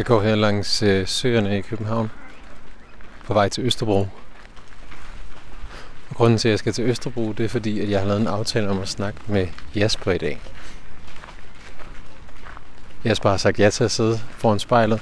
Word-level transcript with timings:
Jeg 0.00 0.06
går 0.06 0.20
her 0.20 0.34
langs 0.34 0.82
øh, 0.82 1.06
søerne 1.06 1.58
i 1.58 1.60
København 1.60 2.10
på 3.24 3.34
vej 3.34 3.48
til 3.48 3.64
Østerbro. 3.64 3.98
Og 6.08 6.16
grunden 6.16 6.38
til, 6.38 6.48
at 6.48 6.50
jeg 6.50 6.58
skal 6.58 6.72
til 6.72 6.84
Østerbro, 6.84 7.32
det 7.32 7.44
er 7.44 7.48
fordi, 7.48 7.80
at 7.80 7.90
jeg 7.90 8.00
har 8.00 8.06
lavet 8.06 8.20
en 8.20 8.26
aftale 8.26 8.70
om 8.70 8.80
at 8.80 8.88
snakke 8.88 9.20
med 9.26 9.46
Jasper 9.74 10.10
i 10.12 10.18
dag. 10.18 10.40
Jasper 13.04 13.30
har 13.30 13.36
sagt 13.36 13.58
ja 13.58 13.70
til 13.70 13.84
at 13.84 13.90
sidde 13.90 14.20
foran 14.36 14.58
spejlet. 14.58 15.00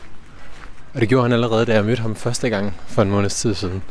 Og 0.94 1.00
det 1.00 1.08
gjorde 1.08 1.22
han 1.22 1.32
allerede, 1.32 1.66
da 1.66 1.74
jeg 1.74 1.84
mødte 1.84 2.02
ham 2.02 2.16
første 2.16 2.50
gang 2.50 2.74
for 2.86 3.02
en 3.02 3.10
måneds 3.10 3.34
tid 3.34 3.54
siden. 3.54 3.82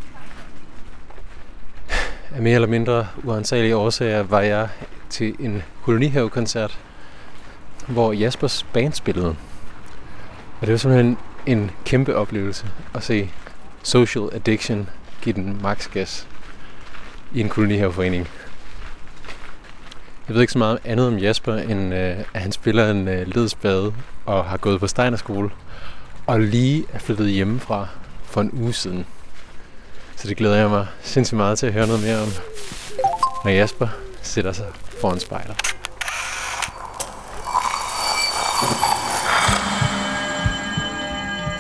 Af 2.36 2.42
mere 2.42 2.56
eller 2.56 2.68
mindre 2.68 3.08
uansagelige 3.24 3.76
årsager 3.76 4.24
var 4.24 4.42
jeg 4.42 4.70
til 5.10 5.36
en 5.40 5.64
kolonihavekoncert, 5.84 6.80
hvor 7.88 8.12
Jaspers 8.14 8.66
band 8.74 8.94
spillede. 8.94 9.36
Og 10.62 10.68
det 10.68 10.72
var 10.72 10.78
simpelthen 10.78 11.18
en 11.46 11.72
kæmpe 11.86 12.16
oplevelse 12.16 12.66
at 12.96 13.04
se 13.04 13.30
Social 13.84 14.30
Addiction 14.34 14.90
give 15.22 15.36
den 15.36 15.60
max 15.62 15.90
gas 15.90 16.28
i 17.34 17.42
en 17.42 17.50
kolonihaveforening. 17.50 18.28
Jeg 20.28 20.34
ved 20.34 20.42
ikke 20.42 20.54
så 20.54 20.60
meget 20.60 20.80
andet 20.86 21.08
om 21.08 21.18
Jasper, 21.18 21.56
end 21.56 21.94
øh, 21.94 22.18
at 22.34 22.42
han 22.42 22.52
spiller 22.52 22.92
en 22.92 23.08
øh, 23.08 23.28
ledsbade 23.28 23.94
og 24.26 24.46
har 24.46 24.58
gået 24.58 24.80
på 24.80 24.88
Steinerskole 24.88 25.50
og 26.28 26.40
lige 26.40 26.86
er 26.94 27.00
flyttet 27.00 27.30
hjemmefra 27.30 27.88
for 28.24 28.42
en 28.42 28.50
uge 28.54 28.74
siden. 28.74 29.06
Så 30.16 30.28
det 30.28 30.38
glæder 30.38 30.56
jeg 30.56 30.70
mig 30.70 30.88
sindssygt 31.02 31.38
meget 31.38 31.60
til 31.60 31.68
at 31.68 31.74
høre 31.74 31.88
noget 31.88 32.04
mere 32.04 32.22
om, 32.22 32.28
når 33.46 33.52
Jasper 33.52 33.88
sætter 34.22 34.52
sig 34.52 34.66
foran 35.02 35.20
spejlet. 35.20 35.77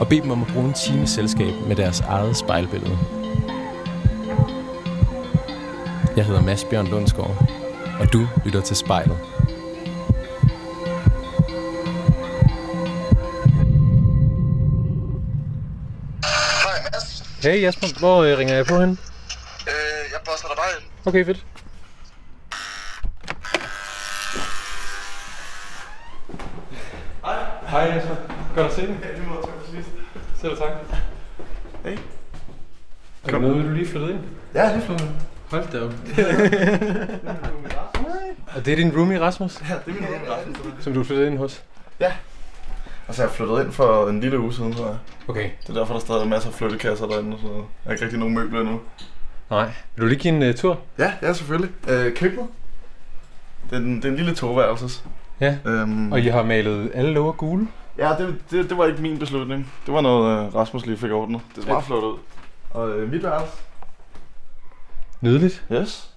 og 0.00 0.08
bede 0.08 0.20
dem 0.20 0.30
om 0.30 0.42
at 0.42 0.48
bruge 0.52 0.66
en 0.66 0.72
time 0.72 1.06
selskab 1.06 1.54
med 1.66 1.76
deres 1.76 2.00
eget 2.00 2.36
spejlbillede. 2.36 2.98
Jeg 6.16 6.24
hedder 6.24 6.42
Mads 6.42 6.64
Bjørn 6.64 6.86
Lundsgaard, 6.86 7.48
og 8.00 8.12
du 8.12 8.28
lytter 8.44 8.60
til 8.60 8.76
spejlet. 8.76 9.16
Hej 16.64 16.82
Mads. 16.92 17.24
Hey 17.42 17.62
Jasper, 17.62 17.98
hvor 17.98 18.22
øh, 18.22 18.38
ringer 18.38 18.54
jeg 18.54 18.66
på 18.66 18.80
hen? 18.80 18.90
Øh, 19.68 20.12
jeg 20.12 20.20
poster 20.26 20.48
dig 20.48 20.56
bare 20.56 20.70
ind. 20.80 20.84
Okay, 21.06 21.24
fedt. 21.24 21.46
Hej. 27.24 27.36
Hej 27.68 27.94
Jasper. 27.94 28.14
Godt 28.54 28.66
at 28.66 28.72
se 28.72 28.86
dig. 28.86 28.96
Ja, 29.02 29.43
Selv 30.44 30.56
tak. 30.56 30.68
Hey. 31.84 31.92
Er 33.24 33.30
det 33.30 33.40
noget, 33.40 33.64
du 33.64 33.70
lige 33.70 33.86
flyttet 33.86 34.10
ind? 34.10 34.18
Ja, 34.54 34.72
lige 34.76 34.86
flyttet. 34.86 35.10
Hold 35.50 35.64
da 35.72 35.80
op. 35.80 35.92
Og 38.56 38.66
det 38.66 38.72
er 38.72 38.76
din 38.76 38.96
roomie 38.96 39.20
Rasmus, 39.20 39.60
Ja, 39.60 39.74
det 39.86 39.96
er 39.96 40.00
min 40.00 40.04
roomie 40.10 40.30
Rasmus. 40.30 40.84
som 40.84 40.94
du 40.94 41.04
flyttet 41.04 41.26
ind 41.26 41.38
hos? 41.38 41.62
Altså, 43.08 43.22
jeg 43.22 43.30
flyttede 43.30 43.60
ind 43.62 43.72
for 43.72 44.08
en 44.08 44.20
lille 44.20 44.38
uge 44.38 44.52
siden, 44.54 44.72
tror 44.72 44.86
jeg. 44.86 44.96
Okay. 45.28 45.50
Det 45.62 45.68
er 45.68 45.72
derfor, 45.78 45.94
der 45.94 46.00
stadig 46.00 46.20
er 46.20 46.24
masser 46.26 46.48
af 46.48 46.54
flyttekasser 46.54 47.06
derinde 47.06 47.30
noget. 47.30 47.44
Jeg 47.44 47.52
har 47.84 47.92
ikke 47.92 48.02
rigtig 48.04 48.18
nogen 48.18 48.34
møbler 48.34 48.60
endnu. 48.60 48.80
Nej. 49.50 49.64
Vil 49.96 50.02
du 50.02 50.06
lige 50.06 50.18
give 50.18 50.34
en 50.34 50.48
uh, 50.48 50.54
tur? 50.54 50.78
Ja, 50.98 51.12
ja, 51.22 51.32
selvfølgelig. 51.32 51.70
Øh, 51.88 52.14
køkkenet. 52.14 52.46
Det 53.70 53.76
er, 53.76 53.80
en, 53.80 53.96
det 53.96 54.04
er 54.04 54.08
en 54.08 54.16
lille 54.16 54.34
toværelses. 54.34 55.04
Ja. 55.40 55.56
Øhm, 55.64 56.12
Og 56.12 56.20
I 56.20 56.28
har 56.28 56.42
malet 56.42 56.90
alle 56.94 57.12
låger 57.12 57.32
gule? 57.32 57.68
Ja, 57.98 58.14
det, 58.18 58.36
det, 58.50 58.70
det, 58.70 58.78
var 58.78 58.86
ikke 58.86 59.02
min 59.02 59.18
beslutning. 59.18 59.72
Det 59.86 59.94
var 59.94 60.00
noget, 60.00 60.46
øh, 60.46 60.54
Rasmus 60.54 60.86
lige 60.86 60.96
fik 60.96 61.10
ordnet. 61.10 61.40
Det 61.54 61.64
ser 61.64 61.70
meget 61.70 61.84
flot 61.84 62.04
ud. 62.04 62.18
Og 62.70 62.90
øh, 62.90 63.10
mit 63.10 63.22
værelse. 63.22 63.52
Nydeligt. 65.20 65.64
Yes. 65.72 66.14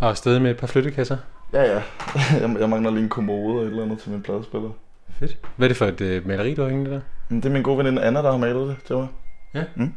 Og 0.00 0.08
afsted 0.08 0.38
med 0.38 0.50
et 0.50 0.56
par 0.56 0.66
flyttekasser. 0.66 1.16
Ja, 1.52 1.62
ja. 1.62 1.82
jeg, 2.40 2.56
jeg 2.60 2.68
mangler 2.68 2.90
lige 2.90 3.02
en 3.02 3.08
kommode 3.08 3.58
og 3.58 3.62
et 3.62 3.70
eller 3.70 3.82
andet 3.82 3.98
til 3.98 4.10
min 4.10 4.22
pladespiller. 4.22 4.70
Fedt. 5.10 5.38
Hvad 5.56 5.66
er 5.66 5.68
det 5.68 5.76
for 5.76 5.86
et 5.86 6.00
uh, 6.00 6.28
maleri, 6.28 6.54
du 6.54 6.62
har 6.62 6.68
hængende 6.68 6.90
der? 6.90 7.00
Det 7.30 7.44
er 7.44 7.50
min 7.50 7.62
gode 7.62 7.78
veninde 7.78 8.02
Anna, 8.02 8.22
der 8.22 8.30
har 8.30 8.38
malet 8.38 8.68
det 8.68 8.76
til 8.84 8.96
mig. 8.96 9.08
Ja. 9.54 9.64
Mm. 9.74 9.94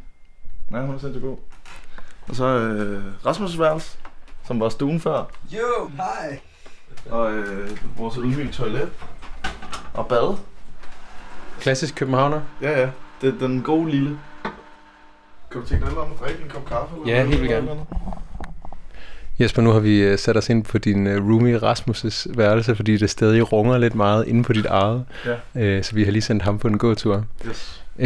Ja, 0.71 0.81
hun 0.81 0.95
er 0.95 0.99
sindssygt 0.99 1.23
god. 1.23 1.37
Og 2.29 2.35
så 2.35 2.45
øh, 2.45 3.03
Rasmus' 3.25 3.59
værelse, 3.59 3.97
som 4.43 4.59
var 4.59 4.69
stuen 4.69 4.99
før. 4.99 5.31
Jo, 5.51 5.89
hej. 5.95 6.39
Og 7.09 7.31
øh, 7.31 7.69
vores 7.97 8.15
ydmyge 8.15 8.51
toilet. 8.51 8.89
Og 9.93 10.07
bad. 10.07 10.37
Klassisk 11.59 11.95
københavner. 11.95 12.41
Ja, 12.61 12.79
ja. 12.79 12.89
Det 13.21 13.33
er 13.41 13.47
den 13.47 13.61
gode 13.61 13.89
lille. 13.91 14.17
Kan 15.51 15.61
du 15.61 15.67
tænke 15.67 15.85
dig 15.85 15.97
om 15.97 16.07
at 16.11 16.19
drikke 16.27 16.43
en 16.43 16.49
kop 16.49 16.65
kaffe? 16.65 16.95
Eller 16.95 17.07
Ja, 17.07 17.23
noget, 17.23 17.27
helt 17.29 17.41
vildt 17.41 17.53
gerne. 17.53 17.65
noget? 17.65 17.81
Jesper, 19.39 19.61
nu 19.61 19.71
har 19.71 19.79
vi 19.79 20.13
uh, 20.13 20.19
sat 20.19 20.37
os 20.37 20.49
ind 20.49 20.63
på 20.63 20.77
din 20.77 21.07
uh, 21.07 21.13
roomie 21.29 21.57
Rasmus' 21.57 22.25
værelse, 22.35 22.75
fordi 22.75 22.97
det 22.97 23.09
stadig 23.09 23.51
runger 23.53 23.77
lidt 23.77 23.95
meget 23.95 24.27
inde 24.27 24.43
på 24.43 24.53
dit 24.53 24.65
eget. 24.65 25.05
Ja. 25.55 25.77
Uh, 25.77 25.83
så 25.83 25.95
vi 25.95 26.03
har 26.03 26.11
lige 26.11 26.21
sendt 26.21 26.43
ham 26.43 26.59
på 26.59 26.67
en 26.67 26.77
gåtur. 26.77 27.25
Yes. 27.47 27.83
Uh, 27.95 28.05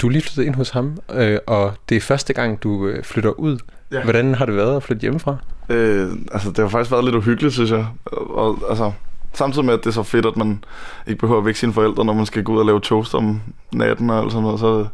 du 0.00 0.06
er 0.06 0.10
lige 0.10 0.22
flyttet 0.22 0.42
ind 0.42 0.54
hos 0.54 0.70
ham, 0.70 0.98
uh, 1.14 1.20
og 1.46 1.72
det 1.88 1.96
er 1.96 2.00
første 2.00 2.32
gang, 2.32 2.62
du 2.62 2.92
flytter 3.02 3.30
ud. 3.30 3.58
Ja. 3.92 4.02
Hvordan 4.02 4.34
har 4.34 4.46
det 4.46 4.56
været 4.56 4.76
at 4.76 4.82
flytte 4.82 5.00
hjemmefra? 5.00 5.36
Øh, 5.68 6.10
altså, 6.32 6.48
det 6.48 6.58
har 6.58 6.68
faktisk 6.68 6.90
været 6.92 7.04
lidt 7.04 7.14
uhyggeligt, 7.16 7.54
synes 7.54 7.70
jeg. 7.70 7.86
Og, 8.04 8.30
og 8.36 8.58
altså, 8.70 8.92
samtidig 9.34 9.64
med, 9.64 9.74
at 9.74 9.80
det 9.80 9.86
er 9.86 9.90
så 9.90 10.02
fedt, 10.02 10.26
at 10.26 10.36
man 10.36 10.64
ikke 11.06 11.20
behøver 11.20 11.40
at 11.40 11.44
vække 11.44 11.60
sine 11.60 11.72
forældre, 11.72 12.04
når 12.04 12.12
man 12.12 12.26
skal 12.26 12.42
gå 12.44 12.52
ud 12.52 12.58
og 12.58 12.66
lave 12.66 12.80
toast 12.80 13.14
om 13.14 13.40
natten 13.72 14.10
og 14.10 14.18
alt 14.18 14.32
sådan 14.32 14.42
noget, 14.42 14.60
så, 14.60 14.86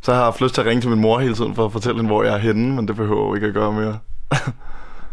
så 0.00 0.12
har 0.12 0.18
jeg 0.18 0.26
haft 0.26 0.40
lyst 0.40 0.54
til 0.54 0.60
at 0.60 0.66
ringe 0.66 0.80
til 0.80 0.90
min 0.90 1.00
mor 1.00 1.18
hele 1.18 1.34
tiden 1.34 1.54
for 1.54 1.64
at 1.64 1.72
fortælle 1.72 1.96
hende, 1.96 2.10
hvor 2.10 2.22
jeg 2.22 2.34
er 2.34 2.38
henne, 2.38 2.76
men 2.76 2.88
det 2.88 2.96
behøver 2.96 3.26
jeg 3.26 3.34
ikke 3.34 3.46
at 3.46 3.54
gøre 3.54 3.72
mere. 3.72 3.98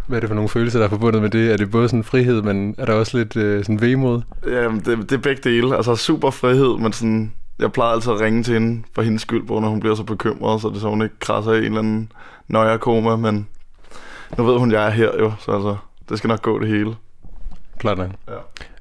Hvad 0.07 0.17
er 0.17 0.19
det 0.19 0.29
for 0.29 0.35
nogle 0.35 0.49
følelser, 0.49 0.79
der 0.79 0.85
er 0.85 0.89
forbundet 0.89 1.21
med 1.21 1.29
det? 1.29 1.51
Er 1.51 1.57
det 1.57 1.71
både 1.71 1.89
sådan 1.89 2.03
frihed, 2.03 2.41
men 2.41 2.75
er 2.77 2.85
der 2.85 2.93
også 2.93 3.17
lidt 3.17 3.35
uh, 3.35 3.63
sådan 3.63 3.81
vemod? 3.81 4.21
Jamen, 4.47 4.79
det, 4.79 4.97
det 4.97 5.11
er 5.11 5.17
begge 5.17 5.41
dele. 5.49 5.75
Altså 5.75 5.95
super 5.95 6.29
frihed, 6.29 6.77
men 6.77 6.93
sådan, 6.93 7.33
jeg 7.59 7.71
plejer 7.71 7.93
altid 7.93 8.11
at 8.11 8.19
ringe 8.19 8.43
til 8.43 8.53
hende 8.53 8.83
for 8.95 9.01
hendes 9.01 9.21
skyld, 9.21 9.43
hvor 9.43 9.59
når 9.59 9.69
hun 9.69 9.79
bliver 9.79 9.95
så 9.95 10.03
bekymret, 10.03 10.61
så 10.61 10.69
det 10.69 10.81
så 10.81 10.89
hun 10.89 11.01
ikke 11.01 11.19
krasser 11.19 11.51
i 11.51 11.57
en 11.57 11.63
eller 11.63 11.79
anden 11.79 12.11
nøjerkoma, 12.47 13.15
men 13.15 13.47
nu 14.37 14.43
ved 14.43 14.57
hun, 14.57 14.71
jeg 14.71 14.85
er 14.85 14.89
her 14.89 15.09
jo, 15.19 15.31
så 15.39 15.51
altså, 15.51 15.77
det 16.09 16.17
skal 16.17 16.27
nok 16.27 16.41
gå 16.41 16.59
det 16.59 16.67
hele. 16.67 16.95
Klart 17.79 17.97
nok. 17.97 18.09
Ja. 18.27 18.33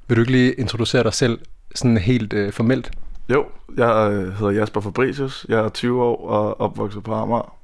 Vil 0.09 0.17
du 0.17 0.23
ikke 0.23 0.33
lige 0.33 0.53
introducere 0.53 1.03
dig 1.03 1.15
selv 1.15 1.39
sådan 1.75 1.97
helt 1.97 2.33
uh, 2.33 2.53
formelt? 2.53 2.91
Jo, 3.29 3.47
jeg 3.77 4.13
øh, 4.13 4.33
hedder 4.33 4.53
Jasper 4.53 4.81
Fabricius, 4.81 5.47
jeg 5.49 5.59
er 5.59 5.69
20 5.69 6.03
år 6.03 6.29
og 6.29 6.61
opvokset 6.61 7.03
på 7.03 7.15
Amager, 7.15 7.57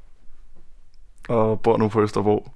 og 1.29 1.61
bor 1.61 1.77
nu 1.77 1.89
på 1.89 2.03
Østerbro, 2.03 2.51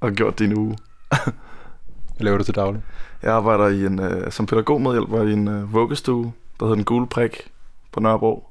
og 0.00 0.08
har 0.08 0.14
gjort 0.14 0.38
det 0.38 0.44
i 0.44 0.48
en 0.48 0.58
uge. 0.58 0.78
Hvad 2.16 2.24
laver 2.24 2.38
du 2.38 2.44
til 2.44 2.54
daglig? 2.54 2.82
Jeg 3.22 3.32
arbejder 3.32 3.66
i 3.66 3.86
en, 3.86 4.00
øh, 4.00 4.32
som 4.32 4.46
pædagogmedhjælper 4.46 5.22
i 5.22 5.32
en 5.32 5.48
øh, 5.48 5.72
vuggestue, 5.72 6.32
der 6.60 6.66
hedder 6.66 6.74
Den 6.74 6.84
Gule 6.84 7.06
Prik 7.06 7.50
på 7.92 8.00
Nørrebro. 8.00 8.48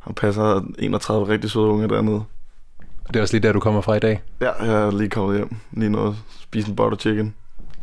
Og 0.00 0.14
passer 0.14 0.60
31 0.78 1.28
rigtig 1.28 1.50
søde 1.50 1.66
unge 1.66 1.88
dernede. 1.88 2.24
Og 3.04 3.14
det 3.14 3.16
er 3.16 3.20
også 3.20 3.34
lige 3.34 3.42
der, 3.42 3.52
du 3.52 3.60
kommer 3.60 3.80
fra 3.80 3.94
i 3.94 4.00
dag. 4.00 4.22
Ja, 4.40 4.64
jeg 4.64 4.86
er 4.86 4.90
lige 4.90 5.10
kommet 5.10 5.36
hjem. 5.36 5.56
Lige 5.72 5.90
noget 5.90 6.16
spise 6.40 6.68
en 6.68 6.76
butter 6.76 6.98
chicken. 6.98 7.34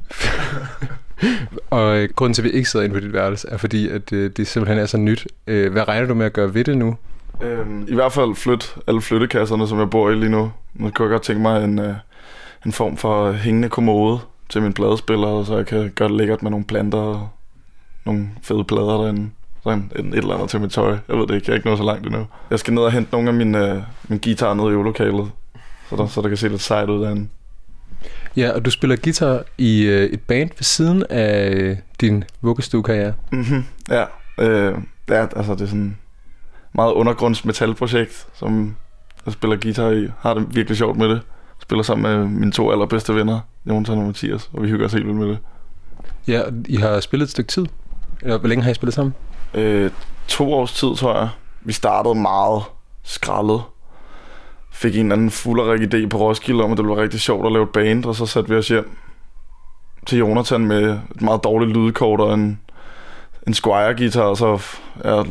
Og 1.70 1.98
øh, 1.98 2.10
grunden 2.16 2.34
til, 2.34 2.42
at 2.42 2.44
vi 2.44 2.50
ikke 2.50 2.70
sidder 2.70 2.86
inde 2.86 2.94
på 2.94 3.00
dit 3.00 3.14
værelse, 3.14 3.48
er 3.50 3.58
fordi, 3.58 3.90
at 3.90 4.14
øh, 4.14 4.32
det 4.38 4.48
simpelthen 4.48 4.80
er 4.80 4.86
så 4.86 4.98
nyt. 4.98 5.28
Øh, 5.48 5.72
hvad 5.72 5.88
regner 5.88 6.08
du 6.08 6.14
med 6.14 6.26
at 6.26 6.34
gøre 6.34 6.54
ved 6.54 6.64
det 6.64 6.78
nu? 6.78 6.96
Øhm, 7.42 7.86
I 7.88 7.94
hvert 7.94 8.12
fald 8.12 8.36
flyt 8.36 8.76
alle 8.88 9.02
flyttekasserne, 9.02 9.68
som 9.68 9.80
jeg 9.80 9.90
bor 9.90 10.10
i 10.10 10.16
lige 10.16 10.30
nu. 10.30 10.52
Nu 10.74 10.90
kunne 10.90 11.06
jeg 11.06 11.12
godt 11.12 11.22
tænke 11.22 11.42
mig 11.42 11.64
en, 11.64 11.80
øh, 11.80 11.96
en 12.66 12.72
form 12.72 12.98
for 12.98 13.32
hængende 13.32 13.70
kommode 13.70 14.20
til 14.50 14.62
min 14.62 14.74
pladespiller, 14.74 15.44
så 15.44 15.58
jeg 15.58 15.66
kan 15.66 15.92
gøre 15.96 16.10
det 16.10 16.18
lækkert 16.18 16.44
med 16.44 16.52
nogle 16.52 16.66
planter 16.66 16.98
og 16.98 17.30
nogle 18.06 18.30
fede 18.42 18.64
plader 18.64 19.02
derinde. 19.02 19.30
Sådan 19.64 19.92
et, 19.96 20.06
et 20.06 20.18
eller 20.18 20.34
andet 20.36 20.50
til 20.50 20.62
mit 20.62 20.72
tøj. 20.72 20.98
Jeg 21.08 21.18
ved 21.18 21.28
det 21.28 21.36
ikke, 21.36 21.46
jeg 21.48 21.54
er 21.54 21.56
ikke 21.56 21.68
nået 21.68 21.78
så 21.78 21.86
langt 21.86 22.06
endnu. 22.06 22.26
Jeg 22.50 22.60
skal 22.60 22.74
ned 22.74 22.84
og 22.84 22.92
hente 22.92 23.12
nogle 23.12 23.30
af 23.30 23.34
mine, 23.34 23.72
øh, 23.72 23.82
min 24.08 24.20
guitar 24.20 24.54
ned 24.54 24.64
i 24.64 24.72
øvelokalet, 24.72 25.32
så 25.90 25.96
der, 25.96 26.08
så 26.08 26.22
der 26.22 26.28
kan 26.28 26.38
se 26.38 26.48
lidt 26.48 26.62
sejt 26.62 26.90
ud 26.90 27.04
derinde. 27.04 27.28
Ja, 28.38 28.52
og 28.52 28.66
du 28.66 28.72
spiller 28.72 28.96
guitar 28.96 29.44
i 29.58 29.82
øh, 29.82 30.10
et 30.10 30.22
band 30.22 30.50
ved 30.50 30.64
siden 30.64 31.04
af 31.10 31.50
øh, 31.50 31.78
din 32.02 32.24
vuggestuekarriere. 32.42 33.14
Mhm, 33.32 33.66
ja. 33.90 34.06
Øh, 34.40 34.78
ja, 35.10 35.22
altså 35.36 35.54
det 35.56 35.62
er 35.62 35.66
sådan... 35.66 35.98
meget 36.76 36.94
undergrundsmetalprojekt, 36.94 38.28
som 38.34 38.76
jeg 39.26 39.34
spiller 39.34 39.58
guitar 39.58 39.90
i. 39.90 40.08
Har 40.20 40.34
det 40.34 40.56
virkelig 40.56 40.78
sjovt 40.78 40.98
med 40.98 41.10
det. 41.10 41.22
Spiller 41.62 41.84
sammen 41.84 42.12
med 42.12 42.28
mine 42.28 42.52
to 42.52 42.72
allerbedste 42.72 43.16
venner, 43.16 43.40
Jonathan 43.66 43.98
og 43.98 44.06
Mathias, 44.06 44.50
og 44.54 44.64
vi 44.64 44.68
hygger 44.70 44.86
os 44.86 44.94
helt 44.94 45.06
vildt 45.06 45.20
med 45.20 45.28
det. 45.28 45.38
Ja, 46.28 46.42
I 46.66 46.76
har 46.76 47.00
spillet 47.00 47.26
et 47.26 47.32
stykke 47.32 47.48
tid. 47.48 47.66
Eller 48.22 48.38
hvor 48.38 48.48
længe 48.50 48.64
har 48.64 48.72
I 48.72 48.74
spillet 48.74 48.94
sammen? 48.94 49.14
Øh, 49.54 49.92
to 50.28 50.54
års 50.54 50.74
tid, 50.74 50.96
tror 50.96 51.20
jeg. 51.20 51.30
Vi 51.62 51.74
startede 51.74 52.16
meget 52.16 52.64
skraldet. 53.04 53.62
Fik 54.74 54.96
en 54.96 55.02
eller 55.02 55.16
anden 55.16 55.32
fulderik 55.32 55.94
idé 55.94 56.08
på 56.08 56.18
Roskilde 56.18 56.64
om, 56.64 56.72
at 56.72 56.78
det 56.78 56.86
blev 56.86 56.96
rigtig 56.96 57.20
sjovt 57.20 57.46
at 57.46 57.52
lave 57.52 57.64
et 57.64 57.70
band, 57.70 58.06
og 58.06 58.16
så 58.16 58.26
satte 58.26 58.50
vi 58.50 58.56
os 58.56 58.68
hjem 58.68 58.98
til 60.06 60.18
Jonathan 60.18 60.66
med 60.66 61.00
et 61.16 61.22
meget 61.22 61.44
dårligt 61.44 61.78
lydkort 61.78 62.20
og 62.20 62.34
en, 62.34 62.60
en 63.48 63.54
Squire-guitar, 63.54 64.22
og 64.22 64.38
så 64.38 64.62
ja, 65.06 65.24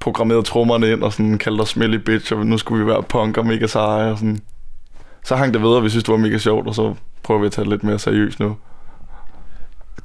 programmerede 0.00 0.42
trommerne 0.42 0.92
ind 0.92 1.02
og 1.02 1.12
sådan 1.12 1.38
kaldte 1.38 1.62
os 1.62 1.68
Smelly 1.68 1.96
Bitch, 1.96 2.32
og 2.32 2.46
nu 2.46 2.58
skulle 2.58 2.84
vi 2.84 2.90
være 2.90 3.02
punk 3.02 3.38
og 3.38 3.46
mega 3.46 3.66
seje 3.66 4.10
og 4.10 4.18
sådan. 4.18 4.40
Så 5.24 5.36
hang 5.36 5.54
det 5.54 5.62
ved, 5.62 5.68
og 5.68 5.84
vi 5.84 5.88
synes, 5.88 6.04
det 6.04 6.12
var 6.12 6.18
mega 6.18 6.38
sjovt, 6.38 6.66
og 6.66 6.74
så 6.74 6.94
prøver 7.22 7.40
vi 7.40 7.46
at 7.46 7.52
tage 7.52 7.64
det 7.64 7.70
lidt 7.70 7.84
mere 7.84 7.98
seriøst 7.98 8.40
nu. 8.40 8.56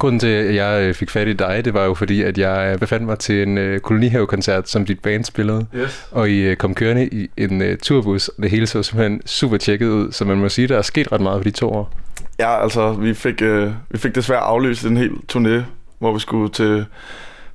Grunden 0.04 0.20
til, 0.20 0.26
at 0.26 0.54
jeg 0.54 0.82
øh, 0.82 0.94
fik 0.94 1.10
fat 1.10 1.28
i 1.28 1.32
dig, 1.32 1.64
det 1.64 1.74
var 1.74 1.84
jo 1.84 1.94
fordi, 1.94 2.22
at 2.22 2.38
jeg 2.38 2.70
øh, 2.72 2.78
befandt 2.78 3.06
mig 3.06 3.18
til 3.18 3.42
en 3.42 3.58
uh, 3.58 3.78
kolonihave-koncert, 3.78 4.68
som 4.68 4.84
dit 4.86 5.00
band 5.00 5.24
spillede. 5.24 5.66
Yes. 5.76 6.08
Og 6.10 6.30
I 6.30 6.50
uh, 6.50 6.56
kom 6.56 6.74
kørende 6.74 7.08
i 7.08 7.28
en 7.36 7.62
uh, 7.62 7.68
turbus, 7.82 8.28
og 8.28 8.42
det 8.42 8.50
hele 8.50 8.66
så 8.66 8.82
simpelthen 8.82 9.26
super 9.26 9.56
tjekket 9.56 9.88
ud. 9.88 10.12
Så 10.12 10.24
man 10.24 10.36
må 10.36 10.48
sige, 10.48 10.68
der 10.68 10.78
er 10.78 10.82
sket 10.82 11.12
ret 11.12 11.20
meget 11.20 11.40
på 11.40 11.44
de 11.44 11.50
to 11.50 11.70
år. 11.70 11.92
Ja, 12.38 12.62
altså, 12.62 12.92
vi 12.92 13.14
fik, 13.14 13.42
øh, 13.42 13.70
vi 13.90 13.98
fik 13.98 14.14
desværre 14.14 14.40
aflyst 14.40 14.84
en 14.84 14.96
hel 14.96 15.12
turné, 15.32 15.62
hvor 15.98 16.12
vi 16.12 16.20
skulle 16.20 16.52
til 16.52 16.86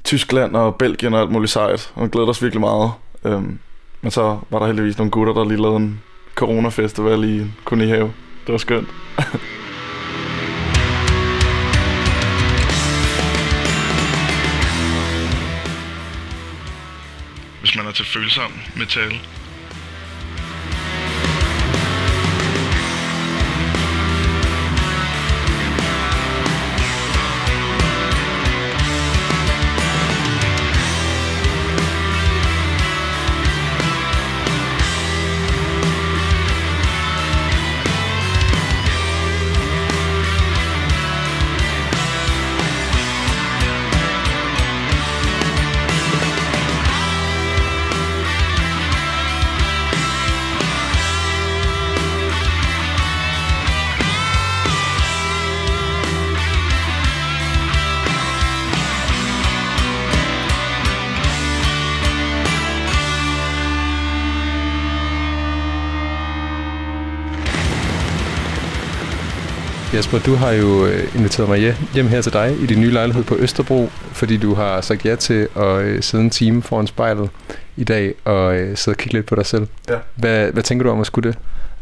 Tyskland 0.03 0.55
og 0.55 0.75
Belgien 0.75 1.13
og 1.13 1.21
alt 1.21 1.31
muligt 1.31 1.51
sejt, 1.51 1.91
og 1.95 2.03
vi 2.03 2.09
glædede 2.09 2.29
os 2.29 2.43
virkelig 2.43 2.61
meget. 2.61 2.91
Øhm, 3.25 3.59
men 4.01 4.11
så 4.11 4.37
var 4.49 4.59
der 4.59 4.65
heldigvis 4.65 4.97
nogle 4.97 5.11
gutter, 5.11 5.33
der 5.33 5.45
lige 5.45 5.61
lavede 5.61 5.77
en 5.77 6.01
coronafestival 6.35 7.23
i 7.23 7.45
Kunihave. 7.65 8.13
Det 8.45 8.51
var 8.51 8.57
skønt. 8.57 8.87
Hvis 17.89 17.99
er 17.99 18.03
til 18.03 18.13
følsom 18.13 18.51
metal, 18.75 19.13
Jasper, 69.99 70.19
du 70.19 70.35
har 70.35 70.51
jo 70.51 70.85
øh, 70.85 71.15
inviteret 71.15 71.49
mig 71.49 71.75
hjem 71.93 72.07
her 72.07 72.21
til 72.21 72.33
dig 72.33 72.55
i 72.61 72.65
din 72.65 72.81
nye 72.81 72.91
lejlighed 72.91 73.23
på 73.23 73.35
Østerbro, 73.35 73.89
fordi 73.91 74.37
du 74.37 74.53
har 74.53 74.81
sagt 74.81 75.05
ja 75.05 75.15
til 75.15 75.47
at 75.55 75.81
øh, 75.81 76.01
sidde 76.01 76.23
en 76.23 76.29
time 76.29 76.61
foran 76.61 76.87
spejlet 76.87 77.29
i 77.77 77.83
dag 77.83 78.13
og 78.25 78.55
øh, 78.55 78.77
sidde 78.77 78.95
og 78.95 78.97
kigge 78.97 79.13
lidt 79.13 79.25
på 79.25 79.35
dig 79.35 79.45
selv. 79.45 79.67
Ja. 79.89 79.95
Hvad, 80.15 80.51
hvad 80.51 80.63
tænker 80.63 80.83
du 80.83 80.89
om 80.89 80.99
at 80.99 81.05
skulle 81.05 81.29
det? 81.31 81.37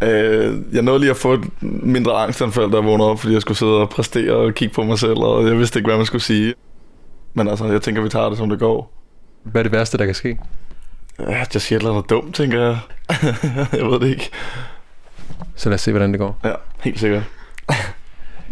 Øh, 0.09 0.57
jeg 0.73 0.81
nåede 0.81 0.99
lige 0.99 1.09
at 1.09 1.17
få 1.17 1.33
et 1.33 1.41
mindre 1.61 2.13
angstanfald, 2.13 2.73
jeg 2.73 2.85
vågnede 2.85 3.09
op, 3.09 3.19
fordi 3.19 3.33
jeg 3.33 3.41
skulle 3.41 3.57
sidde 3.57 3.77
og 3.81 3.89
præstere 3.89 4.33
og 4.33 4.53
kigge 4.53 4.73
på 4.73 4.83
mig 4.83 4.99
selv, 4.99 5.17
og 5.17 5.47
jeg 5.47 5.57
vidste 5.57 5.79
ikke, 5.79 5.87
hvad 5.87 5.97
man 5.97 6.05
skulle 6.05 6.23
sige. 6.23 6.53
Men 7.33 7.47
altså, 7.47 7.65
jeg 7.65 7.81
tænker, 7.81 8.01
vi 8.01 8.09
tager 8.09 8.29
det, 8.29 8.37
som 8.37 8.49
det 8.49 8.59
går. 8.59 8.93
Hvad 9.43 9.61
er 9.61 9.63
det 9.63 9.71
værste, 9.71 9.97
der 9.97 10.05
kan 10.05 10.15
ske? 10.15 10.39
Ja, 11.19 11.45
jeg 11.53 11.61
siger 11.61 11.77
et 11.77 11.81
eller 11.81 11.93
andet 11.93 12.09
dumt, 12.09 12.35
tænker 12.35 12.61
jeg. 12.61 12.77
jeg 13.79 13.85
ved 13.85 13.99
det 13.99 14.07
ikke. 14.07 14.29
Så 15.55 15.69
lad 15.69 15.73
os 15.75 15.81
se, 15.81 15.91
hvordan 15.91 16.11
det 16.11 16.19
går. 16.19 16.39
Ja, 16.43 16.53
helt 16.83 16.99
sikkert. 16.99 17.23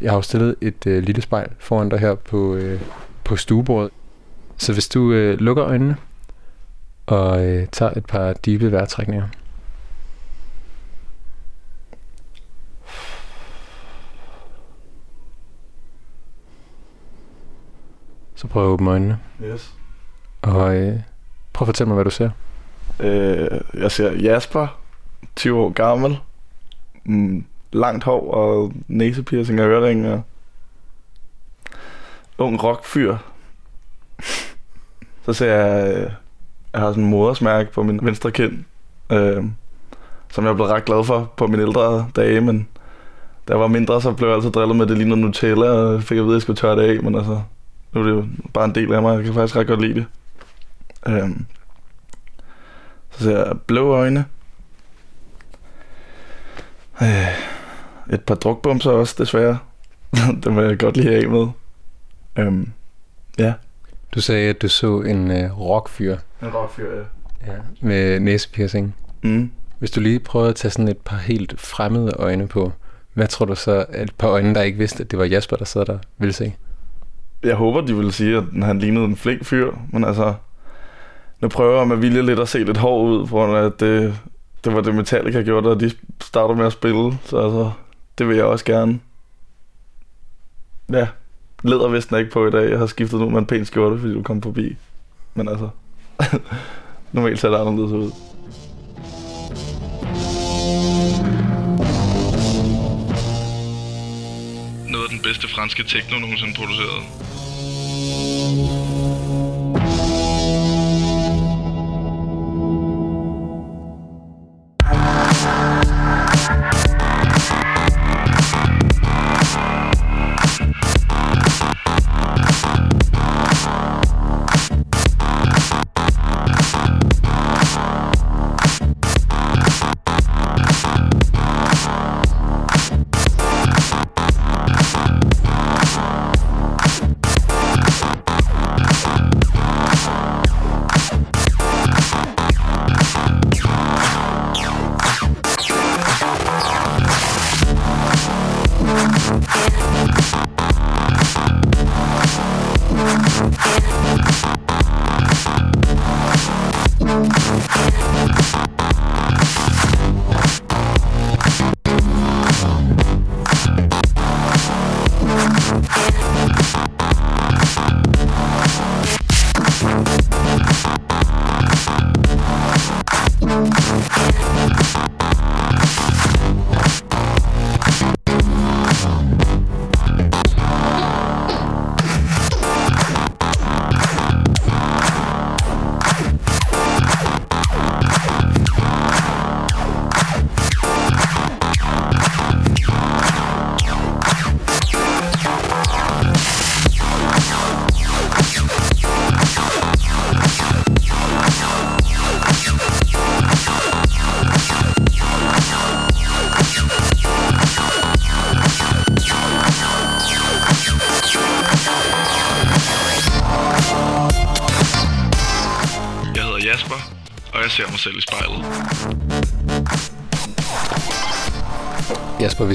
Jeg 0.02 0.12
har 0.12 0.16
jo 0.16 0.22
stillet 0.22 0.56
et 0.62 0.88
øh, 0.88 1.04
lille 1.04 1.22
spejl 1.22 1.50
foran 1.60 1.90
dig 1.90 2.00
her 2.00 2.16
på, 2.16 2.56
øh, 2.56 2.82
på 3.24 3.36
stuebordet. 3.36 3.92
Så 4.58 4.74
hvis 4.74 4.88
du 4.88 5.12
øh, 5.12 5.40
lukker 5.40 5.66
øjnene 5.66 5.98
og 7.06 7.46
øh, 7.46 7.68
tager 7.68 7.92
et 7.98 8.06
par 8.06 8.34
dybe 8.34 8.72
vejrtrækninger. 8.72 9.28
Så 18.36 18.48
prøv 18.48 18.64
at 18.64 18.68
åbne 18.68 18.90
øjnene. 18.90 19.20
Yes. 19.44 19.74
Og 20.42 20.76
øh, 20.76 21.00
prøv 21.54 21.66
at 21.66 21.68
fortælle 21.68 21.88
mig, 21.88 21.96
hvad 21.96 22.06
du 22.06 22.10
ser. 22.10 22.30
Øh, 23.00 23.62
jeg 23.74 23.92
ser 23.92 24.12
Jasper, 24.12 24.80
20 25.36 25.60
år 25.60 25.70
gammel, 25.70 26.18
mm, 27.04 27.46
langt 27.76 28.04
hår 28.04 28.32
og 28.34 28.74
næsepiercing 28.88 29.62
og 29.62 29.68
ørering 29.68 30.08
og 30.08 30.22
ung 32.38 32.64
rockfyr. 32.64 33.18
Så 35.26 35.34
ser 35.34 35.54
jeg, 35.54 35.96
øh, 35.96 36.12
jeg 36.74 36.82
har 36.82 36.90
sådan 36.90 37.04
en 37.04 37.10
modersmærke 37.10 37.72
på 37.72 37.84
min 37.84 38.00
venstre 38.04 38.32
kind, 38.32 38.64
øh, 39.12 39.44
som 40.32 40.44
jeg 40.44 40.52
er 40.52 40.56
blevet 40.56 40.72
ret 40.72 40.86
glad 40.86 41.04
for 41.04 41.34
på 41.38 41.48
mine 41.48 41.64
ældre 41.64 42.10
dage, 42.16 42.42
men 42.42 42.68
da 43.48 43.54
jeg 43.54 43.60
var 43.60 43.68
mindre, 43.68 44.02
så 44.02 44.12
blev 44.12 44.28
jeg 44.28 44.36
altid 44.36 44.52
drillet 44.52 44.76
med, 44.76 44.86
at 44.86 44.90
det 44.90 44.98
lignede 44.98 45.22
Nutella, 45.22 45.68
og 45.68 46.04
fik 46.04 46.18
at 46.18 46.24
vide, 46.24 46.34
at 46.34 46.36
jeg 46.36 46.42
skulle 46.42 46.58
tørre 46.58 46.76
det 46.76 46.98
af, 46.98 47.04
men 47.04 47.16
altså, 47.16 47.42
nu 47.94 48.02
er 48.02 48.06
det 48.06 48.12
jo 48.12 48.26
bare 48.54 48.66
en 48.66 48.76
del 48.76 48.94
af 48.94 49.02
mig, 49.02 49.16
jeg 49.16 49.24
kan 49.24 49.34
faktisk 49.34 49.56
ret 49.56 49.68
godt 49.68 49.82
lide 49.82 49.94
det. 49.94 50.06
Øh, 51.08 51.30
så 53.12 53.24
ser 53.24 53.46
jeg 53.46 53.62
blå 53.68 53.94
øjne. 53.94 54.26
Øh, 57.02 57.55
et 58.14 58.22
par 58.22 58.36
drukbumser 58.36 58.92
også, 58.92 59.16
desværre. 59.18 59.58
Dem 60.44 60.56
vil 60.56 60.64
jeg 60.64 60.80
godt 60.80 60.98
lige 60.98 61.16
af 61.16 61.30
med. 61.30 61.48
Øhm, 62.38 62.72
ja. 63.40 63.54
Du 64.16 64.22
sagde, 64.22 64.50
at 64.50 64.62
du 64.62 64.68
så 64.68 65.02
en 65.02 65.32
øh, 65.32 65.60
rockfyr 65.60 66.18
En 66.42 66.48
rockfyr, 66.48 66.92
ja. 66.96 67.54
ja. 67.54 67.58
med 67.82 68.20
næsepiercing. 68.20 68.96
Mm. 69.24 69.52
Hvis 69.80 69.92
du 69.92 70.00
lige 70.00 70.20
prøver 70.20 70.48
at 70.48 70.56
tage 70.56 70.72
sådan 70.72 70.88
et 70.88 70.98
par 70.98 71.18
helt 71.18 71.60
fremmede 71.60 72.12
øjne 72.20 72.48
på, 72.48 72.72
hvad 73.14 73.28
tror 73.28 73.46
du 73.46 73.56
så, 73.56 73.86
at 73.90 74.04
et 74.04 74.16
par 74.18 74.28
øjne, 74.28 74.56
der 74.56 74.62
ikke 74.62 74.78
vidste, 74.78 75.04
at 75.04 75.12
det 75.12 75.20
var 75.20 75.26
Jasper, 75.26 75.56
der 75.56 75.66
sad 75.66 75.86
der, 75.86 75.98
ville 76.18 76.34
se? 76.34 76.54
Jeg 77.44 77.56
håber, 77.56 77.82
de 77.82 77.96
vil 77.96 78.14
sige, 78.14 78.38
at 78.38 78.44
han 78.64 78.80
lignede 78.80 79.06
en 79.06 79.16
flink 79.16 79.46
fyr, 79.46 79.72
men 79.90 80.04
altså... 80.04 80.34
Nu 81.42 81.48
prøver 81.48 81.78
jeg 81.78 81.88
med 81.88 81.98
vilje 81.98 82.22
lidt 82.22 82.40
at 82.40 82.48
se 82.50 82.64
lidt 82.64 82.78
hård 82.78 83.10
ud, 83.10 83.28
for 83.28 83.56
at 83.56 83.80
det, 83.80 84.20
det 84.64 84.74
var 84.74 84.82
det 84.82 84.96
Metallica 84.96 85.42
gjorde, 85.42 85.70
da 85.70 85.76
de 85.76 85.92
startede 86.22 86.58
med 86.58 86.66
at 86.66 86.72
spille. 86.72 87.18
Så 87.24 87.38
altså, 87.38 87.72
det 88.18 88.28
vil 88.28 88.36
jeg 88.36 88.46
også 88.46 88.66
gerne. 88.66 89.00
Ja, 90.92 91.08
lædervesten 91.64 92.16
er 92.16 92.20
ikke 92.20 92.32
på 92.32 92.48
i 92.48 92.52
dag. 92.52 92.70
Jeg 92.70 92.80
har 92.80 92.86
skiftet 92.86 93.20
nu 93.20 93.30
med 93.30 93.40
en 93.40 93.46
pæn 93.46 93.66
skjorte, 93.66 94.00
fordi 94.00 94.14
du 94.14 94.24
kom 94.24 94.42
forbi. 94.42 94.76
Men 95.34 95.48
altså, 95.48 95.70
normalt 97.12 97.40
ser 97.40 97.50
det 97.50 97.58
anderledes 97.58 97.92
ud. 97.92 98.12
Noget 104.92 105.04
af 105.04 105.10
den 105.10 105.22
bedste 105.24 105.48
franske 105.48 105.84
techno 105.84 106.20
nogensinde 106.20 106.54
produceret. 106.58 107.04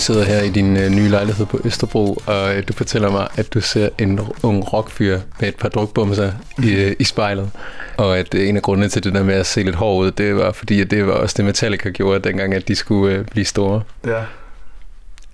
Vi 0.00 0.02
sidder 0.02 0.24
her 0.24 0.42
i 0.42 0.48
din 0.48 0.76
øh, 0.76 0.90
nye 0.90 1.08
lejlighed 1.08 1.46
på 1.46 1.60
Østerbro, 1.64 2.18
og 2.26 2.56
øh, 2.56 2.68
du 2.68 2.72
fortæller 2.72 3.10
mig, 3.10 3.28
at 3.36 3.54
du 3.54 3.60
ser 3.60 3.88
en 3.98 4.20
ung 4.42 4.72
rockfyr 4.72 5.20
med 5.40 5.48
et 5.48 5.56
par 5.56 5.68
drukbumser 5.68 6.32
i, 6.62 6.72
øh, 6.72 6.96
i 6.98 7.04
spejlet. 7.04 7.50
Og 7.96 8.18
at 8.18 8.34
øh, 8.34 8.48
en 8.48 8.56
af 8.56 8.62
grundene 8.62 8.88
til 8.88 9.04
det 9.04 9.14
der 9.14 9.22
med 9.22 9.34
at 9.34 9.46
se 9.46 9.62
lidt 9.62 9.74
hård 9.74 10.04
ud, 10.04 10.10
det 10.10 10.36
var 10.36 10.52
fordi, 10.52 10.80
at 10.80 10.90
det 10.90 11.06
var 11.06 11.12
også 11.12 11.34
det 11.36 11.44
Metallica 11.44 11.90
gjorde 11.90 12.28
dengang, 12.28 12.54
at 12.54 12.68
de 12.68 12.74
skulle 12.74 13.14
øh, 13.14 13.24
blive 13.24 13.44
store. 13.44 13.82
Ja. 14.06 14.22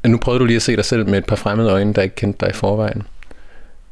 Og 0.02 0.10
nu 0.10 0.18
prøvede 0.18 0.40
du 0.40 0.44
lige 0.44 0.56
at 0.56 0.62
se 0.62 0.76
dig 0.76 0.84
selv 0.84 1.08
med 1.08 1.18
et 1.18 1.26
par 1.26 1.36
fremmede 1.36 1.70
øjne, 1.70 1.92
der 1.92 2.02
ikke 2.02 2.16
kendte 2.16 2.46
dig 2.46 2.50
i 2.50 2.56
forvejen. 2.56 3.02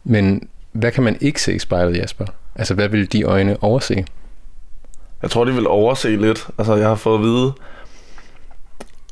Men 0.04 0.49
hvad 0.73 0.93
kan 0.93 1.02
man 1.02 1.16
ikke 1.21 1.43
se 1.43 1.54
i 1.54 1.59
spejlet, 1.59 1.97
Jasper? 1.97 2.26
Altså, 2.54 2.75
hvad 2.75 2.88
vil 2.88 3.12
de 3.12 3.23
øjne 3.23 3.57
overse? 3.62 4.04
Jeg 5.23 5.31
tror, 5.31 5.45
de 5.45 5.54
vil 5.54 5.66
overse 5.66 6.16
lidt. 6.16 6.49
Altså, 6.59 6.75
jeg 6.75 6.88
har 6.88 6.95
fået 6.95 7.19
at 7.19 7.25
vide 7.25 7.52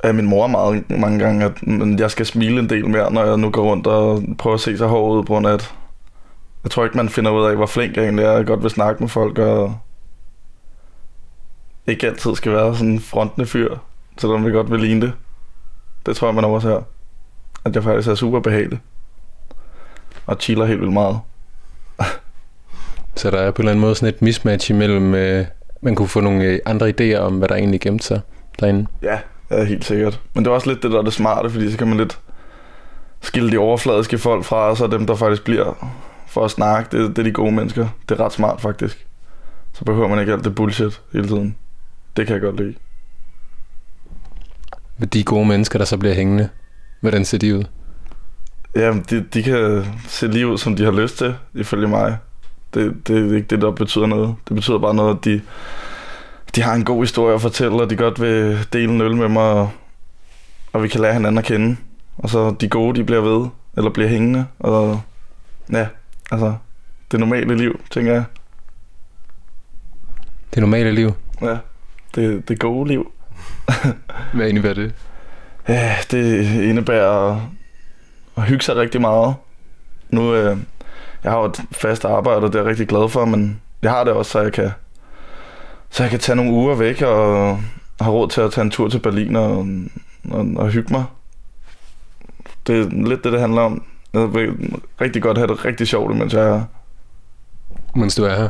af 0.02 0.14
min 0.14 0.26
mor 0.26 0.46
meget, 0.46 0.90
mange 0.90 1.18
gange, 1.18 1.44
at 1.44 2.00
jeg 2.00 2.10
skal 2.10 2.26
smile 2.26 2.58
en 2.58 2.70
del 2.70 2.88
mere, 2.88 3.12
når 3.12 3.24
jeg 3.24 3.36
nu 3.36 3.50
går 3.50 3.62
rundt 3.62 3.86
og 3.86 4.22
prøver 4.38 4.54
at 4.54 4.60
se 4.60 4.78
så 4.78 4.86
hård 4.86 5.16
ud, 5.16 5.24
på 5.24 5.32
grund 5.32 5.46
af, 5.46 5.52
at 5.52 5.74
jeg 6.64 6.70
tror 6.70 6.84
ikke, 6.84 6.96
man 6.96 7.08
finder 7.08 7.30
ud 7.30 7.44
af, 7.44 7.56
hvor 7.56 7.66
flink 7.66 7.96
jeg 7.96 8.04
egentlig 8.04 8.24
er. 8.24 8.32
Jeg 8.32 8.46
godt 8.46 8.62
vil 8.62 8.70
snakke 8.70 9.02
med 9.02 9.08
folk, 9.08 9.38
og 9.38 9.76
ikke 11.86 12.06
altid 12.06 12.34
skal 12.34 12.52
være 12.52 12.74
sådan 12.76 12.92
en 12.92 13.00
frontende 13.00 13.46
fyr, 13.46 13.76
selvom 14.18 14.46
vi 14.46 14.50
godt 14.50 14.70
vil 14.70 14.80
ligne 14.80 15.00
det. 15.00 15.12
Det 16.06 16.16
tror 16.16 16.28
jeg, 16.28 16.34
man 16.34 16.44
overser. 16.44 16.82
At 17.64 17.74
jeg 17.74 17.82
faktisk 17.82 18.08
er 18.08 18.14
super 18.14 18.40
behagelig. 18.40 18.80
Og 20.26 20.36
chiller 20.40 20.66
helt 20.66 20.80
vildt 20.80 20.92
meget. 20.92 21.20
Så 23.16 23.30
der 23.30 23.38
er 23.38 23.50
på 23.50 23.62
en 23.62 23.64
eller 23.64 23.72
anden 23.72 23.80
måde 23.80 23.94
sådan 23.94 24.14
et 24.14 24.22
mismatch 24.22 24.70
imellem, 24.70 25.14
øh, 25.14 25.46
man 25.80 25.94
kunne 25.94 26.08
få 26.08 26.20
nogle 26.20 26.44
øh, 26.44 26.58
andre 26.66 26.88
idéer 26.88 27.18
om, 27.18 27.38
hvad 27.38 27.48
der 27.48 27.54
egentlig 27.54 27.80
gemte 27.80 28.04
sig 28.04 28.20
derinde. 28.60 28.86
Ja, 29.02 29.18
ja, 29.52 29.64
helt 29.64 29.84
sikkert. 29.84 30.20
Men 30.34 30.44
det 30.44 30.50
er 30.50 30.54
også 30.54 30.68
lidt 30.68 30.82
det, 30.82 30.90
der 30.90 30.98
er 30.98 31.02
det 31.02 31.12
smarte, 31.12 31.50
fordi 31.50 31.70
så 31.70 31.78
kan 31.78 31.88
man 31.88 31.96
lidt 31.96 32.18
skille 33.20 33.52
de 33.52 33.58
overfladiske 33.58 34.18
folk 34.18 34.44
fra, 34.44 34.56
og 34.56 34.76
så 34.76 34.86
dem, 34.86 35.06
der 35.06 35.14
faktisk 35.14 35.44
bliver 35.44 35.92
for 36.26 36.44
at 36.44 36.50
snakke, 36.50 36.98
det, 36.98 37.08
det 37.16 37.18
er 37.18 37.22
de 37.22 37.32
gode 37.32 37.52
mennesker. 37.52 37.88
Det 38.08 38.20
er 38.20 38.24
ret 38.24 38.32
smart, 38.32 38.60
faktisk. 38.60 39.06
Så 39.72 39.84
behøver 39.84 40.08
man 40.08 40.20
ikke 40.20 40.32
alt 40.32 40.44
det 40.44 40.54
bullshit 40.54 41.00
hele 41.12 41.28
tiden. 41.28 41.56
Det 42.16 42.26
kan 42.26 42.34
jeg 42.34 42.42
godt 42.42 42.56
lide. 42.56 42.74
De 45.12 45.24
gode 45.24 45.46
mennesker, 45.46 45.78
der 45.78 45.84
så 45.84 45.96
bliver 45.96 46.14
hængende, 46.14 46.48
hvordan 47.00 47.24
ser 47.24 47.38
de 47.38 47.56
ud? 47.56 47.64
Ja, 48.76 48.94
de, 49.10 49.20
de 49.20 49.42
kan 49.42 49.84
se 50.08 50.28
lige 50.28 50.46
ud, 50.46 50.58
som 50.58 50.76
de 50.76 50.84
har 50.84 50.92
lyst 50.92 51.18
til, 51.18 51.34
ifølge 51.54 51.88
mig. 51.88 52.18
Det, 52.74 53.08
det 53.08 53.18
er 53.18 53.36
ikke 53.36 53.48
det, 53.48 53.60
der 53.60 53.70
betyder 53.70 54.06
noget. 54.06 54.34
Det 54.48 54.54
betyder 54.54 54.78
bare 54.78 54.94
noget, 54.94 55.16
at 55.16 55.24
de, 55.24 55.40
de 56.54 56.62
har 56.62 56.74
en 56.74 56.84
god 56.84 57.02
historie 57.02 57.34
at 57.34 57.40
fortælle, 57.40 57.82
og 57.82 57.90
de 57.90 57.96
godt 57.96 58.20
vil 58.20 58.66
dele 58.72 58.92
en 58.92 59.00
øl 59.00 59.16
med 59.16 59.28
mig, 59.28 59.42
og, 59.42 59.70
og 60.72 60.82
vi 60.82 60.88
kan 60.88 61.00
lære 61.00 61.12
hinanden 61.12 61.38
at 61.38 61.44
kende. 61.44 61.76
Og 62.18 62.30
så 62.30 62.54
de 62.60 62.68
gode, 62.68 62.98
de 63.00 63.04
bliver 63.04 63.20
ved, 63.20 63.48
eller 63.76 63.90
bliver 63.90 64.08
hængende, 64.08 64.46
og 64.58 65.00
ja, 65.72 65.86
altså, 66.30 66.54
det 67.10 67.20
normale 67.20 67.56
liv, 67.56 67.80
tænker 67.90 68.12
jeg. 68.12 68.24
Det 70.54 70.60
normale 70.60 70.92
liv. 70.92 71.12
Ja, 71.40 71.56
det, 72.14 72.48
det 72.48 72.58
gode 72.58 72.88
liv. 72.88 73.12
Hvad 74.34 74.48
indebærer 74.48 74.74
det? 74.74 74.94
Ja, 75.68 75.96
det 76.10 76.44
indebærer 76.62 77.30
at, 77.30 77.38
at 78.36 78.42
hygge 78.42 78.64
sig 78.64 78.76
rigtig 78.76 79.00
meget. 79.00 79.34
Nu, 80.10 80.34
øh, 80.34 80.58
jeg 81.24 81.32
har 81.32 81.38
jo 81.38 81.44
et 81.44 81.60
fast 81.72 82.04
arbejde, 82.04 82.40
og 82.40 82.52
det 82.52 82.54
er 82.54 82.62
jeg 82.62 82.70
rigtig 82.70 82.88
glad 82.88 83.08
for, 83.08 83.24
men 83.24 83.60
jeg 83.82 83.90
har 83.90 84.04
det 84.04 84.12
også, 84.12 84.30
så 84.30 84.40
jeg 84.40 84.52
kan, 84.52 84.70
så 85.92 86.02
jeg 86.02 86.10
kan 86.10 86.20
tage 86.20 86.36
nogle 86.36 86.52
uger 86.52 86.74
væk 86.74 87.02
og 87.02 87.58
har 88.00 88.10
råd 88.10 88.28
til 88.28 88.40
at 88.40 88.52
tage 88.52 88.64
en 88.64 88.70
tur 88.70 88.88
til 88.88 88.98
Berlin 88.98 89.36
og, 89.36 89.66
og, 90.30 90.46
og 90.56 90.68
hygge 90.68 90.92
mig. 90.92 91.04
Det 92.66 92.78
er 92.78 93.08
lidt 93.08 93.24
det, 93.24 93.32
det 93.32 93.40
handler 93.40 93.62
om. 93.62 93.84
Jeg 94.12 94.34
vil 94.34 94.78
rigtig 95.00 95.22
godt 95.22 95.38
have 95.38 95.48
det 95.48 95.64
rigtig 95.64 95.88
sjovt, 95.88 96.16
mens 96.16 96.34
jeg 96.34 96.48
er 96.48 96.54
her. 96.54 96.64
Mens 97.96 98.14
du 98.14 98.24
er 98.24 98.34
her. 98.34 98.48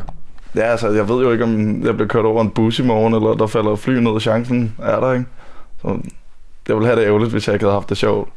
Ja, 0.55 0.61
altså, 0.61 0.89
jeg 0.89 1.09
ved 1.09 1.23
jo 1.23 1.33
ikke, 1.33 1.45
om 1.45 1.85
jeg 1.85 1.95
bliver 1.95 2.09
kørt 2.09 2.25
over 2.25 2.43
en 2.43 2.51
bus 2.51 2.79
i 2.79 2.83
morgen, 2.83 3.15
eller 3.15 3.35
der 3.35 3.47
falder 3.47 3.77
fly 3.77 3.99
ned, 3.99 4.21
chancen 4.21 4.75
er 4.79 5.01
der, 5.01 5.13
ikke? 5.13 5.25
Så 5.83 5.99
jeg 6.69 6.77
vil 6.77 6.87
have 6.87 6.97
det 6.97 7.07
ærgerligt, 7.07 7.31
hvis 7.31 7.47
jeg 7.47 7.55
ikke 7.55 7.65
havde 7.65 7.75
haft 7.75 7.89
det 7.89 7.97
sjovt. 7.97 8.29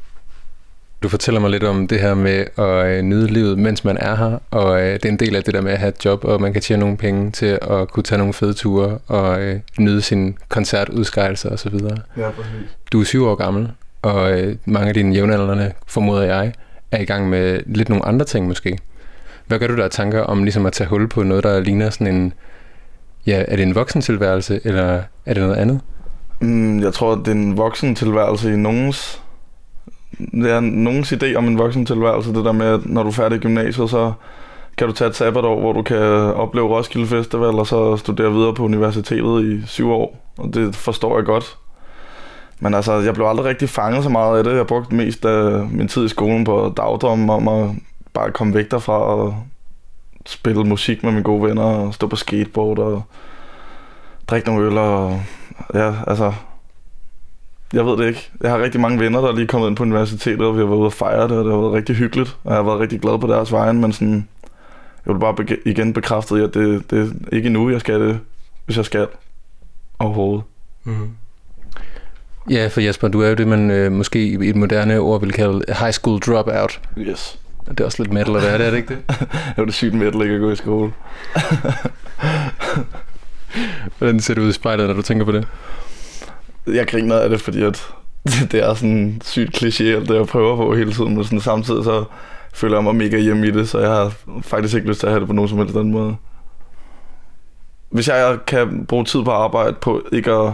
Du 1.04 1.10
fortæller 1.10 1.42
mig 1.42 1.50
lidt 1.50 1.64
om 1.64 1.88
det 1.88 2.00
her 2.00 2.14
med 2.14 2.46
at 2.58 2.88
øh, 2.88 3.02
nyde 3.02 3.28
livet, 3.28 3.60
mens 3.60 3.84
man 3.84 3.98
er 3.98 4.16
her, 4.16 4.40
og 4.52 4.82
øh, 4.82 4.94
det 4.94 5.06
er 5.06 5.10
en 5.10 5.20
del 5.20 5.36
af 5.36 5.44
det 5.44 5.54
der 5.54 5.62
med 5.62 5.72
at 5.72 5.80
have 5.80 5.90
et 5.90 6.06
job, 6.06 6.26
og 6.26 6.42
man 6.42 6.54
kan 6.54 6.62
tjene 6.62 6.80
nogle 6.80 6.98
penge 6.98 7.32
til 7.32 7.60
at 7.62 7.88
kunne 7.92 8.04
tage 8.04 8.18
nogle 8.18 8.34
fede 8.34 8.54
ture 8.54 8.98
og 9.08 9.42
øh, 9.42 9.60
nyde 9.80 10.02
sin 10.02 10.38
koncertudskejelser 10.50 11.50
osv. 11.50 11.74
Ja, 12.18 12.30
præcis. 12.30 12.78
Du 12.92 13.00
er 13.00 13.06
syv 13.06 13.26
år 13.26 13.36
gammel, 13.36 13.72
og 14.02 14.40
øh, 14.40 14.56
mange 14.66 14.88
af 14.88 14.94
dine 14.94 15.16
jævnaldrende, 15.16 15.72
formoder 15.88 16.24
jeg, 16.24 16.54
er 16.92 17.00
i 17.00 17.06
gang 17.06 17.30
med 17.30 17.60
lidt 17.66 17.90
nogle 17.90 18.06
andre 18.06 18.26
ting 18.26 18.48
måske. 18.48 18.78
Hvad 19.48 19.60
gør 19.60 19.68
du 19.68 19.76
der 19.76 19.84
af 19.84 19.92
tanker 19.92 20.22
om 20.22 20.44
ligesom 20.44 20.66
at 20.66 20.74
tage 20.74 20.88
hul 20.88 21.08
på 21.08 21.24
noget, 21.24 21.44
der 21.44 21.60
ligner 21.60 21.90
sådan 21.90 22.16
en... 22.16 22.34
Ja, 23.26 23.44
er 23.48 23.56
det 23.56 23.64
en 23.64 23.76
voksentilværelse, 23.76 24.60
eller 24.64 25.02
er 25.26 25.34
det 25.34 25.44
noget 25.44 25.56
andet? 25.56 25.80
Mm, 26.40 26.80
jeg 26.80 26.94
tror, 26.94 27.16
det 27.16 27.28
er 27.28 27.32
en 27.32 27.58
voksen 27.58 27.96
tilværelse 27.96 28.54
i 28.54 28.56
nogens... 28.56 29.22
Det 30.18 30.52
er 30.52 30.60
nogens 30.60 31.14
idé 31.14 31.36
om 31.36 31.48
en 31.48 31.58
voksen 31.58 31.86
tilværelse, 31.86 32.34
det 32.34 32.46
der 32.46 32.52
med, 32.52 32.66
at 32.66 32.86
når 32.86 33.04
du 33.04 33.10
er 33.10 33.14
færdig 33.14 33.36
i 33.36 33.40
gymnasiet, 33.40 33.90
så 33.90 34.14
kan 34.78 34.88
du 34.88 34.94
tage 34.94 35.10
et 35.10 35.16
sabbatår, 35.16 35.60
hvor 35.60 35.74
du 35.74 35.82
kan 35.82 36.02
opleve 36.36 36.68
Roskilde 36.68 37.08
Festival, 37.08 37.60
og 37.60 37.68
så 37.68 37.98
studere 37.98 38.32
videre 38.32 38.54
på 38.54 38.64
universitetet 38.64 39.46
i 39.46 39.68
syv 39.68 39.92
år. 39.92 40.34
Og 40.38 40.54
det 40.54 40.76
forstår 40.76 41.18
jeg 41.18 41.26
godt. 41.26 41.58
Men 42.60 42.74
altså, 42.74 42.94
jeg 42.94 43.14
blev 43.14 43.26
aldrig 43.26 43.46
rigtig 43.46 43.70
fanget 43.70 44.04
så 44.04 44.10
meget 44.10 44.38
af 44.38 44.44
det. 44.44 44.56
Jeg 44.56 44.68
brugte 44.68 44.96
mest 44.96 45.26
af 45.26 45.68
min 45.72 45.88
tid 45.88 46.06
i 46.06 46.10
skolen 46.10 46.44
på 46.44 46.74
dagdrømme 46.78 47.34
om 47.34 47.48
at 47.48 47.70
bare 48.14 48.32
komme 48.32 48.54
væk 48.54 48.72
derfra 48.72 48.94
og 48.94 49.36
spille 50.26 50.64
musik 50.64 51.04
med 51.04 51.12
mine 51.12 51.24
gode 51.24 51.44
venner 51.44 51.64
og 51.64 51.94
stå 51.94 52.08
på 52.08 52.16
skateboard 52.16 52.80
og 52.80 53.04
drikke 54.28 54.48
nogle 54.48 54.66
øl 54.66 54.78
og 54.78 55.22
ja, 55.74 55.94
altså 56.08 56.34
jeg 57.76 57.86
ved 57.86 57.98
det 57.98 58.08
ikke. 58.08 58.30
Jeg 58.42 58.52
har 58.52 58.62
rigtig 58.64 58.82
mange 58.82 59.00
venner, 59.00 59.22
der 59.22 59.28
er 59.28 59.36
lige 59.36 59.48
kommet 59.48 59.68
ind 59.68 59.76
på 59.76 59.84
universitetet, 59.84 60.42
og 60.42 60.54
vi 60.56 60.60
har 60.60 60.66
været 60.68 60.78
ude 60.78 60.86
og 60.86 60.94
fejre 60.94 61.24
det, 61.24 61.38
og 61.38 61.46
det 61.46 61.54
har 61.54 61.60
været 61.60 61.74
rigtig 61.74 61.96
hyggeligt, 61.96 62.38
og 62.44 62.50
jeg 62.54 62.58
har 62.58 62.64
været 62.64 62.80
rigtig 62.80 63.02
glad 63.02 63.20
på 63.20 63.28
deres 63.28 63.52
vejen, 63.52 63.82
men 63.82 63.94
sådan, 63.94 64.28
jeg 65.06 65.14
vil 65.14 65.20
bare 65.20 65.34
beg- 65.42 65.62
igen 65.66 65.94
bekræfte, 65.94 66.36
at 66.36 66.54
det, 66.54 66.92
det 66.92 67.00
er 67.32 67.36
ikke 67.36 67.50
nu, 67.50 67.70
jeg 67.70 67.80
skal 67.80 68.00
det, 68.02 68.20
hvis 68.66 68.78
jeg 68.78 68.86
skal 68.86 69.08
overhovedet. 70.00 70.44
Mm. 70.84 71.10
Ja, 72.50 72.68
for 72.68 72.82
Jesper, 72.82 73.08
du 73.08 73.22
er 73.22 73.30
jo 73.30 73.36
det, 73.36 73.48
man 73.48 73.72
øh, 73.72 73.92
måske 73.92 74.28
i 74.28 74.50
et 74.50 74.56
moderne 74.56 75.00
ord 75.00 75.22
vil 75.22 75.32
kalde 75.32 75.62
high 75.80 75.92
school 75.92 76.20
dropout. 76.20 76.82
Yes. 76.98 77.40
Det 77.70 77.80
er 77.80 77.86
også 77.86 78.04
lidt 78.04 78.14
metal 78.14 78.36
at 78.36 78.42
være 78.44 78.58
det, 78.58 78.66
er 78.66 78.70
det 78.72 78.78
ikke 78.78 78.90
det? 78.96 79.04
det 79.30 79.58
var 79.58 79.66
det 79.66 79.74
sygt 79.74 79.94
metal 79.94 80.22
ikke 80.22 80.34
at 80.36 80.42
gå 80.42 80.52
i 80.52 80.56
skole. 80.56 80.92
Hvordan 83.98 84.20
ser 84.20 84.34
du 84.34 84.42
ud 84.42 84.50
i 84.50 84.54
spejlet, 84.54 84.88
når 84.88 84.94
du 84.94 85.02
tænker 85.02 85.26
på 85.26 85.32
det? 85.32 85.48
Jeg 86.68 86.88
griner 86.88 87.16
af 87.16 87.30
det, 87.30 87.42
fordi 87.42 87.64
at 87.64 87.88
det 88.52 88.64
er 88.64 88.74
sådan 88.74 89.22
sygt 89.24 89.58
kliché, 89.58 89.84
alt 89.84 90.10
det 90.10 90.16
jeg 90.16 90.28
prøver 90.28 90.56
på 90.56 90.76
hele 90.76 90.94
tiden, 90.94 91.16
men 91.16 91.24
sådan 91.24 91.40
samtidig 91.40 91.84
så 91.84 92.04
føler 92.54 92.76
jeg 92.76 92.84
mig 92.84 92.96
mega 92.96 93.18
hjemme 93.18 93.48
i 93.48 93.52
det, 93.52 93.70
så 93.70 93.80
jeg 93.80 93.90
har 93.90 94.14
faktisk 94.42 94.76
ikke 94.76 94.88
lyst 94.88 95.00
til 95.00 95.08
at 95.08 95.14
have 95.14 95.20
det 95.20 95.28
på 95.28 95.34
nogen 95.34 95.50
som 95.50 95.58
helst 95.58 95.76
anden 95.76 95.94
måde. 95.94 96.16
Hvis 97.90 98.08
jeg 98.08 98.38
kan 98.48 98.86
bruge 98.86 99.06
tid 99.06 99.24
på 99.24 99.32
at 99.32 99.38
arbejde 99.38 99.76
på 99.82 100.02
ikke 100.12 100.32
at 100.32 100.54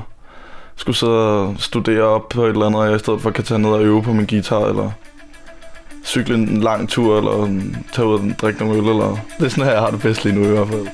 skulle 0.75 0.95
sidde 0.95 1.41
og 1.41 1.55
studere 1.57 2.03
op 2.03 2.29
på 2.29 2.45
et 2.45 2.49
eller 2.49 2.65
andet, 2.65 2.81
og 2.81 2.87
jeg 2.87 2.95
i 2.95 2.99
stedet 2.99 3.21
for 3.21 3.31
kan 3.31 3.43
tage 3.43 3.59
ned 3.59 3.69
og 3.69 3.83
øve 3.83 4.03
på 4.03 4.13
min 4.13 4.25
guitar, 4.25 4.65
eller 4.65 4.91
cykle 6.05 6.35
en 6.35 6.61
lang 6.61 6.89
tur, 6.89 7.17
eller 7.17 7.61
tage 7.93 8.07
ud 8.07 8.13
og 8.13 8.21
drikke 8.41 8.59
nogle 8.59 8.81
øl, 8.81 8.89
eller... 8.89 9.17
Det 9.39 9.45
er 9.45 9.49
sådan 9.49 9.63
her, 9.63 9.71
jeg 9.71 9.81
har 9.81 9.91
det 9.91 10.01
bedst 10.01 10.23
lige 10.25 10.35
nu 10.35 10.43
i 10.43 10.51
hvert 10.51 10.67
fald. 10.67 10.87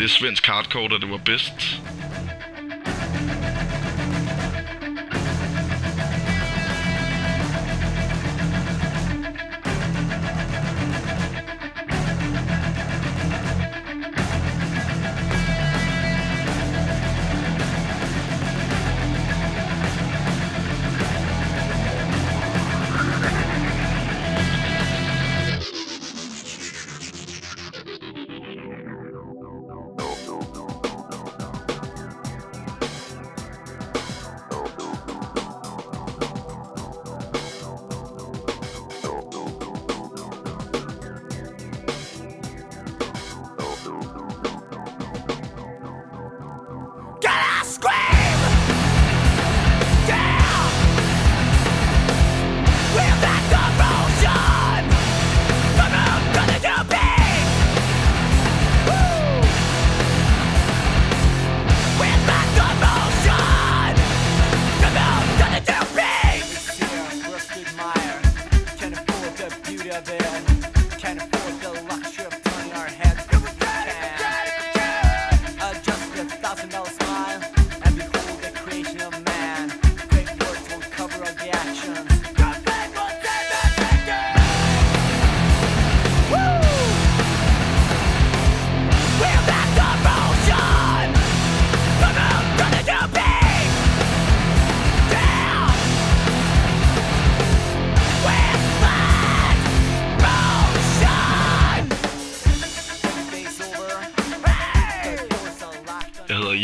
Det 0.00 0.06
er 0.06 0.08
svensk 0.08 0.46
hardcore, 0.46 0.88
der 0.88 0.98
det 0.98 1.10
var 1.10 1.16
bedst. 1.16 1.80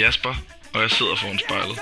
Jasper, 0.07 0.35
og 0.75 0.83
jeg 0.83 0.91
sidder 0.91 1.17
foran 1.17 1.39
spejlet. 1.39 1.79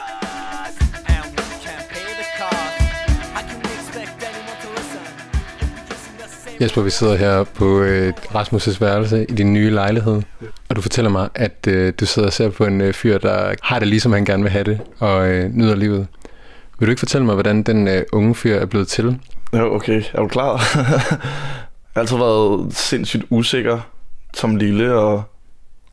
Jesper, 6.60 6.82
vi 6.82 6.90
sidder 6.90 7.16
her 7.16 7.44
på 7.44 7.80
øh, 7.80 8.12
Rasmus' 8.34 8.80
værelse 8.80 9.24
i 9.28 9.32
din 9.34 9.52
nye 9.52 9.70
lejlighed, 9.70 10.22
og 10.68 10.76
du 10.76 10.80
fortæller 10.80 11.10
mig, 11.10 11.28
at 11.34 11.66
øh, 11.68 11.92
du 12.00 12.06
sidder 12.06 12.28
og 12.28 12.32
ser 12.32 12.50
på 12.50 12.64
en 12.64 12.80
øh, 12.80 12.94
fyr, 12.94 13.18
der 13.18 13.54
har 13.62 13.78
det 13.78 13.88
ligesom 13.88 14.12
han 14.12 14.24
gerne 14.24 14.42
vil 14.42 14.52
have 14.52 14.64
det, 14.64 14.80
og 14.98 15.28
øh, 15.28 15.50
nyder 15.50 15.74
livet. 15.74 16.06
Vil 16.78 16.86
du 16.86 16.90
ikke 16.90 17.00
fortælle 17.00 17.24
mig, 17.24 17.34
hvordan 17.34 17.62
den 17.62 17.88
øh, 17.88 18.02
unge 18.12 18.34
fyr 18.34 18.56
er 18.56 18.66
blevet 18.66 18.88
til? 18.88 19.20
Jo, 19.52 19.74
okay. 19.74 20.02
Er 20.12 20.20
du 20.20 20.28
klar? 20.28 20.52
jeg 20.74 20.84
har 21.94 22.00
altid 22.00 22.16
været 22.16 22.74
sindssygt 22.74 23.24
usikker 23.30 23.80
som 24.34 24.56
lille, 24.56 24.94
og 24.94 25.22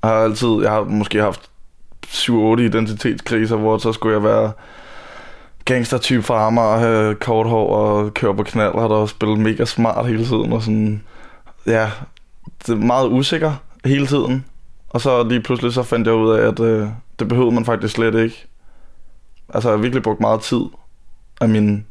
har 0.03 0.13
altid, 0.13 0.61
jeg 0.61 0.71
har 0.71 0.83
måske 0.83 1.21
haft 1.21 1.50
7-8 2.11 2.61
identitetskriser, 2.61 3.55
hvor 3.55 3.77
så 3.77 3.93
skulle 3.93 4.13
jeg 4.13 4.23
være 4.23 4.51
gangstertype 5.65 6.23
fra 6.23 6.47
Amager, 6.47 6.77
have 6.77 7.15
kort 7.15 7.47
hår 7.47 7.75
og 7.75 8.13
køre 8.13 8.35
på 8.35 8.43
knald, 8.43 8.73
og 8.73 9.09
der 9.21 9.35
mega 9.35 9.65
smart 9.65 10.07
hele 10.07 10.25
tiden, 10.25 10.53
og 10.53 10.61
sådan, 10.61 11.03
ja, 11.67 11.89
det 12.65 12.73
er 12.73 12.75
meget 12.75 13.07
usikker 13.07 13.53
hele 13.85 14.07
tiden. 14.07 14.45
Og 14.89 15.01
så 15.01 15.23
lige 15.23 15.41
pludselig 15.41 15.73
så 15.73 15.83
fandt 15.83 16.07
jeg 16.07 16.15
ud 16.15 16.31
af, 16.31 16.47
at 16.47 16.59
øh, 16.59 16.87
det 17.19 17.27
behøvede 17.27 17.55
man 17.55 17.65
faktisk 17.65 17.93
slet 17.93 18.15
ikke. 18.15 18.47
Altså, 19.53 19.69
jeg 19.69 19.77
har 19.77 19.81
virkelig 19.81 20.03
brugt 20.03 20.19
meget 20.19 20.41
tid 20.41 20.61
af 21.41 21.49
min 21.49 21.85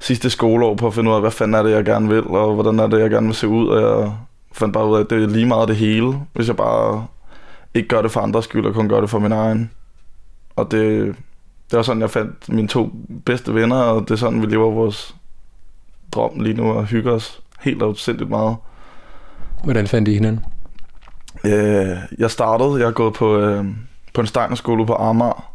sidste 0.00 0.30
skoleår 0.30 0.74
på 0.74 0.86
at 0.86 0.94
finde 0.94 1.10
ud 1.10 1.14
af, 1.14 1.20
hvad 1.20 1.30
fanden 1.30 1.54
er 1.54 1.62
det, 1.62 1.70
jeg 1.70 1.84
gerne 1.84 2.08
vil, 2.08 2.26
og 2.26 2.54
hvordan 2.54 2.78
er 2.78 2.86
det, 2.86 3.00
jeg 3.00 3.10
gerne 3.10 3.26
vil 3.26 3.34
se 3.34 3.48
ud, 3.48 3.68
og 3.68 3.80
jeg 3.80 4.12
fandt 4.52 4.74
bare 4.74 4.86
ud 4.86 4.96
af, 4.96 5.00
at 5.00 5.10
det 5.10 5.22
er 5.22 5.26
lige 5.26 5.46
meget 5.46 5.68
det 5.68 5.76
hele, 5.76 6.20
hvis 6.32 6.48
jeg 6.48 6.56
bare 6.56 7.06
ikke 7.74 7.88
gør 7.88 8.02
det 8.02 8.10
for 8.10 8.20
andres 8.20 8.44
skyld, 8.44 8.66
og 8.66 8.74
kun 8.74 8.88
gør 8.88 9.00
det 9.00 9.10
for 9.10 9.18
min 9.18 9.32
egen. 9.32 9.70
Og 10.56 10.70
det, 10.70 11.16
det 11.70 11.76
var 11.76 11.82
sådan, 11.82 12.02
jeg 12.02 12.10
fandt 12.10 12.48
mine 12.48 12.68
to 12.68 12.90
bedste 13.26 13.54
venner, 13.54 13.76
og 13.76 14.00
det 14.00 14.10
er 14.10 14.16
sådan, 14.16 14.42
vi 14.42 14.46
lever 14.46 14.70
vores 14.70 15.14
drøm 16.12 16.40
lige 16.40 16.56
nu, 16.56 16.72
og 16.72 16.84
hygger 16.84 17.12
os 17.12 17.40
helt 17.60 17.82
og 17.82 17.96
sindssygt 17.96 18.30
meget. 18.30 18.56
Hvordan 19.64 19.86
fandt 19.86 20.08
I 20.08 20.14
hinanden? 20.14 20.44
Øh, 21.44 21.96
jeg 22.18 22.30
startede, 22.30 22.78
jeg 22.78 22.86
har 22.86 22.92
gået 22.92 23.14
på, 23.14 23.38
øh, 23.38 23.64
på 24.14 24.20
en 24.20 24.26
Steiner-skole 24.26 24.86
på 24.86 24.94
Amager, 24.94 25.52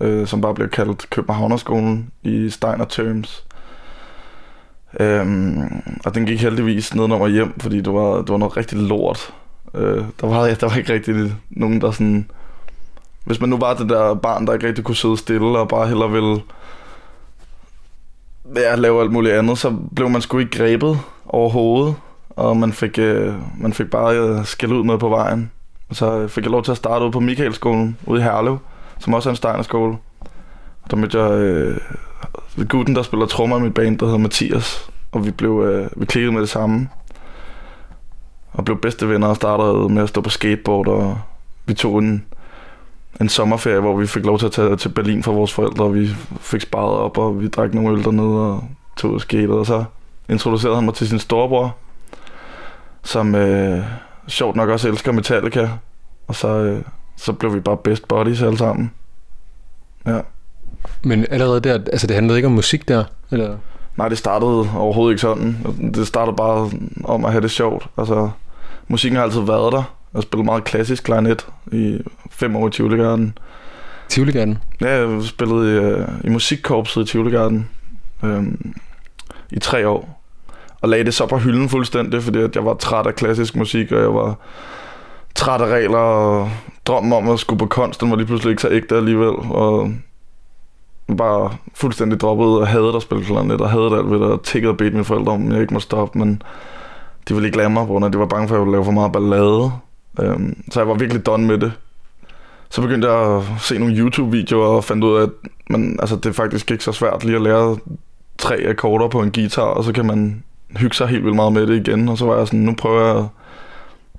øh, 0.00 0.26
som 0.26 0.40
bare 0.40 0.54
blev 0.54 0.68
kaldt 0.68 1.10
Københavnerskolen 1.10 2.10
i 2.22 2.50
Steiner 2.50 2.84
Terms. 2.84 3.46
Øhm, 5.00 5.82
og 6.04 6.14
den 6.14 6.26
gik 6.26 6.42
heldigvis 6.42 6.94
nedenom 6.94 7.20
og 7.20 7.28
hjem, 7.28 7.60
fordi 7.60 7.80
det 7.80 7.92
var, 7.92 8.16
det 8.16 8.28
var 8.28 8.36
noget 8.36 8.56
rigtig 8.56 8.78
lort. 8.78 9.34
Øh, 9.74 10.04
der, 10.20 10.26
var, 10.26 10.46
der 10.46 10.68
var 10.68 10.76
ikke 10.76 10.92
rigtig 10.92 11.32
nogen, 11.50 11.80
der 11.80 11.90
sådan... 11.90 12.30
Hvis 13.24 13.40
man 13.40 13.48
nu 13.48 13.56
var 13.56 13.74
det 13.74 13.88
der 13.88 14.14
barn, 14.14 14.46
der 14.46 14.52
ikke 14.52 14.66
rigtig 14.66 14.84
kunne 14.84 14.96
sidde 14.96 15.16
stille 15.16 15.58
og 15.58 15.68
bare 15.68 15.88
heller 15.88 16.06
ville 16.06 16.40
ja, 18.56 18.74
lave 18.74 19.00
alt 19.00 19.12
muligt 19.12 19.34
andet, 19.34 19.58
så 19.58 19.76
blev 19.96 20.10
man 20.10 20.20
sgu 20.20 20.38
ikke 20.38 20.58
grebet 20.58 20.98
overhovedet, 21.26 21.94
og 22.30 22.56
man 22.56 22.72
fik, 22.72 22.98
øh, 22.98 23.34
man 23.58 23.72
fik 23.72 23.90
bare 23.90 24.16
øh, 24.16 24.44
skæld 24.44 24.72
ud 24.72 24.84
med 24.84 24.98
på 24.98 25.08
vejen. 25.08 25.50
Og 25.88 25.96
så 25.96 26.18
øh, 26.18 26.28
fik 26.28 26.44
jeg 26.44 26.50
lov 26.50 26.62
til 26.62 26.70
at 26.70 26.76
starte 26.76 27.04
ude 27.04 27.12
på 27.12 27.20
Michaelskolen 27.20 27.98
ude 28.06 28.20
i 28.20 28.22
Herlev, 28.22 28.58
som 28.98 29.14
også 29.14 29.28
er 29.28 29.30
en 29.30 29.36
Steinerskole. 29.36 29.96
Der 30.90 30.96
mødte 30.96 31.22
jeg 31.22 31.32
øh, 31.32 31.80
gutten, 32.68 32.96
der 32.96 33.02
spiller 33.02 33.26
trommer 33.26 33.58
i 33.58 33.60
mit 33.60 33.74
band, 33.74 33.98
der 33.98 34.06
hedder 34.06 34.18
Mathias, 34.18 34.90
og 35.12 35.26
vi 35.26 35.30
blev 35.30 35.62
øh, 35.62 35.90
vi 35.96 36.06
klikkede 36.06 36.32
med 36.32 36.40
det 36.40 36.48
samme. 36.48 36.88
Og 38.52 38.64
blev 38.64 38.80
bedste 38.80 39.08
venner 39.08 39.26
og 39.26 39.36
startede 39.36 39.88
med 39.88 40.02
at 40.02 40.08
stå 40.08 40.20
på 40.20 40.30
skateboard, 40.30 40.88
og 40.88 41.18
vi 41.66 41.74
tog 41.74 41.98
en, 41.98 42.24
en 43.20 43.28
sommerferie, 43.28 43.80
hvor 43.80 43.96
vi 43.96 44.06
fik 44.06 44.24
lov 44.24 44.38
til 44.38 44.46
at 44.46 44.52
tage 44.52 44.76
til 44.76 44.88
Berlin 44.88 45.22
for 45.22 45.32
vores 45.32 45.52
forældre, 45.52 45.84
og 45.84 45.94
vi 45.94 46.08
fik 46.40 46.60
sparet 46.60 46.98
op, 46.98 47.18
og 47.18 47.40
vi 47.40 47.48
drak 47.48 47.74
nogle 47.74 47.98
øl 47.98 48.04
dernede 48.04 48.52
og 48.52 48.64
tog 48.96 49.20
skate, 49.20 49.50
og 49.50 49.66
så 49.66 49.84
introducerede 50.28 50.76
han 50.76 50.84
mig 50.84 50.94
til 50.94 51.08
sin 51.08 51.18
storebror, 51.18 51.76
som 53.02 53.34
øh, 53.34 53.84
sjovt 54.28 54.56
nok 54.56 54.68
også 54.68 54.88
elsker 54.88 55.12
Metallica, 55.12 55.70
og 56.28 56.34
så, 56.34 56.48
øh, 56.48 56.82
så 57.16 57.32
blev 57.32 57.54
vi 57.54 57.60
bare 57.60 57.76
best 57.76 58.08
buddies 58.08 58.42
alle 58.42 58.58
sammen. 58.58 58.90
Ja. 60.06 60.20
Men 61.02 61.26
allerede 61.30 61.60
der, 61.60 61.72
altså 61.72 62.06
det 62.06 62.14
handlede 62.14 62.38
ikke 62.38 62.46
om 62.46 62.52
musik 62.52 62.88
der? 62.88 63.04
Eller? 63.30 63.56
Nej, 63.96 64.08
det 64.08 64.18
startede 64.18 64.70
overhovedet 64.76 65.12
ikke 65.12 65.20
sådan. 65.20 65.56
Det 65.94 66.06
startede 66.06 66.36
bare 66.36 66.70
om 67.04 67.24
at 67.24 67.30
have 67.30 67.42
det 67.42 67.50
sjovt. 67.50 67.86
Altså, 67.98 68.30
musikken 68.88 69.16
har 69.16 69.24
altid 69.24 69.40
været 69.40 69.72
der. 69.72 69.78
Jeg 70.12 70.18
har 70.18 70.20
spillet 70.20 70.44
meget 70.44 70.64
klassisk 70.64 71.04
klarinet 71.04 71.46
i 71.72 71.98
fem 72.30 72.56
år 72.56 72.68
i 72.68 72.70
Tivoli 72.70 72.96
Garden. 72.96 73.38
Tivoli 74.08 74.32
Garden? 74.32 74.58
Ja, 74.80 75.08
jeg 75.08 75.22
spillede 75.22 75.76
i, 75.76 75.78
uh, 75.78 76.08
i 76.24 76.28
musikkorpset 76.28 77.02
i 77.02 77.12
Tivoli 77.12 77.30
Garden 77.30 77.68
øhm, 78.22 78.74
i 79.50 79.58
tre 79.58 79.88
år. 79.88 80.22
Og 80.80 80.88
lagde 80.88 81.04
det 81.04 81.14
så 81.14 81.26
på 81.26 81.38
hylden 81.38 81.68
fuldstændig, 81.68 82.22
fordi 82.22 82.38
at 82.38 82.56
jeg 82.56 82.64
var 82.64 82.74
træt 82.74 83.06
af 83.06 83.14
klassisk 83.14 83.56
musik, 83.56 83.92
og 83.92 84.00
jeg 84.00 84.14
var 84.14 84.36
træt 85.34 85.60
af 85.60 85.66
regler, 85.66 85.98
og 85.98 86.50
drømmen 86.86 87.12
om 87.12 87.28
at 87.28 87.38
skulle 87.38 87.58
på 87.58 87.66
kunst, 87.66 88.00
den 88.00 88.10
var 88.10 88.16
lige 88.16 88.26
pludselig 88.26 88.50
ikke 88.50 88.62
så 88.62 88.68
ægte 88.70 88.96
alligevel. 88.96 89.34
Og 89.50 89.92
bare 91.16 91.56
fuldstændig 91.74 92.20
droppet 92.20 92.46
og 92.46 92.66
havde 92.66 92.96
at 92.96 93.02
spille 93.02 93.24
klarinet, 93.24 93.60
og 93.60 93.70
havde 93.70 93.96
alt 93.96 94.10
ved 94.10 94.18
det, 94.18 94.26
og 94.26 94.42
tikkede 94.42 94.70
og 94.70 94.76
bedte 94.76 94.92
mine 94.92 95.04
forældre 95.04 95.32
om, 95.32 95.52
jeg 95.52 95.60
ikke 95.60 95.74
må 95.74 95.80
stoppe, 95.80 96.18
men 96.18 96.42
de 97.28 97.34
ville 97.34 97.48
ikke 97.48 97.58
lade 97.58 97.70
mig, 97.70 97.86
på 97.86 98.08
de 98.12 98.18
var 98.18 98.26
bange 98.26 98.48
for, 98.48 98.54
at 98.54 98.58
jeg 98.58 98.66
ville 98.66 98.72
lave 98.72 98.84
for 98.84 98.92
meget 98.92 99.12
ballade. 99.12 99.72
Øhm, 100.20 100.62
så 100.70 100.80
jeg 100.80 100.88
var 100.88 100.94
virkelig 100.94 101.26
done 101.26 101.46
med 101.46 101.58
det. 101.58 101.72
Så 102.70 102.82
begyndte 102.82 103.10
jeg 103.10 103.36
at 103.36 103.42
se 103.58 103.78
nogle 103.78 103.96
YouTube-videoer 103.96 104.66
og 104.66 104.84
fandt 104.84 105.04
ud 105.04 105.16
af, 105.16 105.22
at 105.22 105.30
man, 105.70 105.96
altså, 106.00 106.16
det 106.16 106.26
er 106.26 106.32
faktisk 106.32 106.70
ikke 106.70 106.84
så 106.84 106.92
svært 106.92 107.24
lige 107.24 107.36
at 107.36 107.42
lære 107.42 107.76
tre 108.38 108.56
akkorder 108.68 109.08
på 109.08 109.20
en 109.20 109.32
guitar, 109.32 109.62
og 109.62 109.84
så 109.84 109.92
kan 109.92 110.06
man 110.06 110.42
hygge 110.76 110.96
sig 110.96 111.08
helt 111.08 111.24
vildt 111.24 111.36
meget 111.36 111.52
med 111.52 111.66
det 111.66 111.88
igen. 111.88 112.08
Og 112.08 112.18
så 112.18 112.26
var 112.26 112.38
jeg 112.38 112.46
sådan, 112.46 112.60
nu 112.60 112.74
prøver 112.78 113.06
jeg 113.06 113.26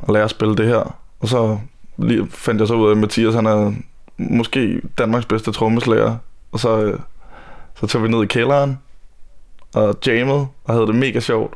at 0.08 0.13
lære 0.13 0.23
at 0.23 0.29
spille 0.29 0.56
det 0.56 0.67
her. 0.67 0.95
Og 1.19 1.27
så 1.27 1.58
lige 1.97 2.27
fandt 2.29 2.60
jeg 2.60 2.67
så 2.67 2.73
ud 2.73 2.88
af, 2.88 2.91
at 2.91 2.97
Mathias 2.97 3.34
han 3.34 3.45
er 3.45 3.73
måske 4.17 4.82
Danmarks 4.97 5.25
bedste 5.25 5.51
trommeslager. 5.51 6.15
Og 6.53 6.59
så, 6.59 6.83
øh, 6.83 6.99
så 7.79 7.87
tog 7.87 8.03
vi 8.03 8.07
ned 8.07 8.23
i 8.23 8.25
kælderen 8.25 8.79
og 9.73 9.95
jammede 10.07 10.47
og 10.63 10.73
havde 10.73 10.87
det 10.87 10.95
mega 10.95 11.19
sjovt. 11.19 11.53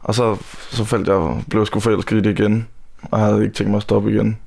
Og 0.00 0.14
så, 0.14 0.36
så 0.70 0.84
faldt 0.84 1.08
jeg, 1.08 1.44
blev 1.50 1.66
sgu 1.66 1.80
forelsket 1.80 2.16
i 2.16 2.20
det 2.20 2.38
igen, 2.38 2.68
og 3.02 3.18
jeg 3.18 3.26
havde 3.26 3.42
ikke 3.42 3.54
tænkt 3.54 3.70
mig 3.70 3.76
at 3.76 3.82
stoppe 3.82 4.10
igen. 4.10 4.38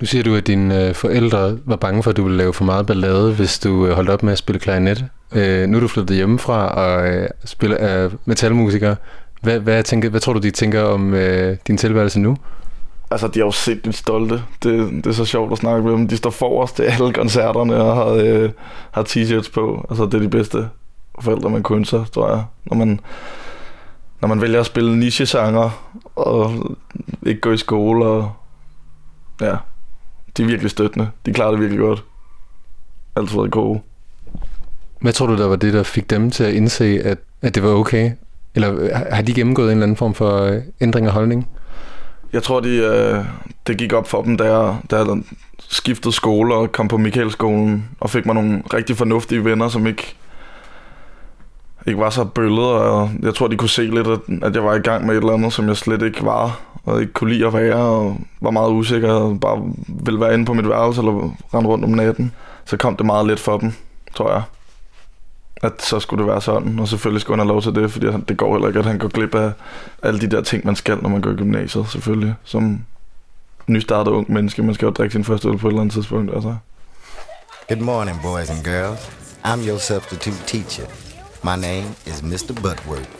Nu 0.00 0.06
siger 0.06 0.24
du, 0.24 0.34
at 0.34 0.46
dine 0.46 0.88
øh, 0.88 0.94
forældre 0.94 1.58
var 1.64 1.76
bange 1.76 2.02
for, 2.02 2.10
at 2.10 2.16
du 2.16 2.22
ville 2.22 2.38
lave 2.38 2.52
for 2.52 2.64
meget 2.64 2.86
ballade, 2.86 3.34
hvis 3.34 3.58
du 3.58 3.86
øh, 3.86 3.92
holdt 3.92 4.10
op 4.10 4.22
med 4.22 4.32
at 4.32 4.38
spille 4.38 4.58
klarinet. 4.60 5.04
Øh, 5.32 5.68
nu 5.68 5.76
er 5.76 5.80
du 5.80 5.88
flyttet 5.88 6.16
hjemmefra 6.16 6.68
og 6.68 7.08
øh, 7.08 7.28
spiller 7.44 8.04
øh, 8.04 8.12
metalmusiker. 8.24 8.94
Hvad, 9.42 9.58
hvad, 9.60 9.82
tænker, 9.82 10.08
hvad 10.08 10.20
tror 10.20 10.32
du, 10.32 10.38
de 10.38 10.50
tænker 10.50 10.82
om 10.82 11.14
øh, 11.14 11.56
din 11.66 11.76
tilværelse 11.76 12.20
nu? 12.20 12.36
Altså, 13.12 13.28
de 13.28 13.40
er 13.40 13.44
jo 13.44 13.50
sindssygt 13.50 13.96
stolte. 13.96 14.42
Det, 14.62 14.90
det 14.90 15.06
er 15.06 15.12
så 15.12 15.24
sjovt 15.24 15.52
at 15.52 15.58
snakke 15.58 15.82
med 15.82 15.92
dem. 15.92 16.08
De 16.08 16.16
står 16.16 16.30
forrest 16.30 16.76
til 16.76 16.82
alle 16.82 17.12
koncerterne 17.12 17.76
og 17.76 17.96
har, 17.96 18.06
øh, 18.06 18.50
har 18.90 19.02
t-shirts 19.02 19.52
på. 19.54 19.86
Altså, 19.90 20.04
det 20.04 20.14
er 20.14 20.18
de 20.18 20.28
bedste 20.28 20.68
forældre, 21.20 21.50
man 21.50 21.62
kunne 21.62 21.78
ønske 21.78 22.04
tror 22.12 22.28
jeg. 22.28 22.44
Når 22.64 22.76
man, 22.76 23.00
når 24.20 24.28
man 24.28 24.40
vælger 24.40 24.60
at 24.60 24.66
spille 24.66 24.98
niche-sanger 24.98 25.70
og 26.16 26.76
ikke 27.26 27.40
gå 27.40 27.52
i 27.52 27.56
skole 27.56 28.04
og 28.04 28.32
ja, 29.40 29.56
de 30.36 30.42
er 30.42 30.46
virkelig 30.46 30.70
støttende. 30.70 31.10
De 31.26 31.32
klarer 31.32 31.50
det 31.50 31.60
virkelig 31.60 31.80
godt. 31.80 32.04
Altid 33.16 33.36
været 33.36 33.50
gode. 33.50 33.80
Hvad 35.00 35.12
tror 35.12 35.26
du, 35.26 35.36
der 35.36 35.46
var 35.46 35.56
det, 35.56 35.72
der 35.72 35.82
fik 35.82 36.10
dem 36.10 36.30
til 36.30 36.44
at 36.44 36.54
indse, 36.54 37.00
at, 37.04 37.18
at 37.42 37.54
det 37.54 37.62
var 37.62 37.68
okay? 37.68 38.10
Eller 38.54 38.74
øh, 38.80 38.90
har 39.10 39.22
de 39.22 39.34
gennemgået 39.34 39.66
en 39.66 39.72
eller 39.72 39.82
anden 39.82 39.96
form 39.96 40.14
for 40.14 40.42
øh, 40.42 40.62
ændring 40.80 41.06
af 41.06 41.12
holdning? 41.12 41.48
Jeg 42.32 42.42
tror, 42.42 42.60
de, 42.60 42.68
øh, 42.68 43.24
det 43.66 43.76
gik 43.76 43.92
op 43.92 44.08
for 44.08 44.22
dem, 44.22 44.36
da 44.36 44.58
jeg, 44.58 44.76
da 44.90 44.96
jeg 44.96 45.22
skiftede 45.58 46.14
skole 46.14 46.54
og 46.54 46.72
kom 46.72 46.88
på 46.88 46.96
Michaelskolen 46.96 47.84
og 48.00 48.10
fik 48.10 48.26
mig 48.26 48.34
nogle 48.34 48.62
rigtig 48.74 48.96
fornuftige 48.96 49.44
venner, 49.44 49.68
som 49.68 49.86
ikke, 49.86 50.14
ikke 51.86 52.00
var 52.00 52.10
så 52.10 52.24
bøllet. 52.24 52.64
Og 52.64 53.10
jeg 53.22 53.34
tror, 53.34 53.48
de 53.48 53.56
kunne 53.56 53.68
se 53.68 53.82
lidt, 53.82 54.06
at, 54.06 54.20
at 54.42 54.54
jeg 54.54 54.64
var 54.64 54.74
i 54.74 54.80
gang 54.80 55.06
med 55.06 55.14
et 55.14 55.20
eller 55.20 55.32
andet, 55.32 55.52
som 55.52 55.68
jeg 55.68 55.76
slet 55.76 56.02
ikke 56.02 56.24
var 56.24 56.60
og 56.84 57.00
ikke 57.00 57.12
kunne 57.12 57.32
lide 57.32 57.46
at 57.46 57.52
være, 57.52 57.76
og 57.76 58.16
var 58.40 58.50
meget 58.50 58.70
usikker, 58.70 59.12
og 59.12 59.40
bare 59.40 59.62
ville 59.88 60.20
være 60.20 60.34
inde 60.34 60.44
på 60.44 60.54
mit 60.54 60.68
værelse, 60.68 61.00
eller 61.00 61.36
rende 61.54 61.68
rundt 61.68 61.84
om 61.84 61.90
natten. 61.90 62.32
Så 62.64 62.76
kom 62.76 62.96
det 62.96 63.06
meget 63.06 63.26
let 63.26 63.40
for 63.40 63.58
dem, 63.58 63.72
tror 64.14 64.32
jeg. 64.32 64.42
At 65.62 65.82
så 65.82 66.00
skulle 66.00 66.22
det 66.24 66.32
være 66.32 66.40
sådan, 66.40 66.78
og 66.78 66.88
selvfølgelig 66.88 67.20
skulle 67.20 67.38
han 67.38 67.46
have 67.46 67.52
lov 67.54 67.62
til 67.62 67.74
det, 67.74 67.92
fordi 67.92 68.06
det 68.28 68.36
går 68.36 68.52
heller 68.52 68.68
ikke, 68.68 68.78
at 68.78 68.86
han 68.86 68.98
går 68.98 69.08
glip 69.08 69.34
af 69.34 69.52
alle 70.02 70.20
de 70.20 70.26
der 70.26 70.42
ting, 70.42 70.66
man 70.66 70.76
skal, 70.76 71.02
når 71.02 71.08
man 71.08 71.20
går 71.20 71.30
i 71.30 71.34
gymnasiet, 71.34 71.86
selvfølgelig. 71.90 72.34
Som 72.44 72.84
nystartet 73.66 74.12
ung 74.12 74.32
menneske, 74.32 74.62
man 74.62 74.74
skal 74.74 74.86
jo 74.86 74.92
drikke 74.92 75.12
sin 75.12 75.24
første 75.24 75.48
øl 75.48 75.58
på 75.58 75.66
et 75.66 75.70
eller 75.70 75.80
andet 75.80 75.94
tidspunkt, 75.94 76.34
altså. 76.34 76.56
Good 77.68 77.80
morning, 77.80 78.22
boys 78.22 78.50
and 78.50 78.64
girls. 78.64 79.10
I'm 79.44 79.68
your 79.68 79.78
substitute 79.78 80.42
teacher. 80.46 80.86
My 81.44 81.56
name 81.56 81.86
is 82.06 82.22
Mr. 82.22 82.54
Butworth. 82.62 83.10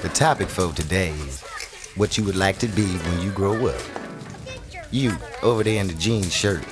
The 0.00 0.08
topic 0.08 0.48
for 0.48 0.72
today 0.72 1.10
is 1.10 1.44
what 1.96 2.16
you 2.16 2.24
would 2.24 2.46
like 2.46 2.58
to 2.60 2.68
be 2.76 2.88
when 3.06 3.18
you 3.24 3.30
grow 3.32 3.68
up. 3.68 3.82
You, 4.92 5.10
over 5.42 5.64
there 5.64 5.80
in 5.80 5.88
the 5.88 5.94
jean 5.94 6.22
shirt. 6.22 6.64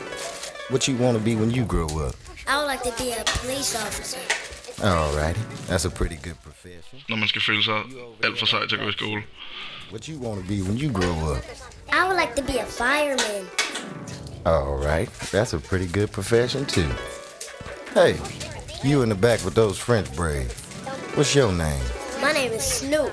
What 0.71 0.89
you 0.89 0.97
want 0.97 1.19
to 1.19 1.25
be 1.25 1.35
when 1.35 1.51
you 1.51 1.65
grow 1.65 1.89
up? 2.07 2.15
I 2.49 2.59
would 2.59 2.67
like 2.67 2.83
to 2.85 2.95
be 3.03 3.13
a 3.13 3.25
police 3.25 3.75
officer. 3.75 4.46
Alrighty, 4.79 5.67
that's 5.69 5.85
a 5.85 5.91
pretty 5.91 6.17
good 6.17 6.37
profession. 6.43 6.99
Når 7.09 7.17
man 7.17 7.29
skal 7.29 7.43
føle 7.43 7.65
sig 7.65 7.75
alt 8.25 8.39
for 8.39 8.47
sej 8.47 8.67
til 8.69 8.77
at 8.77 8.83
gå 8.83 8.89
i 8.89 8.93
skole. 8.93 9.23
What 9.91 10.09
you 10.09 10.19
want 10.19 10.41
to 10.43 10.47
be 10.49 10.63
when 10.63 10.77
you 10.77 10.93
grow 10.93 11.33
up? 11.33 11.45
I 11.93 12.07
would 12.07 12.17
like 12.23 12.35
to 12.37 12.43
be 12.53 12.59
a 12.59 12.67
fireman. 12.67 13.45
Alright, 14.47 15.11
that's 15.33 15.55
a 15.55 15.59
pretty 15.59 15.89
good 15.99 16.11
profession 16.13 16.67
too. 16.67 16.91
Hey, 17.95 18.15
you 18.85 19.03
in 19.03 19.09
the 19.09 19.15
back 19.15 19.45
with 19.45 19.55
those 19.55 19.79
French 19.79 20.09
braids. 20.17 20.55
What's 21.17 21.35
your 21.35 21.53
name? 21.53 21.85
My 22.21 22.33
name 22.33 22.53
is 22.53 22.65
Snoop. 22.65 23.13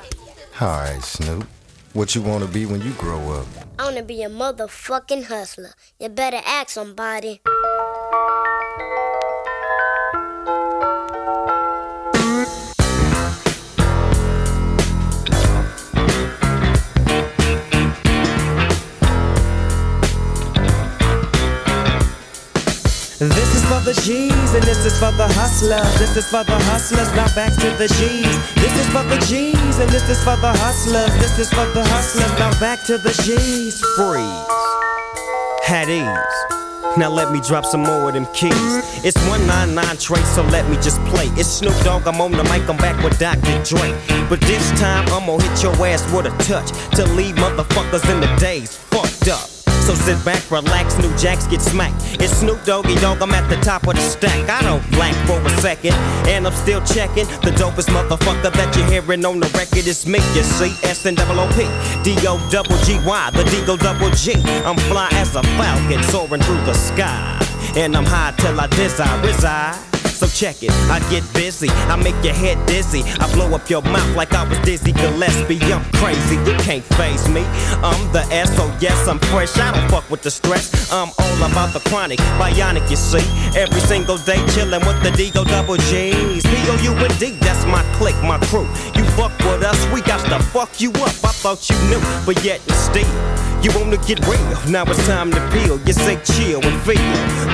Alright, 0.61 1.03
Snoop. 1.03 1.45
What 1.93 2.15
you 2.15 2.21
want 2.21 2.43
to 2.45 2.49
be 2.49 2.65
when 2.65 2.81
you 2.81 2.91
grow 2.93 3.21
up? 3.39 3.47
I 3.79 3.83
want 3.85 3.97
to 3.97 4.03
be 4.03 4.23
a 4.23 4.29
motherfucking 4.29 5.23
hustler. 5.25 5.73
You 5.99 6.09
better 6.09 6.41
ask 6.45 6.69
somebody. 6.69 7.41
This 23.29 23.55
is 23.55 23.63
for 23.65 23.79
the 23.79 23.93
G's 23.93 24.53
and 24.53 24.63
this 24.63 24.85
is 24.85 24.99
for 24.99 25.11
the 25.11 25.27
hustlers. 25.27 25.87
This 25.97 26.17
is 26.17 26.27
for 26.29 26.43
the 26.43 26.59
hustlers. 26.67 27.07
Now 27.15 27.33
back 27.35 27.53
to 27.53 27.69
the 27.77 27.87
G's. 27.87 28.53
This 28.55 28.75
is 28.75 28.87
for 28.91 29.03
the 29.03 29.17
G's 29.27 29.79
and 29.79 29.89
this 29.91 30.09
is 30.09 30.19
for 30.23 30.35
the 30.35 30.51
hustlers. 30.51 31.13
This 31.23 31.39
is 31.39 31.49
for 31.49 31.65
the 31.71 31.85
hustlers. 31.85 32.31
Now 32.37 32.51
back 32.59 32.83
to 32.87 32.97
the 32.97 33.13
G's. 33.23 33.79
Freeze. 33.95 34.27
Had 35.63 35.87
ease. 35.87 36.53
Now 36.97 37.09
let 37.09 37.31
me 37.31 37.39
drop 37.39 37.65
some 37.65 37.83
more 37.83 38.09
of 38.09 38.13
them 38.13 38.25
keys. 38.33 38.53
It's 39.05 39.17
199 39.27 39.97
trace, 39.97 40.35
so 40.35 40.43
let 40.43 40.69
me 40.69 40.75
just 40.75 40.99
play. 41.05 41.27
It's 41.39 41.49
Snoop 41.49 41.73
Dogg, 41.83 42.05
I'm 42.05 42.19
on 42.19 42.31
the 42.31 42.43
mic, 42.43 42.69
I'm 42.69 42.77
back 42.77 43.01
with 43.03 43.17
Dr. 43.17 43.63
Dre. 43.63 43.95
But 44.29 44.41
this 44.41 44.69
time 44.79 45.07
I'm 45.09 45.25
gonna 45.25 45.41
hit 45.41 45.63
your 45.63 45.73
ass 45.87 46.03
with 46.11 46.27
a 46.27 46.35
touch 46.43 46.69
to 46.97 47.05
leave 47.15 47.35
motherfuckers 47.35 48.03
in 48.13 48.19
the 48.19 48.35
days 48.35 48.75
fucked 48.75 49.29
up. 49.29 49.52
So 49.83 49.93
sit 49.95 50.23
back, 50.23 50.49
relax, 50.49 50.97
new 50.97 51.13
jacks 51.17 51.45
get 51.45 51.61
smacked. 51.61 52.21
It's 52.21 52.37
Snoop 52.37 52.63
Doggy 52.63 52.95
Dogg, 52.95 53.21
I'm 53.21 53.31
at 53.31 53.49
the 53.49 53.57
top 53.57 53.85
of 53.85 53.95
the 53.95 54.01
stack. 54.01 54.49
I 54.49 54.61
don't 54.63 54.81
blank 54.91 55.13
for 55.27 55.41
a 55.45 55.49
second, 55.59 55.91
and 56.31 56.47
I'm 56.47 56.53
still 56.53 56.79
checking. 56.85 57.25
The 57.43 57.51
dopest 57.51 57.89
motherfucker 57.89 58.53
that 58.53 58.75
you're 58.77 58.89
hearing 58.89 59.25
on 59.25 59.41
the 59.41 59.47
record 59.47 59.85
is 59.85 60.07
me. 60.07 60.19
You 60.35 60.43
see, 60.43 60.71
S 60.87 61.05
and 61.05 61.17
double 61.17 61.37
O 61.37 61.49
P, 61.49 61.67
D 62.01 62.15
O 62.25 62.39
double 62.49 62.77
G 62.85 62.97
Y, 63.05 63.29
the 63.31 63.43
Deagle 63.43 63.77
double 63.77 64.09
G. 64.11 64.31
I'm 64.63 64.77
fly 64.87 65.09
as 65.13 65.35
a 65.35 65.43
falcon 65.59 66.01
soaring 66.03 66.41
through 66.41 66.63
the 66.63 66.73
sky, 66.73 67.37
and 67.75 67.97
I'm 67.97 68.05
high 68.05 68.33
till 68.37 68.57
I 68.57 68.67
desire 68.67 69.21
reside. 69.21 69.92
Check 70.33 70.63
it, 70.63 70.71
I 70.89 70.99
get 71.11 71.23
busy, 71.33 71.69
I 71.69 71.95
make 71.95 72.17
your 72.25 72.33
head 72.33 72.57
dizzy. 72.65 73.03
I 73.21 73.31
blow 73.33 73.53
up 73.53 73.69
your 73.69 73.83
mouth 73.83 74.15
like 74.15 74.33
I 74.33 74.43
was 74.49 74.57
Dizzy 74.59 74.91
Gillespie. 74.91 75.59
I'm 75.71 75.85
crazy, 75.93 76.35
you 76.37 76.57
can't 76.57 76.83
phase 76.95 77.29
me. 77.29 77.43
I'm 77.85 78.11
the 78.11 78.25
S, 78.31 78.49
so 78.57 78.65
yes, 78.81 79.07
I'm 79.07 79.19
fresh. 79.19 79.55
I 79.57 79.71
don't 79.71 79.89
fuck 79.89 80.09
with 80.09 80.23
the 80.23 80.31
stress. 80.31 80.91
I'm 80.91 81.11
all 81.19 81.37
about 81.49 81.71
the 81.73 81.81
chronic, 81.87 82.19
bionic, 82.41 82.89
you 82.89 82.95
see. 82.95 83.23
Every 83.55 83.79
single 83.81 84.17
day 84.17 84.41
chillin' 84.53 84.85
with 84.87 85.01
the 85.03 85.11
Digo 85.11 85.45
double 85.45 85.77
G's. 85.77 86.43
P 86.43 86.51
O 86.67 86.75
U 86.81 86.91
N 86.97 87.11
D, 87.19 87.37
that's 87.39 87.63
my 87.67 87.83
clique, 87.97 88.21
my 88.23 88.39
crew. 88.49 88.67
You 88.95 89.05
fuck 89.13 89.37
with 89.39 89.63
us, 89.63 89.79
we 89.93 90.01
got 90.01 90.19
to 90.25 90.43
fuck 90.47 90.81
you 90.81 90.89
up. 90.93 91.13
I 91.23 91.31
thought 91.31 91.69
you 91.69 91.77
knew, 91.89 92.01
but 92.25 92.43
yet 92.43 92.59
and 92.67 92.75
still. 92.75 93.52
You 93.63 93.71
wanna 93.79 93.95
get 93.95 94.19
real, 94.27 94.59
now 94.67 94.83
it's 94.83 95.07
time 95.07 95.31
to 95.31 95.39
peel. 95.51 95.79
You 95.87 95.93
say 95.93 96.19
chill 96.23 96.61
and 96.61 96.81
feel 96.83 96.99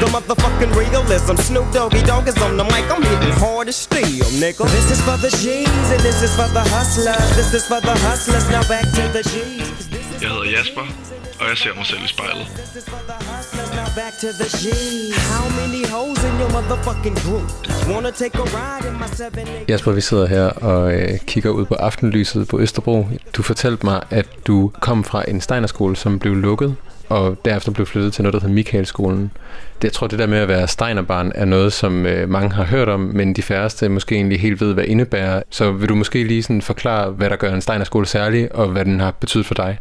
the 0.02 0.08
motherfucking 0.08 0.74
realism. 0.76 1.36
Snoop 1.36 1.72
Doggy 1.72 2.02
Dogg 2.02 2.28
is 2.28 2.38
on 2.42 2.58
the 2.58 2.64
mic, 2.64 2.90
I'm 2.90 3.04
hitting 3.04 3.36
hard 3.38 3.68
as 3.68 3.76
steel, 3.76 4.26
nigga. 4.42 4.66
This 4.72 4.90
is 4.90 5.02
for 5.02 5.18
the 5.18 5.30
G's 5.30 5.92
and 5.94 6.02
this 6.02 6.24
is 6.24 6.34
for 6.36 6.50
the 6.52 6.62
hustlers. 6.62 7.36
This 7.36 7.54
is 7.54 7.68
for 7.68 7.80
the 7.80 7.96
hustlers, 8.08 8.50
now 8.50 8.64
back 8.68 8.86
to 8.98 9.04
the 9.14 9.22
G's. 9.22 9.70
'Cause 9.70 9.88
this 9.90 11.19
og 11.42 11.46
jeg 11.50 11.58
ser 11.58 11.74
mig 11.76 11.86
selv 11.86 12.04
i 12.06 12.08
spejlet. 12.08 12.46
This 12.46 12.76
is 12.76 12.86
for 12.94 13.02
the 13.12 13.18
hustlers, 13.30 13.72
now 13.80 13.90
back 14.02 14.14
to 14.24 14.30
the 14.42 14.50
G's. 14.62 15.14
How 15.34 15.46
many 15.62 15.82
hoes 15.96 16.20
in 16.28 16.34
your 16.42 16.52
motherfucking 16.58 17.18
group? 17.26 17.46
Wanna 17.92 18.12
take 18.12 18.36
a 18.44 18.46
ride 18.58 18.86
in 18.90 18.94
my 19.04 19.08
7 19.14 19.66
Jasper, 19.70 19.92
vi 19.92 20.02
sidder 20.02 20.28
her 20.28 20.46
og 20.46 20.94
øh, 20.94 21.20
kigger 21.28 21.50
ud 21.50 21.66
på 21.66 21.74
aftenlyset 21.74 22.48
på 22.48 22.60
Østerbro. 22.60 23.08
Du 23.34 23.44
fortalte 23.44 23.86
mig, 23.86 24.02
at 24.10 24.28
du 24.48 24.72
kom 24.80 25.04
fra 25.04 25.24
en 25.28 25.42
Steinerskole, 25.42 25.96
som 25.96 26.20
blev 26.20 26.36
lukket, 26.36 26.76
og 27.10 27.38
derefter 27.46 27.72
blev 27.72 27.86
flyttet 27.86 28.14
til 28.14 28.24
noget, 28.24 28.34
der 28.34 28.40
hedder 28.40 28.56
Michaelskolen. 28.56 29.32
Det, 29.76 29.84
jeg 29.84 29.94
tror, 29.94 30.08
det 30.08 30.20
der 30.20 30.28
med 30.28 30.38
at 30.38 30.48
være 30.48 30.68
Steinerbarn 30.68 31.32
er 31.36 31.46
noget, 31.46 31.74
som 31.74 32.06
øh, 32.06 32.30
mange 32.30 32.52
har 32.52 32.64
hørt 32.64 32.90
om, 32.90 33.00
men 33.00 33.34
de 33.34 33.42
færreste 33.42 33.90
måske 33.90 34.16
egentlig 34.16 34.40
helt 34.40 34.62
ved, 34.62 34.74
hvad 34.74 34.84
indebærer. 34.84 35.42
Så 35.50 35.72
vil 35.72 35.90
du 35.90 35.96
måske 35.96 36.24
lige 36.24 36.44
sådan 36.44 36.62
forklare, 36.62 37.10
hvad 37.10 37.30
der 37.30 37.36
gør 37.36 37.54
en 37.54 37.62
Steinerskole 37.62 38.06
særlig, 38.06 38.56
og 38.56 38.68
hvad 38.68 38.86
den 38.86 39.00
har 39.00 39.12
betydet 39.12 39.46
for 39.46 39.54
dig? 39.54 39.80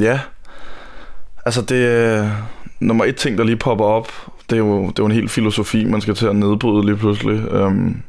Ja, 0.00 0.20
altså 1.46 1.62
det 1.62 1.76
øh, 1.76 2.26
nummer 2.80 3.04
et 3.04 3.16
ting, 3.16 3.38
der 3.38 3.44
lige 3.44 3.56
popper 3.56 3.84
op. 3.84 4.12
Det 4.50 4.56
er 4.56 4.60
jo, 4.60 4.80
det 4.82 4.98
er 4.98 5.02
jo 5.02 5.06
en 5.06 5.12
hel 5.12 5.28
filosofi, 5.28 5.84
man 5.84 6.00
skal 6.00 6.14
til 6.14 6.26
at 6.26 6.36
nedbryde 6.36 6.86
lige 6.86 6.96
pludselig. 6.96 7.50
Øhm, 7.50 8.02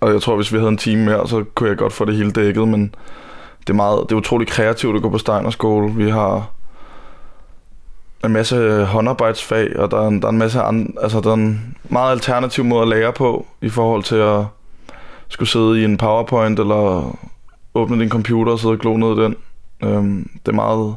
og 0.00 0.12
jeg 0.12 0.22
tror, 0.22 0.36
hvis 0.36 0.52
vi 0.52 0.58
havde 0.58 0.68
en 0.68 0.76
time 0.76 1.04
mere, 1.04 1.28
så 1.28 1.44
kunne 1.54 1.68
jeg 1.68 1.76
godt 1.76 1.92
få 1.92 2.04
det 2.04 2.16
hele 2.16 2.30
dækket, 2.30 2.68
men 2.68 2.94
det 3.60 3.70
er, 3.70 3.74
meget, 3.74 4.00
det 4.08 4.12
er 4.12 4.18
utroligt 4.18 4.50
kreativt 4.50 4.96
at 4.96 5.02
gå 5.02 5.10
på 5.10 5.18
Steiner 5.18 5.50
skole. 5.50 5.94
Vi 5.94 6.10
har 6.10 6.50
en 8.24 8.32
masse 8.32 8.84
håndarbejdsfag, 8.84 9.78
og 9.78 9.90
der 9.90 10.00
er 10.02 10.08
en, 10.08 10.20
der 10.20 10.26
er 10.26 10.32
en 10.32 10.38
masse 10.38 10.60
andre, 10.60 11.02
altså 11.02 11.20
der 11.20 11.30
er 11.30 11.34
en 11.34 11.76
meget 11.84 12.10
alternativ 12.10 12.64
måde 12.64 12.82
at 12.82 12.88
lære 12.88 13.12
på, 13.12 13.46
i 13.60 13.68
forhold 13.68 14.02
til 14.02 14.16
at 14.16 14.44
skulle 15.28 15.48
sidde 15.48 15.80
i 15.80 15.84
en 15.84 15.96
PowerPoint, 15.96 16.58
eller 16.58 17.16
åbne 17.74 18.00
din 18.00 18.10
computer 18.10 18.52
og 18.52 18.58
sidde 18.58 18.72
og 18.72 18.78
glo 18.78 18.96
ned 18.96 19.18
i 19.18 19.24
den. 19.24 19.36
Øhm, 19.84 20.30
det 20.46 20.52
er 20.52 20.56
meget, 20.56 20.94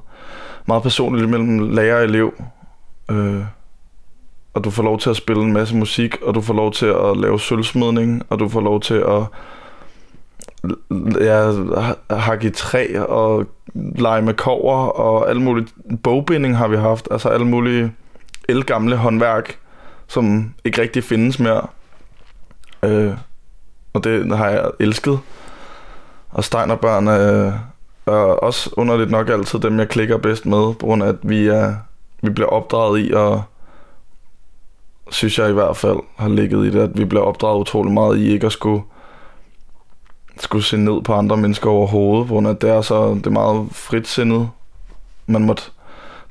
meget 0.65 0.84
personligt 0.84 1.30
mellem 1.30 1.69
lærer 1.69 1.97
og 1.97 2.04
elev. 2.04 2.34
Øh, 3.12 3.43
og 4.54 4.63
du 4.63 4.69
får 4.69 4.84
lov 4.84 4.99
til 4.99 5.10
at 5.10 5.15
spille 5.15 5.43
en 5.43 5.54
masse 5.54 5.75
musik, 5.75 6.21
og 6.21 6.36
du 6.36 6.41
får 6.41 6.54
lov 6.54 6.71
til 6.71 6.86
at 6.86 7.17
lave 7.17 7.39
sølvsmidning, 7.39 8.23
og 8.30 8.39
du 8.39 8.49
får 8.49 8.62
lov 8.62 8.82
til 8.82 8.93
at 8.93 9.23
ja, 11.21 11.51
hakke 12.10 12.47
i 12.47 12.49
træ 12.49 12.99
og 12.99 13.45
lege 13.73 14.21
med 14.21 14.34
kover 14.34 14.88
og 14.88 15.30
alle 15.30 15.41
mulige 15.41 15.67
Bogbinding 16.04 16.58
har 16.58 16.67
vi 16.67 16.78
haft, 16.78 17.08
altså 17.12 17.30
alle 17.30 17.45
mulige 17.45 17.93
elgamle 18.49 18.97
håndværk, 18.97 19.58
som 20.08 20.54
ikke 20.65 20.82
rigtig 20.82 21.04
findes 21.04 21.39
mere. 21.39 21.67
Øh, 22.84 23.13
og 23.93 24.04
det 24.04 24.38
har 24.38 24.49
jeg 24.49 24.71
elsket. 24.80 25.19
Og 26.30 26.43
Steinerbørn 26.43 27.08
øh, 27.08 27.54
og 28.06 28.44
også 28.44 28.70
underligt 28.78 29.12
nok 29.12 29.30
altid 29.30 29.60
dem, 29.60 29.80
jeg 29.80 29.89
klikker 29.89 30.18
bedst 30.18 30.46
med, 30.46 30.74
på 30.74 30.86
grund 30.86 31.04
af, 31.04 31.08
at 31.08 31.15
vi, 31.24 31.48
er, 31.48 31.76
vi 32.22 32.30
bliver 32.30 32.50
opdraget 32.50 33.10
i 33.10 33.13
og 33.13 33.44
synes 35.12 35.39
jeg 35.39 35.50
i 35.50 35.54
hvert 35.54 35.78
fald 35.78 35.98
har 36.15 36.30
ligget 36.30 36.65
i 36.65 36.72
det, 36.72 36.80
at 36.80 36.98
vi 36.98 37.06
bliver 37.06 37.24
opdraget 37.24 37.60
utrolig 37.60 37.94
meget 37.94 38.18
i 38.18 38.32
ikke 38.32 38.46
at 38.46 38.52
skulle, 38.52 38.84
skulle 40.38 40.65
se 40.65 40.78
ned 40.78 41.02
på 41.02 41.13
andre 41.13 41.38
mennesker 41.38 41.70
overhovedet, 41.70 42.28
på 42.28 42.34
grund 42.34 42.48
af, 42.48 42.52
at 42.52 42.62
det 42.62 42.70
er 42.70 42.82
så 42.82 43.13
det 43.13 43.28
er 43.28 43.32
meget 43.32 43.68
fritsindet. 43.72 44.50
Man 45.28 45.46
måtte, 45.46 45.63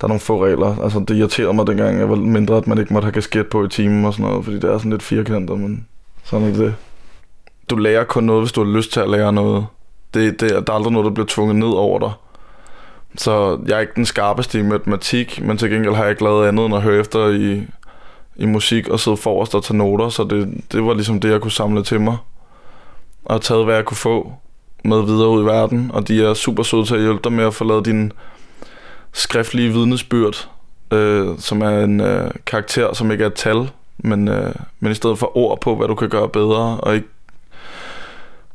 der 0.01 0.05
er 0.05 0.09
nogle 0.09 0.21
få 0.21 0.45
regler. 0.45 0.83
Altså, 0.83 0.99
det 1.09 1.17
irriterede 1.17 1.53
mig 1.55 1.67
dengang, 1.67 1.99
jeg 1.99 2.11
var 2.11 2.17
mindre, 2.17 2.57
at 2.57 2.67
man 2.67 2.79
ikke 2.79 2.93
måtte 2.93 3.07
have 3.07 3.13
kasket 3.13 3.47
på 3.47 3.65
i 3.65 3.69
timen 3.69 4.05
og 4.05 4.13
sådan 4.13 4.27
noget, 4.27 4.45
fordi 4.45 4.59
det 4.59 4.71
er 4.71 4.79
sådan 4.79 4.91
lidt 4.91 5.03
firkantet, 5.03 5.61
men 5.61 5.87
sådan 6.25 6.49
er 6.49 6.57
det. 6.57 6.75
Du 7.71 7.77
lærer 7.77 8.05
kun 8.05 8.25
noget, 8.25 8.43
hvis 8.43 8.53
du 8.53 8.65
har 8.65 8.77
lyst 8.77 8.93
til 8.93 9.01
at 9.01 9.11
lære 9.11 9.33
noget. 9.33 9.67
Det, 10.15 10.41
det, 10.41 10.51
der 10.51 10.73
er 10.73 10.77
aldrig 10.77 10.93
noget, 10.93 11.05
der 11.05 11.11
bliver 11.11 11.27
tvunget 11.29 11.57
ned 11.57 11.69
over 11.69 11.99
dig. 11.99 12.13
Så 13.17 13.59
jeg 13.67 13.77
er 13.77 13.81
ikke 13.81 13.93
den 13.97 14.07
skarpeste 14.07 14.59
i 14.59 14.63
matematik, 14.63 15.41
men 15.43 15.59
til 15.59 15.71
gengæld 15.71 15.95
har 15.95 16.03
jeg 16.03 16.11
ikke 16.11 16.25
lavet 16.25 16.49
andet 16.49 16.67
end 16.67 16.75
at 16.75 16.83
høre 16.83 17.01
efter 17.01 17.29
i, 17.29 17.67
i 18.37 18.47
musik 18.47 18.89
og 18.89 19.01
sidde 19.01 19.17
forrest 19.17 19.55
og 19.55 19.65
tage 19.65 19.77
noter, 19.77 20.09
så 20.09 20.25
det, 20.25 20.65
det 20.73 20.85
var 20.85 20.95
ligesom 20.95 21.21
det, 21.21 21.31
jeg 21.31 21.41
kunne 21.41 21.51
samle 21.51 21.83
til 21.83 22.01
mig. 22.01 22.17
Og 23.25 23.41
taget, 23.41 23.65
hvad 23.65 23.75
jeg 23.75 23.85
kunne 23.85 23.97
få 23.97 24.33
med 24.85 25.03
videre 25.03 25.29
ud 25.29 25.43
i 25.43 25.47
verden, 25.47 25.91
og 25.95 26.09
de 26.09 26.25
er 26.25 26.35
super 26.35 26.63
søde 26.63 26.85
til 26.85 26.95
at 26.95 27.01
hjælpe 27.01 27.21
dig 27.25 27.33
med 27.33 27.45
at 27.45 27.55
få 27.55 27.65
lavet 27.65 27.85
din 27.85 28.13
skriftlige 29.13 29.73
vidnesbyrd, 29.73 30.49
øh, 30.91 31.29
som 31.39 31.63
er 31.63 31.85
en 31.85 32.01
øh, 32.01 32.31
karakter, 32.47 32.93
som 32.93 33.11
ikke 33.11 33.25
er 33.25 33.29
et 33.29 33.35
tal, 33.35 33.71
men, 33.99 34.29
øh, 34.29 34.55
men 34.81 34.93
i 34.93 34.95
stedet 34.95 35.19
for 35.19 35.37
ord 35.37 35.61
på, 35.61 35.77
hvad 35.77 35.89
du 35.89 35.95
kan 35.95 36.09
gøre 36.09 36.29
bedre, 36.29 36.81
og 36.81 36.95
ikke 36.95 37.09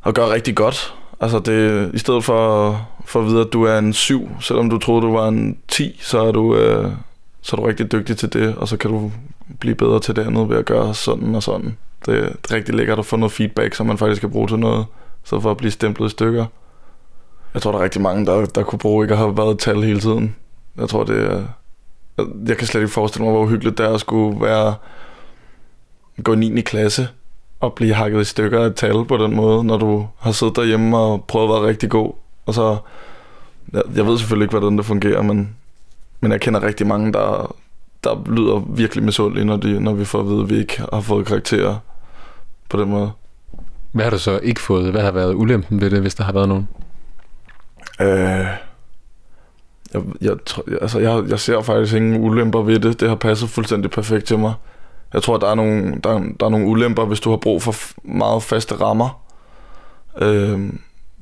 og 0.02 0.14
gøre 0.14 0.32
rigtig 0.32 0.56
godt. 0.56 0.94
Altså 1.20 1.38
det, 1.38 1.90
i 1.94 1.98
stedet 1.98 2.24
for, 2.24 2.88
for 3.04 3.20
at 3.20 3.26
vide, 3.26 3.40
at 3.40 3.52
du 3.52 3.62
er 3.62 3.78
en 3.78 3.92
7, 3.92 4.28
selvom 4.40 4.70
du 4.70 4.78
troede, 4.78 5.02
du 5.02 5.12
var 5.12 5.28
en 5.28 5.58
10, 5.68 5.98
så 6.02 6.18
er 6.18 6.32
du, 6.32 6.56
øh, 6.56 6.92
så 7.42 7.56
er 7.56 7.60
du 7.60 7.66
rigtig 7.66 7.92
dygtig 7.92 8.16
til 8.16 8.32
det, 8.32 8.54
og 8.56 8.68
så 8.68 8.76
kan 8.76 8.90
du 8.90 9.12
blive 9.60 9.74
bedre 9.74 10.00
til 10.00 10.16
det 10.16 10.26
andet 10.26 10.48
ved 10.48 10.56
at 10.56 10.64
gøre 10.64 10.94
sådan 10.94 11.34
og 11.34 11.42
sådan. 11.42 11.76
Det, 12.06 12.36
det 12.42 12.50
er 12.50 12.54
rigtig 12.54 12.74
lækkert 12.74 12.98
at 12.98 13.06
få 13.06 13.16
noget 13.16 13.32
feedback, 13.32 13.74
som 13.74 13.86
man 13.86 13.98
faktisk 13.98 14.20
kan 14.20 14.30
bruge 14.30 14.48
til 14.48 14.58
noget, 14.58 14.86
så 15.24 15.40
for 15.40 15.50
at 15.50 15.56
blive 15.56 15.70
stemplet 15.70 16.06
i 16.06 16.10
stykker. 16.10 16.46
Jeg 17.54 17.62
tror, 17.62 17.72
der 17.72 17.78
er 17.78 17.84
rigtig 17.84 18.02
mange, 18.02 18.26
der, 18.26 18.44
der 18.44 18.62
kunne 18.62 18.78
bruge 18.78 19.04
ikke 19.04 19.12
at 19.12 19.18
have 19.18 19.36
været 19.36 19.58
tal 19.58 19.82
hele 19.82 20.00
tiden. 20.00 20.36
Jeg 20.76 20.88
tror, 20.88 21.04
det 21.04 21.32
er, 21.32 21.42
jeg, 22.46 22.56
kan 22.56 22.66
slet 22.66 22.80
ikke 22.80 22.92
forestille 22.92 23.24
mig, 23.24 23.32
hvor 23.32 23.46
hyggeligt 23.46 23.78
det 23.78 23.86
er 23.86 23.94
at 23.94 24.00
skulle 24.00 24.40
være, 24.40 24.74
gå 26.22 26.32
i 26.32 26.36
9. 26.36 26.60
klasse 26.60 27.08
og 27.60 27.72
blive 27.74 27.94
hakket 27.94 28.20
i 28.20 28.24
stykker 28.24 28.60
af 28.62 28.66
et 28.66 28.74
tal 28.74 29.04
på 29.04 29.16
den 29.16 29.36
måde, 29.36 29.64
når 29.64 29.78
du 29.78 30.06
har 30.18 30.32
siddet 30.32 30.56
derhjemme 30.56 30.96
og 30.98 31.24
prøvet 31.24 31.56
at 31.56 31.62
være 31.62 31.68
rigtig 31.70 31.90
god. 31.90 32.12
Og 32.46 32.54
så, 32.54 32.76
jeg, 33.72 33.82
jeg 33.96 34.06
ved 34.06 34.18
selvfølgelig 34.18 34.44
ikke, 34.44 34.58
hvordan 34.58 34.76
det 34.78 34.86
fungerer, 34.86 35.22
men, 35.22 35.56
men 36.20 36.32
jeg 36.32 36.40
kender 36.40 36.62
rigtig 36.62 36.86
mange, 36.86 37.12
der, 37.12 37.56
der 38.04 38.22
lyder 38.26 38.58
virkelig 38.68 39.04
misundelige, 39.04 39.44
når, 39.44 39.56
de, 39.56 39.80
når 39.80 39.92
vi 39.92 40.04
får 40.04 40.20
at 40.20 40.26
vide, 40.28 40.40
at 40.42 40.50
vi 40.50 40.58
ikke 40.58 40.82
har 40.92 41.00
fået 41.00 41.26
karakterer 41.26 41.76
på 42.68 42.80
den 42.80 42.88
måde. 42.90 43.10
Hvad 43.92 44.04
har 44.04 44.10
du 44.10 44.18
så 44.18 44.38
ikke 44.42 44.60
fået? 44.60 44.90
Hvad 44.90 45.02
har 45.02 45.10
været 45.10 45.34
ulempen 45.34 45.80
ved 45.80 45.90
det, 45.90 46.00
hvis 46.00 46.14
der 46.14 46.24
har 46.24 46.32
været 46.32 46.48
nogen? 46.48 46.68
Øh, 48.00 48.46
jeg, 49.94 50.02
jeg, 50.20 50.36
tror- 50.46 50.64
altså 50.80 50.98
jeg, 50.98 51.24
jeg 51.28 51.40
ser 51.40 51.62
faktisk 51.62 51.94
ingen 51.94 52.24
ulemper 52.24 52.62
ved 52.62 52.78
det. 52.80 53.00
Det 53.00 53.08
har 53.08 53.16
passet 53.16 53.48
fuldstændig 53.48 53.90
perfekt 53.90 54.24
til 54.24 54.38
mig. 54.38 54.54
Jeg 55.14 55.22
tror, 55.22 55.36
der 55.36 55.50
er 55.50 55.54
nogle, 55.54 56.00
der, 56.04 56.20
der 56.40 56.46
er 56.46 56.50
nogle 56.50 56.66
ulemper, 56.66 57.04
hvis 57.04 57.20
du 57.20 57.30
har 57.30 57.36
brug 57.36 57.62
for 57.62 57.72
f- 57.72 57.94
meget 58.04 58.42
faste 58.42 58.74
rammer. 58.74 59.20
Øh, 60.18 60.60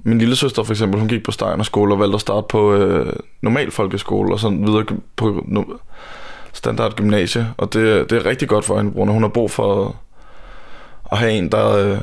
min 0.03 0.19
lille 0.19 0.37
søster 0.37 0.63
for 0.63 0.73
eksempel, 0.73 1.01
hun 1.01 1.09
gik 1.09 1.25
på 1.25 1.31
Steiner 1.31 1.65
skole 1.65 1.95
og 1.95 2.01
valgte 2.01 2.15
at 2.15 2.21
starte 2.21 2.47
på 2.49 2.73
øh, 2.75 3.13
normal 3.43 3.71
folkeskole 3.71 4.33
og 4.33 4.41
sådan 4.41 4.67
videre 4.67 4.85
på 5.17 5.45
no, 5.47 5.65
standard 6.53 6.97
gymnasie. 6.97 7.49
Og 7.57 7.73
det, 7.73 8.11
det 8.11 8.19
er 8.19 8.27
rigtig 8.27 8.49
godt 8.49 8.65
for 8.65 8.77
hende, 8.77 8.93
Brune. 8.93 9.13
Hun 9.13 9.23
har 9.23 9.29
brug 9.29 9.51
for 9.51 9.97
at 11.13 11.19
have 11.19 11.33
en, 11.33 11.53
der... 11.53 11.93
Øh, 11.93 12.01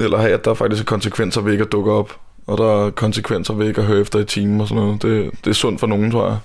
eller 0.00 0.18
have, 0.18 0.32
at 0.32 0.44
der 0.44 0.54
faktisk 0.54 0.82
er 0.82 0.86
konsekvenser 0.86 1.40
ved 1.40 1.52
ikke 1.52 1.64
at 1.64 1.72
dukke 1.72 1.92
op. 1.92 2.16
Og 2.46 2.58
der 2.58 2.86
er 2.86 2.90
konsekvenser 2.90 3.54
ved 3.54 3.68
ikke 3.68 3.80
at 3.80 3.86
høre 3.86 4.00
efter 4.00 4.18
i 4.18 4.24
timen 4.24 4.60
og 4.60 4.68
sådan 4.68 4.82
noget. 4.84 5.02
Det, 5.02 5.30
det 5.44 5.50
er 5.50 5.54
sundt 5.54 5.80
for 5.80 5.86
nogen, 5.86 6.10
tror 6.10 6.26
jeg. 6.26 6.38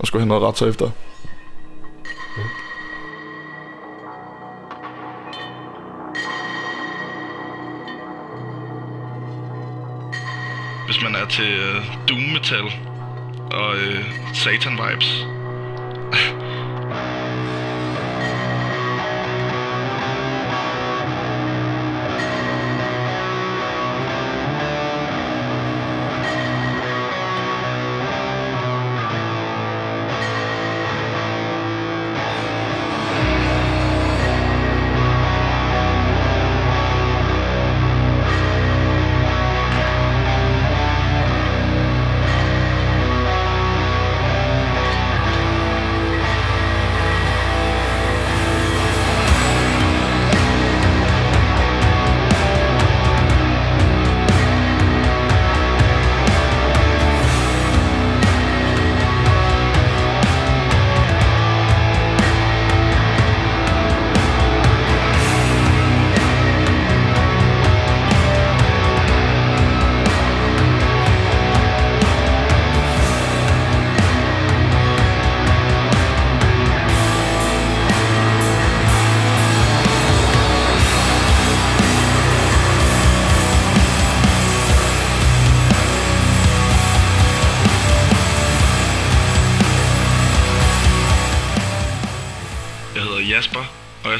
At 0.00 0.06
skulle 0.06 0.20
have 0.22 0.28
noget 0.28 0.42
ret 0.42 0.58
sig 0.58 0.68
efter. 0.68 0.90
Hvis 10.92 11.02
man 11.02 11.14
er 11.14 11.26
til 11.26 11.52
øh, 11.52 11.84
doom 12.08 12.20
metal 12.20 12.64
og 13.52 13.76
øh, 13.76 14.04
satan 14.34 14.72
vibes, 14.72 15.26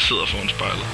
sidder 0.08 0.26
foran 0.26 0.48
spejlet. 0.48 0.86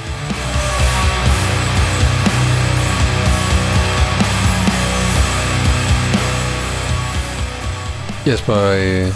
Jesper, 8.27 8.57
øh, 8.57 9.13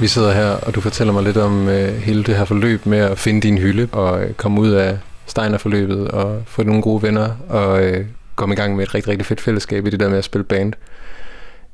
vi 0.00 0.06
sidder 0.06 0.32
her, 0.32 0.50
og 0.50 0.74
du 0.74 0.80
fortæller 0.80 1.12
mig 1.12 1.22
lidt 1.22 1.36
om 1.36 1.68
øh, 1.68 1.94
hele 1.94 2.24
det 2.24 2.36
her 2.36 2.44
forløb 2.44 2.86
med 2.86 2.98
at 2.98 3.18
finde 3.18 3.40
din 3.40 3.58
hylde 3.58 3.88
og 3.92 4.22
øh, 4.24 4.34
komme 4.34 4.60
ud 4.60 4.70
af 4.70 4.98
Steiner-forløbet 5.26 6.08
og 6.08 6.42
få 6.46 6.62
nogle 6.62 6.82
gode 6.82 7.02
venner 7.02 7.28
og 7.48 7.84
øh, 7.84 8.06
komme 8.34 8.52
i 8.52 8.56
gang 8.56 8.76
med 8.76 8.84
et 8.84 8.94
rigtig, 8.94 9.10
rigtig 9.10 9.26
fedt 9.26 9.40
fællesskab 9.40 9.86
i 9.86 9.90
det 9.90 10.00
der 10.00 10.08
med 10.08 10.18
at 10.18 10.24
spille 10.24 10.44
band. 10.44 10.72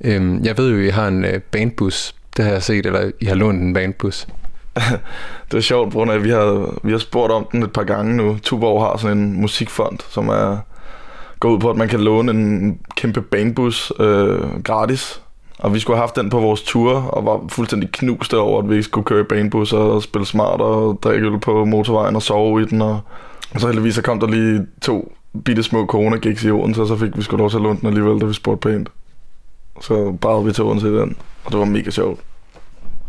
Øh, 0.04 0.46
jeg 0.46 0.58
ved 0.58 0.70
jo, 0.70 0.78
I 0.78 0.88
har 0.88 1.08
en 1.08 1.24
øh, 1.24 1.40
bandbus. 1.40 2.14
Det 2.36 2.44
har 2.44 2.52
jeg 2.52 2.62
set, 2.62 2.86
eller 2.86 3.10
I 3.20 3.24
har 3.24 3.34
lånt 3.34 3.62
en 3.62 3.74
bandbus. 3.74 4.26
Det 5.50 5.56
er 5.56 5.60
sjovt, 5.60 5.92
Brune, 5.92 6.12
at 6.12 6.24
vi 6.24 6.30
har, 6.30 6.74
vi 6.82 6.90
har 6.90 6.98
spurgt 6.98 7.32
om 7.32 7.46
den 7.52 7.62
et 7.62 7.72
par 7.72 7.84
gange 7.84 8.16
nu. 8.16 8.38
Tuborg 8.42 8.82
har 8.82 8.96
sådan 8.96 9.18
en 9.18 9.40
musikfond, 9.40 9.98
som 10.08 10.28
er 10.28 10.56
går 11.40 11.48
ud 11.48 11.58
på, 11.58 11.70
at 11.70 11.76
man 11.76 11.88
kan 11.88 12.00
låne 12.00 12.32
en 12.32 12.80
kæmpe 12.96 13.22
banebus 13.22 13.92
øh, 14.00 14.62
gratis. 14.62 15.22
Og 15.58 15.74
vi 15.74 15.78
skulle 15.78 15.96
have 15.96 16.02
haft 16.02 16.16
den 16.16 16.30
på 16.30 16.40
vores 16.40 16.62
tur, 16.62 16.94
og 16.94 17.24
var 17.24 17.40
fuldstændig 17.48 17.92
knuste 17.92 18.38
over, 18.38 18.62
at 18.62 18.68
vi 18.68 18.74
ikke 18.74 18.84
skulle 18.84 19.04
køre 19.04 19.20
i 19.20 19.24
banebus 19.24 19.72
og 19.72 20.02
spille 20.02 20.26
smart 20.26 20.60
og 20.60 20.98
drikke 21.02 21.26
øl 21.26 21.38
på 21.38 21.64
motorvejen 21.64 22.16
og 22.16 22.22
sove 22.22 22.62
i 22.62 22.64
den. 22.64 22.82
Og, 22.82 23.00
og 23.54 23.60
så 23.60 23.66
heldigvis 23.66 23.94
så 23.94 24.02
kom 24.02 24.20
der 24.20 24.26
lige 24.26 24.66
to 24.82 25.12
bitte 25.44 25.62
små 25.62 25.86
corona 25.86 26.16
gigs 26.16 26.44
i 26.44 26.50
Odense, 26.50 26.80
og 26.82 26.88
så 26.88 26.96
fik 26.96 27.16
vi 27.16 27.22
sgu 27.22 27.36
lov 27.36 27.50
til 27.50 27.56
at 27.56 27.62
låne 27.62 27.78
den 27.80 27.86
alligevel, 27.86 28.20
da 28.20 28.26
vi 28.26 28.32
spurgte 28.32 28.68
pænt. 28.68 28.88
Så 29.80 30.16
bare 30.20 30.44
vi 30.44 30.52
til 30.52 30.64
Odense 30.64 30.88
i 30.88 30.90
den, 30.90 31.16
og 31.44 31.52
det 31.52 31.58
var 31.58 31.64
mega 31.64 31.90
sjovt. 31.90 32.20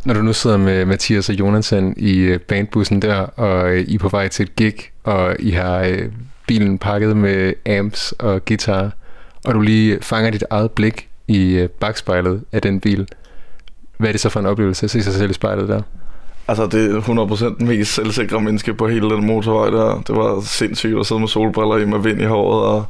Når 0.06 0.14
du 0.14 0.22
nu 0.22 0.34
sidder 0.34 0.58
med 0.58 0.86
Mathias 0.86 1.30
og 1.30 1.40
Jonathan 1.40 1.94
i 1.98 2.18
øh, 2.18 2.40
bandbussen 2.40 3.02
der, 3.02 3.16
og 3.16 3.72
øh, 3.72 3.82
I 3.82 3.96
er 3.96 4.00
på 4.00 4.10
vej 4.10 4.28
til 4.28 4.44
et 4.44 4.56
gig, 4.56 4.74
og 5.04 5.36
I 5.40 5.50
har 5.52 5.80
øh, 5.80 6.12
bilen 6.48 6.78
pakket 6.78 7.18
med 7.18 7.54
amps 7.80 8.12
og 8.12 8.46
guitar, 8.46 8.92
og 9.46 9.54
du 9.54 9.62
lige 9.62 9.98
fanger 10.02 10.32
dit 10.32 10.44
eget 10.50 10.72
blik 10.72 11.08
i 11.28 11.68
bagspejlet 11.80 12.44
af 12.52 12.62
den 12.62 12.80
bil. 12.80 13.08
Hvad 13.98 14.10
er 14.10 14.12
det 14.12 14.22
så 14.22 14.30
for 14.30 14.40
en 14.40 14.46
oplevelse 14.46 14.84
at 14.84 14.90
se 14.90 15.04
sig 15.04 15.14
selv 15.14 15.30
i 15.30 15.34
spejlet 15.34 15.70
der? 15.70 15.82
Altså, 16.48 16.68
det 16.68 16.96
er 16.96 17.00
100% 17.54 17.58
den 17.60 17.68
mest 17.68 17.94
selvsikre 17.94 18.42
menneske 18.42 18.74
på 18.74 18.88
hele 18.88 19.10
den 19.10 19.26
motorvej 19.26 19.70
der. 19.70 20.02
Det 20.08 20.16
var 20.16 20.42
sindssygt 20.42 21.00
at 21.00 21.06
sidde 21.06 21.20
med 21.20 21.28
solbriller 21.28 21.78
i 21.78 21.86
med 21.86 22.00
vind 22.00 22.22
i 22.22 22.26
håret 22.26 22.66
og 22.66 22.86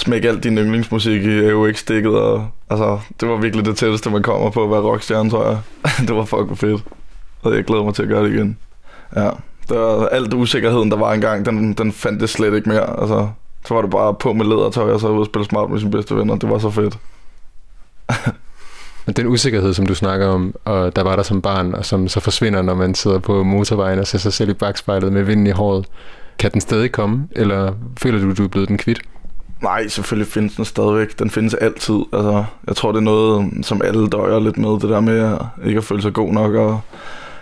smække 0.00 0.28
alt 0.28 0.44
din 0.44 0.58
yndlingsmusik 0.58 1.22
i 1.22 1.48
AUX-stikket. 1.48 2.18
Og, 2.18 2.48
altså, 2.70 2.98
det 3.20 3.28
var 3.28 3.36
virkelig 3.36 3.64
det 3.64 3.76
tætteste, 3.76 4.10
man 4.10 4.22
kommer 4.22 4.50
på 4.50 4.64
at 4.64 4.70
være 4.70 4.80
rockstjerne, 4.80 5.30
tror 5.30 5.46
jeg. 5.46 5.58
det 6.08 6.16
var 6.16 6.24
fucking 6.24 6.58
fedt. 6.58 6.82
Og 7.42 7.54
jeg 7.54 7.64
glæder 7.64 7.84
mig 7.84 7.94
til 7.94 8.02
at 8.02 8.08
gøre 8.08 8.24
det 8.24 8.34
igen. 8.34 8.58
Ja, 9.16 9.30
det 9.68 9.78
var 9.78 10.06
alt 10.06 10.34
usikkerheden, 10.34 10.90
der 10.90 10.96
var 10.96 11.12
engang, 11.12 11.46
den, 11.46 11.72
den 11.72 11.92
fandt 11.92 12.20
det 12.20 12.28
slet 12.28 12.54
ikke 12.54 12.68
mere. 12.68 13.00
Altså, 13.00 13.28
så 13.66 13.74
var 13.74 13.82
det 13.82 13.90
bare 13.90 14.14
på 14.14 14.32
med 14.32 14.46
lædertøj 14.46 14.92
og 14.92 15.00
så 15.00 15.08
ud 15.08 15.20
og 15.20 15.26
spille 15.26 15.44
smart 15.44 15.70
med 15.70 15.78
sine 15.78 15.90
bedste 15.90 16.16
venner. 16.16 16.36
Det 16.36 16.50
var 16.50 16.58
så 16.58 16.70
fedt. 16.70 16.98
Men 19.06 19.14
den 19.14 19.26
usikkerhed, 19.26 19.74
som 19.74 19.86
du 19.86 19.94
snakker 19.94 20.26
om, 20.26 20.54
og 20.64 20.96
der 20.96 21.02
var 21.02 21.16
der 21.16 21.22
som 21.22 21.42
barn, 21.42 21.74
og 21.74 21.84
som 21.84 22.08
så 22.08 22.20
forsvinder, 22.20 22.62
når 22.62 22.74
man 22.74 22.94
sidder 22.94 23.18
på 23.18 23.42
motorvejen 23.42 23.98
og 23.98 24.06
ser 24.06 24.18
sig 24.18 24.32
selv 24.32 24.50
i 24.50 24.54
bagspejlet 24.54 25.12
med 25.12 25.22
vinden 25.22 25.46
i 25.46 25.50
håret, 25.50 25.86
kan 26.38 26.52
den 26.52 26.60
stadig 26.60 26.92
komme, 26.92 27.28
eller 27.32 27.72
føler 27.98 28.20
du, 28.20 28.34
du 28.34 28.44
er 28.44 28.48
blevet 28.48 28.68
den 28.68 28.78
kvidt? 28.78 29.00
Nej, 29.62 29.88
selvfølgelig 29.88 30.32
findes 30.32 30.54
den 30.54 30.64
stadigvæk. 30.64 31.18
Den 31.18 31.30
findes 31.30 31.54
altid. 31.54 32.00
Altså, 32.12 32.44
jeg 32.66 32.76
tror, 32.76 32.92
det 32.92 32.98
er 32.98 33.02
noget, 33.02 33.50
som 33.62 33.82
alle 33.84 34.08
døjer 34.08 34.40
lidt 34.40 34.58
med. 34.58 34.70
Det 34.70 34.82
der 34.82 35.00
med 35.00 35.18
at 35.18 35.38
ikke 35.64 35.78
at 35.78 35.84
føle 35.84 36.02
sig 36.02 36.12
god 36.12 36.32
nok, 36.32 36.54
og 36.54 36.80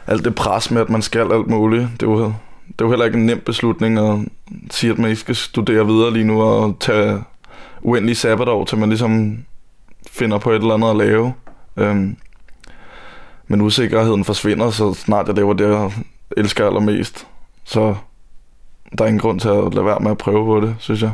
alt 0.06 0.24
det 0.24 0.34
pres 0.34 0.70
med, 0.70 0.80
at 0.80 0.90
man 0.90 1.02
skal 1.02 1.32
alt 1.32 1.46
muligt. 1.46 1.88
Det 1.92 2.02
er 2.02 2.10
jo, 2.10 2.24
det 2.66 2.80
er 2.80 2.84
jo 2.84 2.88
heller 2.88 3.06
ikke 3.06 3.18
en 3.18 3.26
nem 3.26 3.40
beslutning 3.40 3.98
at 3.98 4.18
sige, 4.70 4.92
at 4.92 4.98
man 4.98 5.10
ikke 5.10 5.20
skal 5.20 5.36
studere 5.36 5.86
videre 5.86 6.12
lige 6.12 6.24
nu 6.24 6.42
og 6.42 6.76
tage 6.80 7.22
uendelige 7.80 8.16
sabbatår, 8.16 8.64
til 8.64 8.78
man 8.78 8.88
ligesom 8.88 9.38
finder 10.10 10.38
på 10.38 10.50
et 10.50 10.56
eller 10.56 10.74
andet 10.74 10.90
at 10.90 10.96
lave. 10.96 11.32
Øhm, 11.76 12.16
men 13.48 13.60
usikkerheden 13.60 14.24
forsvinder, 14.24 14.70
så 14.70 14.94
snart 14.94 15.26
jeg 15.26 15.36
laver 15.36 15.52
det, 15.52 15.68
jeg 15.68 15.92
elsker 16.36 16.66
allermest. 16.66 17.26
Så 17.64 17.94
der 18.98 19.04
er 19.04 19.08
ingen 19.08 19.20
grund 19.20 19.40
til 19.40 19.48
at 19.48 19.74
lade 19.74 19.86
være 19.86 20.00
med 20.00 20.10
at 20.10 20.18
prøve 20.18 20.44
på 20.44 20.60
det, 20.66 20.76
synes 20.78 21.02
jeg. 21.02 21.12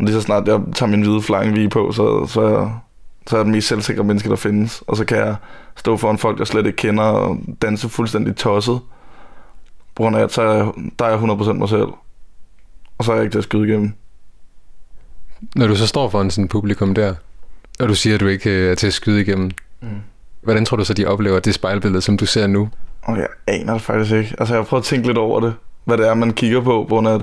Og 0.00 0.06
lige 0.06 0.14
så 0.14 0.20
snart 0.20 0.48
jeg 0.48 0.60
tager 0.74 0.90
min 0.90 1.02
hvide 1.02 1.22
flying 1.22 1.56
V 1.56 1.68
på, 1.68 1.92
så, 1.92 2.26
så, 2.26 2.40
er 2.40 2.58
jeg, 2.58 2.72
så 3.26 3.36
er 3.36 3.40
jeg 3.40 3.44
den 3.44 3.52
mest 3.52 3.68
selvsikre 3.68 4.04
menneske, 4.04 4.28
der 4.28 4.36
findes. 4.36 4.82
Og 4.86 4.96
så 4.96 5.04
kan 5.04 5.18
jeg 5.18 5.36
stå 5.76 5.96
foran 5.96 6.18
folk, 6.18 6.38
jeg 6.38 6.46
slet 6.46 6.66
ikke 6.66 6.76
kender, 6.76 7.04
og 7.04 7.38
danse 7.62 7.88
fuldstændig 7.88 8.36
tosset. 8.36 8.80
På 9.94 10.02
grund 10.02 10.16
af, 10.16 10.22
at 10.22 10.32
så 10.32 10.42
er 10.42 10.54
jeg, 10.54 10.66
der 10.98 11.04
er 11.04 11.10
jeg 11.10 11.18
100% 11.18 11.52
mig 11.52 11.68
selv. 11.68 11.88
Og 12.98 13.04
så 13.04 13.12
er 13.12 13.16
jeg 13.16 13.24
ikke 13.24 13.32
til 13.32 13.38
at 13.38 13.44
skyde 13.44 13.68
igennem. 13.68 13.92
Når 15.56 15.66
du 15.66 15.76
så 15.76 15.86
står 15.86 16.08
foran 16.08 16.30
sådan 16.30 16.44
et 16.44 16.50
publikum 16.50 16.94
der, 16.94 17.14
og 17.80 17.88
du 17.88 17.94
siger, 17.94 18.14
at 18.14 18.20
du 18.20 18.26
ikke 18.26 18.50
øh, 18.50 18.70
er 18.70 18.74
til 18.74 18.86
at 18.86 18.92
skyde 18.92 19.20
igennem, 19.20 19.50
mm. 19.80 19.88
hvordan 20.42 20.64
tror 20.64 20.76
du 20.76 20.84
så, 20.84 20.94
de 20.94 21.06
oplever 21.06 21.40
det 21.40 21.54
spejlbillede, 21.54 22.02
som 22.02 22.16
du 22.16 22.26
ser 22.26 22.46
nu? 22.46 22.68
Og 23.02 23.16
jeg 23.16 23.26
aner 23.46 23.72
det 23.72 23.82
faktisk 23.82 24.14
ikke. 24.14 24.34
Altså, 24.38 24.54
jeg 24.54 24.58
har 24.58 24.64
prøvet 24.64 24.82
at 24.82 24.86
tænke 24.86 25.06
lidt 25.06 25.18
over 25.18 25.40
det. 25.40 25.54
Hvad 25.84 25.98
det 25.98 26.08
er, 26.08 26.14
man 26.14 26.32
kigger 26.32 26.60
på, 26.60 26.84
på 26.88 26.94
grund 26.94 27.08
af, 27.08 27.14
at 27.14 27.22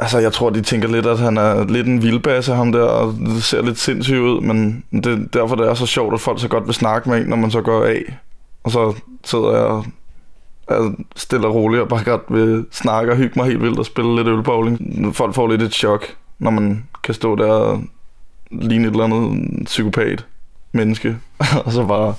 Altså, 0.00 0.18
jeg 0.18 0.32
tror, 0.32 0.50
de 0.50 0.60
tænker 0.60 0.88
lidt, 0.88 1.06
at 1.06 1.18
han 1.18 1.36
er 1.36 1.64
lidt 1.64 1.86
en 1.86 2.02
vildbasse, 2.02 2.54
ham 2.54 2.72
der, 2.72 2.82
og 2.82 3.14
det 3.26 3.42
ser 3.42 3.62
lidt 3.62 3.78
sindssygt 3.78 4.18
ud, 4.18 4.40
men 4.40 4.84
det, 4.92 5.34
derfor 5.34 5.56
det 5.56 5.68
er 5.68 5.74
så 5.74 5.86
sjovt, 5.86 6.14
at 6.14 6.20
folk 6.20 6.40
så 6.40 6.48
godt 6.48 6.66
vil 6.66 6.74
snakke 6.74 7.08
med 7.10 7.18
en, 7.18 7.26
når 7.26 7.36
man 7.36 7.50
så 7.50 7.60
går 7.60 7.84
af. 7.84 8.18
Og 8.64 8.70
så 8.70 8.94
sidder 9.24 9.50
jeg 9.50 9.64
og 9.64 9.84
er 10.68 10.90
stille 11.16 11.46
og 11.46 11.54
roligt 11.54 11.82
og 11.82 11.88
bare 11.88 12.04
godt 12.04 12.22
vil 12.28 12.66
snakke 12.72 13.12
og 13.12 13.16
hygge 13.16 13.32
mig 13.36 13.46
helt 13.46 13.62
vildt 13.62 13.78
og 13.78 13.86
spille 13.86 14.16
lidt 14.16 14.28
ølbowling. 14.28 15.14
Folk 15.16 15.34
får 15.34 15.48
lidt 15.48 15.62
et 15.62 15.74
chok, 15.74 16.06
når 16.38 16.50
man 16.50 16.84
kan 17.04 17.14
stå 17.14 17.36
der 17.36 17.52
og 17.52 17.82
ligne 18.50 18.88
et 18.88 18.90
eller 18.90 19.04
andet 19.04 19.64
psykopat 19.64 20.26
menneske, 20.72 21.16
og 21.64 21.72
så 21.72 21.84
bare 21.84 22.14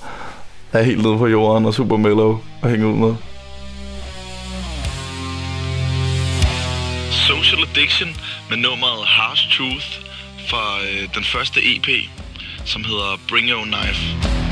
er 0.72 0.82
helt 0.82 1.02
nede 1.02 1.18
på 1.18 1.26
jorden 1.26 1.66
og 1.66 1.74
super 1.74 1.96
mellow 1.96 2.38
og 2.62 2.70
hænge 2.70 2.86
ud 2.86 2.96
med. 2.96 3.14
Addiction 7.78 8.16
med 8.50 8.56
nummeret 8.56 9.06
Harsh 9.06 9.48
Truth 9.50 9.86
fra 10.48 10.82
øh, 10.82 11.14
den 11.14 11.24
første 11.24 11.60
EP, 11.76 11.88
som 12.64 12.84
hedder 12.84 13.20
Bring 13.28 13.50
Your 13.50 13.64
Knife. 13.64 14.47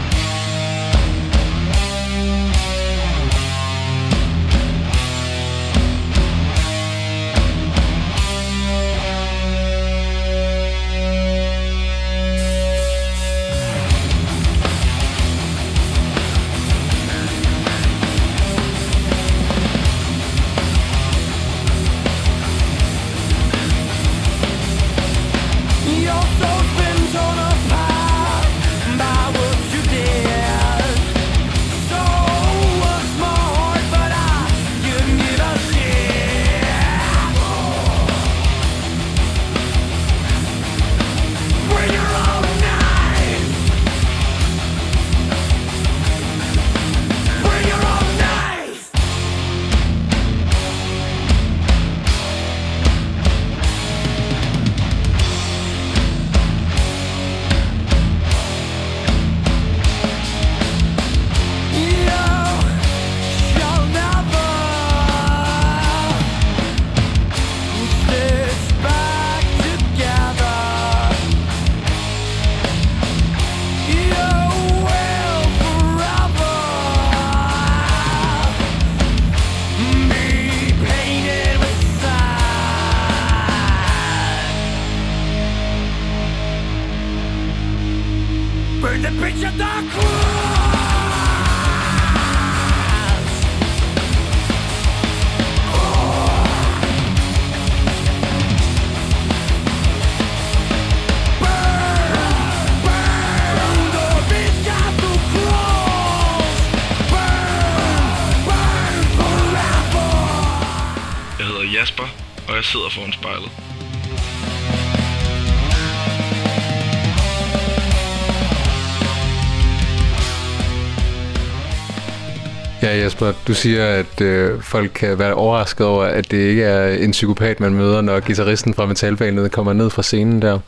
Ja, 123.21 123.33
du 123.47 123.55
siger, 123.55 123.87
at 123.87 124.21
øh, 124.21 124.63
folk 124.63 124.91
kan 124.95 125.19
være 125.19 125.35
overrasket 125.35 125.87
over, 125.87 126.05
at 126.05 126.31
det 126.31 126.37
ikke 126.37 126.63
er 126.65 126.95
en 126.95 127.11
psykopat, 127.11 127.61
man 127.61 127.75
møder, 127.75 128.01
når 128.01 128.21
gitarristen 128.21 128.75
fra 128.75 128.87
metalbandet 128.87 129.53
kommer 129.53 129.73
ned 129.73 129.91
fra 129.91 130.03
scenen 130.03 130.43
der. 130.43 130.59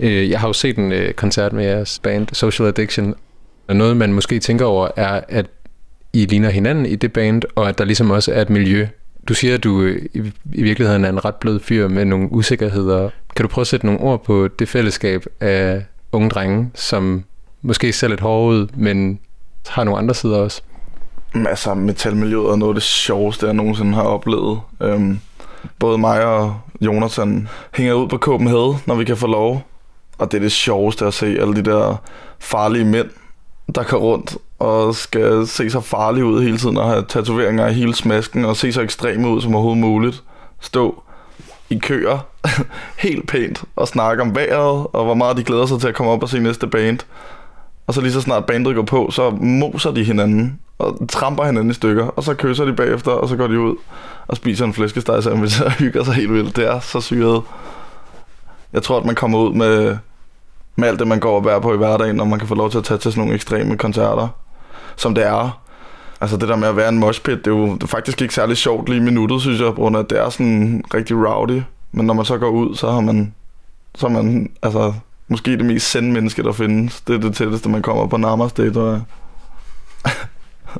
Øh, 0.00 0.30
jeg 0.30 0.40
har 0.40 0.48
jo 0.48 0.52
set 0.52 0.76
en 0.76 0.92
øh, 0.92 1.12
koncert 1.12 1.52
med 1.52 1.64
jeres 1.64 1.98
band, 1.98 2.26
Social 2.32 2.68
Addiction, 2.68 3.14
og 3.68 3.76
noget, 3.76 3.96
man 3.96 4.12
måske 4.12 4.38
tænker 4.38 4.64
over, 4.64 4.88
er, 4.96 5.20
at 5.28 5.46
I 6.12 6.26
ligner 6.26 6.50
hinanden 6.50 6.86
i 6.86 6.96
det 6.96 7.12
band, 7.12 7.42
og 7.54 7.68
at 7.68 7.78
der 7.78 7.84
ligesom 7.84 8.10
også 8.10 8.32
er 8.32 8.42
et 8.42 8.50
miljø. 8.50 8.86
Du 9.28 9.34
siger, 9.34 9.54
at 9.54 9.64
du 9.64 9.82
øh, 9.82 10.02
i, 10.14 10.32
i 10.52 10.62
virkeligheden 10.62 11.04
er 11.04 11.08
en 11.08 11.24
ret 11.24 11.34
blød 11.34 11.60
fyr 11.60 11.88
med 11.88 12.04
nogle 12.04 12.32
usikkerheder. 12.32 13.10
Kan 13.36 13.42
du 13.42 13.48
prøve 13.48 13.62
at 13.62 13.66
sætte 13.66 13.86
nogle 13.86 14.00
ord 14.00 14.24
på 14.24 14.48
det 14.58 14.68
fællesskab 14.68 15.24
af 15.40 15.84
unge 16.12 16.30
drenge, 16.30 16.70
som 16.74 17.24
måske 17.62 17.92
ser 17.92 18.08
lidt 18.08 18.20
hårde 18.20 18.56
ud, 18.56 18.66
men 18.74 19.18
har 19.68 19.84
nogle 19.84 19.98
andre 19.98 20.14
sider 20.14 20.36
også? 20.36 20.62
Altså, 21.34 21.74
metalmiljøet 21.74 22.50
er 22.50 22.56
noget 22.56 22.70
af 22.70 22.74
det 22.74 22.82
sjoveste, 22.82 23.46
jeg 23.46 23.54
nogensinde 23.54 23.94
har 23.94 24.02
oplevet. 24.02 24.60
Øhm, 24.80 25.20
både 25.78 25.98
mig 25.98 26.24
og 26.24 26.60
Jonathan 26.80 27.48
hænger 27.74 27.94
ud 27.94 28.08
på 28.08 28.18
Copenhagen, 28.18 28.76
når 28.86 28.94
vi 28.94 29.04
kan 29.04 29.16
få 29.16 29.26
lov. 29.26 29.62
Og 30.18 30.32
det 30.32 30.38
er 30.38 30.42
det 30.42 30.52
sjoveste 30.52 31.06
at 31.06 31.14
se 31.14 31.26
alle 31.26 31.54
de 31.54 31.62
der 31.62 31.96
farlige 32.38 32.84
mænd, 32.84 33.10
der 33.74 33.82
går 33.82 33.98
rundt 33.98 34.36
og 34.58 34.94
skal 34.94 35.46
se 35.46 35.70
så 35.70 35.80
farlige 35.80 36.24
ud 36.24 36.42
hele 36.42 36.58
tiden 36.58 36.76
og 36.76 36.88
have 36.88 37.04
tatoveringer 37.08 37.68
i 37.68 37.72
hele 37.72 37.94
smasken 37.94 38.44
og 38.44 38.56
se 38.56 38.72
så 38.72 38.80
ekstreme 38.80 39.28
ud 39.28 39.40
som 39.40 39.54
overhovedet 39.54 39.80
muligt. 39.80 40.22
Stå 40.60 41.02
i 41.70 41.78
køer 41.78 42.18
helt 43.04 43.28
pænt 43.28 43.64
og 43.76 43.88
snakke 43.88 44.22
om 44.22 44.34
vejret 44.34 44.86
og 44.92 45.04
hvor 45.04 45.14
meget 45.14 45.36
de 45.36 45.44
glæder 45.44 45.66
sig 45.66 45.80
til 45.80 45.88
at 45.88 45.94
komme 45.94 46.12
op 46.12 46.22
og 46.22 46.28
se 46.28 46.40
næste 46.40 46.66
band. 46.66 46.98
Og 47.88 47.94
så 47.94 48.00
lige 48.00 48.12
så 48.12 48.20
snart 48.20 48.44
bandet 48.44 48.74
går 48.74 48.82
på, 48.82 49.10
så 49.10 49.30
moser 49.30 49.90
de 49.90 50.04
hinanden 50.04 50.60
og 50.78 51.08
tramper 51.08 51.44
hinanden 51.44 51.70
i 51.70 51.74
stykker, 51.74 52.04
og 52.04 52.24
så 52.24 52.34
kysser 52.34 52.64
de 52.64 52.72
bagefter, 52.72 53.10
og 53.10 53.28
så 53.28 53.36
går 53.36 53.46
de 53.46 53.60
ud 53.60 53.76
og 54.26 54.36
spiser 54.36 54.64
en 54.64 54.72
flæskesteg 54.72 55.22
sandwich 55.22 55.62
og 55.62 55.72
hygger 55.80 56.04
sig 56.04 56.14
helt 56.14 56.32
vildt. 56.32 56.56
Det 56.56 56.66
er 56.66 56.80
så 56.80 57.00
syret. 57.00 57.42
Jeg 58.72 58.82
tror, 58.82 58.98
at 58.98 59.04
man 59.04 59.14
kommer 59.14 59.38
ud 59.38 59.54
med, 59.54 59.96
med 60.76 60.88
alt 60.88 60.98
det, 60.98 61.08
man 61.08 61.20
går 61.20 61.36
og 61.36 61.42
bærer 61.42 61.60
på 61.60 61.74
i 61.74 61.76
hverdagen, 61.76 62.16
når 62.16 62.24
man 62.24 62.38
kan 62.38 62.48
få 62.48 62.54
lov 62.54 62.70
til 62.70 62.78
at 62.78 62.84
tage 62.84 62.98
til 62.98 63.12
sådan 63.12 63.20
nogle 63.20 63.34
ekstreme 63.34 63.76
koncerter, 63.76 64.28
som 64.96 65.14
det 65.14 65.26
er. 65.26 65.60
Altså 66.20 66.36
det 66.36 66.48
der 66.48 66.56
med 66.56 66.68
at 66.68 66.76
være 66.76 66.88
en 66.88 66.98
moshpit, 66.98 67.38
det 67.38 67.46
er 67.46 67.56
jo 67.56 67.74
det 67.74 67.82
er 67.82 67.86
faktisk 67.86 68.22
ikke 68.22 68.34
særlig 68.34 68.56
sjovt 68.56 68.88
lige 68.88 69.00
i 69.00 69.04
minuttet, 69.04 69.40
synes 69.40 69.60
jeg, 69.60 69.66
på 69.66 69.80
grund 69.80 69.96
af, 69.96 70.00
at 70.00 70.10
det 70.10 70.20
er 70.20 70.30
sådan 70.30 70.84
rigtig 70.94 71.16
rowdy. 71.16 71.62
Men 71.92 72.06
når 72.06 72.14
man 72.14 72.24
så 72.24 72.38
går 72.38 72.48
ud, 72.48 72.76
så 72.76 72.90
har 72.90 73.00
man, 73.00 73.34
så 73.94 74.08
har 74.08 74.22
man 74.22 74.50
altså, 74.62 74.92
måske 75.28 75.50
det 75.50 75.64
mest 75.64 75.90
sende 75.90 76.12
menneske, 76.12 76.42
der 76.42 76.52
findes. 76.52 77.00
Det 77.00 77.14
er 77.14 77.20
det 77.20 77.34
tætteste, 77.34 77.68
man 77.68 77.82
kommer 77.82 78.06
på 78.06 78.16
namaste, 78.16 78.72
tror 78.72 78.90
jeg. 78.90 79.02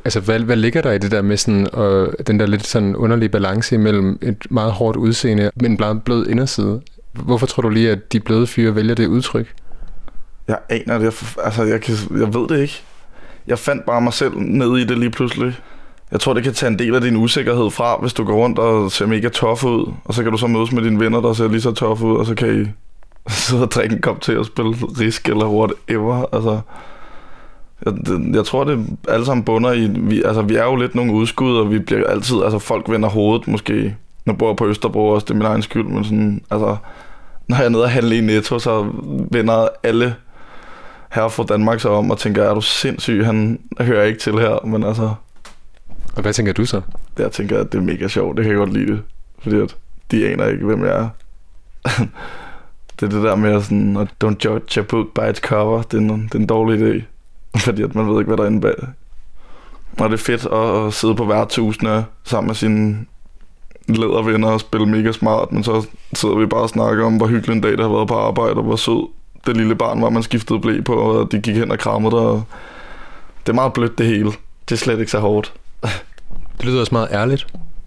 Altså, 0.05 0.21
hvad, 0.21 0.41
hvad 0.41 0.57
ligger 0.57 0.83
der 0.83 0.93
i 0.93 0.99
det 0.99 1.11
der 1.11 1.23
med 1.23 1.37
sådan, 1.37 1.75
og 1.75 2.15
den 2.27 2.41
der 2.41 2.47
lidt 2.47 2.67
sådan 2.67 2.97
underlige 2.97 3.29
balance 3.29 3.75
imellem 3.75 4.19
et 4.23 4.47
meget 4.51 4.73
hårdt 4.73 4.97
udseende, 4.97 5.51
men 5.57 5.71
en 5.71 5.77
meget 5.81 6.03
blød 6.03 6.27
inderside? 6.27 6.81
Hvorfor 7.13 7.47
tror 7.47 7.63
du 7.63 7.69
lige, 7.69 7.91
at 7.91 8.13
de 8.13 8.21
bløde 8.21 8.47
fyre 8.47 8.75
vælger 8.75 8.95
det 8.95 9.07
udtryk? 9.07 9.55
Jeg 10.49 10.59
aner 10.69 10.99
det. 10.99 11.37
Altså, 11.45 11.63
jeg, 11.65 11.81
kan, 11.81 11.95
jeg 12.11 12.35
ved 12.35 12.49
det 12.49 12.61
ikke. 12.61 12.83
Jeg 13.47 13.59
fandt 13.59 13.87
bare 13.87 14.01
mig 14.01 14.13
selv 14.13 14.39
ned 14.39 14.79
i 14.79 14.85
det 14.85 14.99
lige 14.99 15.11
pludselig. 15.11 15.59
Jeg 16.13 16.21
tror, 16.21 16.35
det 16.35 16.43
kan 16.43 16.55
tage 16.55 16.71
en 16.71 16.79
del 16.79 16.95
af 16.95 17.01
din 17.01 17.17
usikkerhed 17.17 17.71
fra, 17.71 17.99
hvis 18.01 18.13
du 18.13 18.25
går 18.25 18.35
rundt 18.35 18.59
og 18.59 18.93
ser 18.93 19.07
mega 19.07 19.29
tof 19.29 19.65
ud, 19.65 19.93
og 20.05 20.15
så 20.15 20.23
kan 20.23 20.33
du 20.33 20.39
så 20.39 20.47
mødes 20.47 20.73
med 20.73 20.83
dine 20.83 21.01
venner, 21.01 21.21
der 21.21 21.33
ser 21.33 21.49
lige 21.49 21.61
så 21.61 21.73
tof 21.73 22.03
ud, 22.03 22.17
og 22.17 22.27
så 22.27 22.35
kan 22.35 22.63
I 22.63 22.67
sidde 23.47 23.63
og 23.63 23.71
drikke 23.71 23.95
en 23.95 24.01
kop 24.01 24.21
til 24.21 24.39
og 24.39 24.47
spille 24.47 24.71
risk 25.01 25.29
eller 25.29 25.47
whatever. 25.47 26.25
Altså, 26.33 26.61
jeg, 27.85 27.95
det, 27.95 28.35
jeg 28.37 28.45
tror, 28.45 28.65
det 28.65 28.87
alle 29.09 29.27
sammen 29.27 29.45
bunder 29.45 29.73
i... 29.73 29.87
Vi, 29.87 30.23
altså, 30.23 30.43
vi 30.43 30.57
er 30.57 30.65
jo 30.65 30.77
lidt 30.77 30.95
nogle 30.95 31.13
udskud, 31.13 31.57
og 31.57 31.71
vi 31.71 31.79
bliver 31.79 32.07
altid... 32.07 32.43
Altså, 32.43 32.59
folk 32.59 32.89
vender 32.89 33.09
hovedet 33.09 33.49
måske. 33.49 33.97
Nu 34.25 34.33
bor 34.33 34.49
jeg 34.49 34.57
på 34.57 34.67
Østerbro 34.67 35.09
også, 35.09 35.25
det 35.25 35.31
er 35.31 35.35
min 35.35 35.47
egen 35.47 35.63
skyld, 35.63 35.85
men 35.85 36.05
sådan... 36.05 36.43
Altså, 36.51 36.77
når 37.49 37.57
jeg 37.57 37.65
er 37.65 37.69
nede 37.69 37.83
og 37.83 37.91
handle 37.91 38.19
i 38.19 38.21
Netto, 38.21 38.59
så 38.59 38.93
vender 39.31 39.69
alle 39.83 40.15
her 41.11 41.29
fra 41.29 41.45
Danmark 41.45 41.81
sig 41.81 41.91
om 41.91 42.11
og 42.11 42.19
tænker, 42.19 42.43
er 42.43 42.55
du 42.55 42.61
sindssyg? 42.61 43.25
Han 43.25 43.61
hører 43.81 44.05
ikke 44.05 44.21
til 44.21 44.33
her, 44.33 44.67
men 44.67 44.85
altså... 44.85 45.15
Og 46.17 46.23
hvad 46.23 46.33
tænker 46.33 46.53
du 46.53 46.67
så? 46.67 46.81
Der 47.17 47.29
tænker 47.29 47.57
jeg, 47.57 47.65
at 47.65 47.73
det 47.73 47.79
er 47.79 47.83
mega 47.83 48.09
sjovt. 48.09 48.37
Det 48.37 48.45
kan 48.45 48.53
jeg 48.53 48.59
godt 48.59 48.73
lide 48.73 48.93
det. 48.93 49.03
Fordi 49.39 49.57
at 49.57 49.77
de 50.11 50.29
aner 50.29 50.47
ikke, 50.47 50.65
hvem 50.65 50.85
jeg 50.85 50.97
er. 50.97 51.09
det 53.01 53.07
er 53.07 53.11
det 53.11 53.23
der 53.23 53.37
med 53.37 53.63
sådan, 53.63 53.97
at 53.97 54.09
don't 54.25 54.45
judge 54.45 54.81
a 54.81 54.83
book 54.83 55.07
by 55.15 55.31
its 55.31 55.41
cover. 55.41 55.83
Det 55.83 55.97
er 55.97 55.99
en, 55.99 56.23
det 56.25 56.35
er 56.35 56.39
en 56.39 56.47
dårlig 56.47 56.81
idé. 56.81 57.03
Fordi 57.65 57.83
at 57.83 57.95
man 57.95 58.09
ved 58.09 58.19
ikke, 58.19 58.29
hvad 58.29 58.37
der 58.37 58.43
er 58.43 58.49
inde 58.49 58.61
bag. 58.61 58.75
Og 59.99 60.11
det 60.11 60.15
er 60.15 60.25
fedt 60.25 60.47
at, 60.47 60.87
at 60.87 60.95
sidde 60.95 61.15
på 61.15 61.25
værtshusene 61.25 62.05
sammen 62.25 62.47
med 62.47 62.55
sine 62.55 63.07
ledervenner 63.89 64.49
og 64.49 64.61
spille 64.61 64.87
mega 64.87 65.13
smart, 65.13 65.53
men 65.53 65.65
så 65.65 65.87
sidder 66.13 66.37
vi 66.37 66.47
bare 66.47 66.61
og 66.61 66.69
snakker 66.69 67.05
om, 67.05 67.17
hvor 67.17 67.27
hyggelig 67.27 67.55
en 67.55 67.61
dag 67.61 67.71
det 67.71 67.81
har 67.81 67.89
været 67.89 68.09
på 68.09 68.15
arbejde, 68.15 68.55
og 68.55 68.63
hvor 68.63 68.77
sød 68.77 69.09
det 69.47 69.57
lille 69.57 69.75
barn 69.75 70.03
var, 70.03 70.11
man 70.11 70.23
skiftede 70.23 70.61
blæ 70.61 70.81
på, 70.81 70.95
og 70.95 71.33
de 71.33 71.41
gik 71.41 71.57
hen 71.57 71.71
og 71.71 71.79
krammede 71.79 72.17
dig. 72.17 72.21
Og 72.21 72.45
det 73.47 73.53
er 73.53 73.55
meget 73.55 73.73
blødt 73.73 73.99
det 73.99 74.07
hele. 74.07 74.31
Det 74.69 74.73
er 74.73 74.77
slet 74.77 74.99
ikke 74.99 75.11
så 75.11 75.19
hårdt. 75.19 75.53
Det 76.59 76.65
lyder 76.65 76.81
også 76.81 76.95
meget 76.95 77.09
ærligt. 77.13 77.47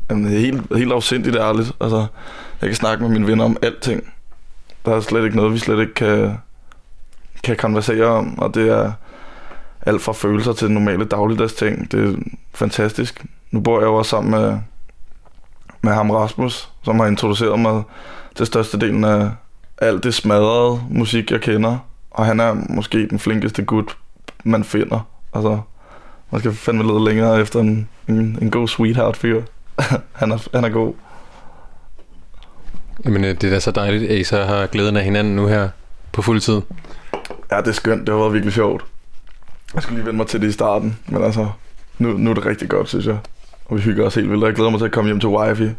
Jamen, 0.10 0.26
helt, 0.26 0.76
helt 0.76 0.92
afsindigt 0.92 1.36
ærligt. 1.36 1.72
Altså, 1.82 2.06
jeg 2.62 2.70
kan 2.70 2.76
snakke 2.76 3.04
med 3.04 3.12
mine 3.12 3.28
venner 3.28 3.46
om 3.46 3.58
alting. 3.62 4.14
Der 4.86 4.96
er 4.96 5.00
slet 5.00 5.24
ikke 5.24 5.36
noget, 5.36 5.54
vi 5.54 5.58
slet 5.58 5.80
ikke 5.80 5.94
kan, 5.94 6.38
kan 7.44 7.58
konversere 7.58 8.06
om, 8.06 8.40
og 8.40 8.56
det 8.56 8.70
er 8.70 8.92
alt 9.82 10.02
fra 10.02 10.14
følelser 10.14 10.54
til 10.54 10.72
normale 10.72 11.06
dagligdags 11.06 11.54
ting. 11.54 11.92
Det 11.92 12.10
er 12.10 12.18
fantastisk. 12.54 13.26
Nu 13.52 13.60
bor 13.60 13.80
jeg 13.80 13.86
jo 13.86 13.96
også 13.96 14.10
sammen 14.10 14.32
med, 14.32 14.58
med 15.82 15.94
ham 15.94 16.12
Rasmus, 16.12 16.70
som 16.84 17.00
har 17.00 17.08
introduceret 17.08 17.60
mig 17.60 17.84
til 18.36 18.46
størstedelen 18.46 19.04
af 19.04 19.30
alt 19.78 20.04
det 20.04 20.14
smadrede 20.14 20.82
musik, 20.90 21.32
jeg 21.32 21.42
kender. 21.42 21.78
Og 22.12 22.26
han 22.26 22.40
er 22.40 22.54
måske 22.70 23.08
den 23.08 23.20
flinkeste 23.20 23.64
gut, 23.64 23.98
man 24.44 24.64
finder. 24.64 25.00
Altså, 25.34 25.60
man 26.32 26.40
skal 26.40 26.54
fandme 26.54 26.84
lede 26.84 27.06
længere 27.06 27.42
efter 27.42 27.60
en, 27.60 27.90
en, 28.08 28.38
en 28.42 28.52
god 28.52 28.68
sweetheart-fyr. 28.68 29.42
han, 30.20 30.32
er, 30.32 30.48
han 30.54 30.64
er 30.64 30.70
god. 30.70 30.94
Jamen, 33.06 33.24
øh, 33.24 33.30
det 33.30 33.44
er 33.44 33.50
da 33.50 33.60
så 33.60 33.72
dejligt, 33.72 34.12
at 34.12 34.18
I 34.18 34.24
så 34.24 34.44
har 34.44 34.68
glæden 34.68 34.98
af 34.98 35.04
hinanden 35.04 35.36
nu 35.36 35.48
her 35.48 35.70
på 36.12 36.22
fuld 36.22 36.40
tid. 36.40 36.62
Ja, 37.52 37.58
det 37.58 37.68
er 37.68 37.72
skønt. 37.72 38.08
Det 38.08 38.10
har 38.10 38.20
været 38.20 38.34
virkelig 38.34 38.54
sjovt. 38.54 38.86
Jeg 39.74 39.84
skulle 39.84 39.98
lige 39.98 40.06
vende 40.06 40.18
mig 40.18 40.28
til 40.28 40.42
det 40.42 40.48
i 40.48 40.52
starten, 40.52 40.98
men 41.08 41.24
altså, 41.24 41.48
nu, 41.98 42.10
nu 42.18 42.30
er 42.30 42.34
det 42.34 42.46
rigtig 42.46 42.70
godt, 42.70 42.90
synes 42.90 43.06
jeg. 43.06 43.18
Og 43.66 43.78
vi 43.78 43.82
hygger 43.82 44.06
os 44.06 44.16
helt 44.16 44.30
vildt. 44.30 44.44
Jeg 44.44 44.54
glæder 44.54 44.70
mig 44.70 44.80
til 44.80 44.86
at 44.86 44.92
komme 44.92 45.08
hjem 45.08 45.20
til 45.20 45.30
wifi. 45.30 45.70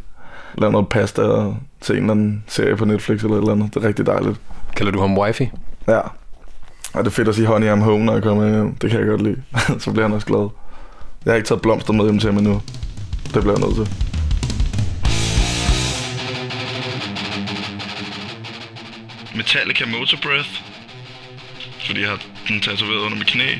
Lave 0.57 0.71
noget 0.71 0.89
pasta 0.89 1.21
og 1.21 1.57
se 1.81 1.93
en 1.93 1.99
eller 1.99 2.11
anden 2.11 2.43
serie 2.47 2.75
på 2.75 2.85
Netflix 2.85 3.23
eller 3.23 3.35
et 3.35 3.39
eller 3.39 3.51
andet. 3.51 3.73
Det 3.73 3.83
er 3.83 3.87
rigtig 3.87 4.05
dejligt. 4.05 4.39
Kalder 4.75 4.91
du 4.91 4.99
ham 4.99 5.17
wifi? 5.17 5.49
Ja. 5.87 5.99
Og 6.93 6.99
det 7.03 7.05
er 7.05 7.09
fedt 7.09 7.27
at 7.27 7.35
sige 7.35 7.47
honey 7.47 7.73
I'm 7.73 7.79
home, 7.79 8.05
når 8.05 8.13
jeg 8.13 8.23
kommer 8.23 8.49
hjem. 8.49 8.75
Det 8.75 8.89
kan 8.89 8.99
jeg 8.99 9.07
godt 9.07 9.21
lide. 9.21 9.41
Så 9.83 9.91
bliver 9.91 10.07
han 10.07 10.15
også 10.15 10.27
glad. 10.27 10.49
Jeg 11.25 11.31
har 11.31 11.35
ikke 11.35 11.47
taget 11.47 11.61
blomster 11.61 11.93
med 11.93 12.05
hjem 12.05 12.19
til 12.19 12.29
ham 12.29 12.37
endnu. 12.37 12.61
Det 13.33 13.41
bliver 13.41 13.57
jeg 13.59 13.67
nødt 13.67 13.75
til. 13.75 14.12
Metallica 19.35 19.85
Motor 19.85 20.17
Breath. 20.17 20.49
Fordi 21.85 22.01
jeg 22.01 22.09
har 22.09 22.19
den 22.47 22.61
tatoveret 22.61 22.99
under 22.99 23.17
mit 23.17 23.27
knæ. 23.27 23.55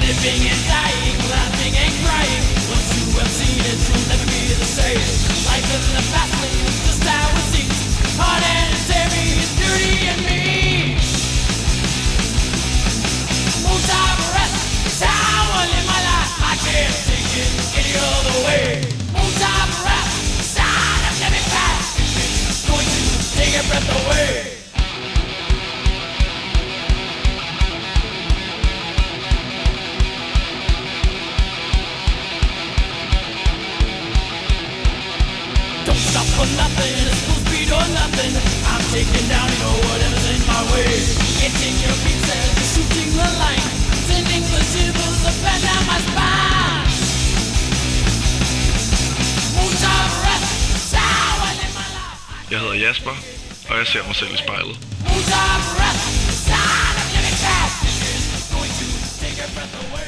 Living 0.00 0.51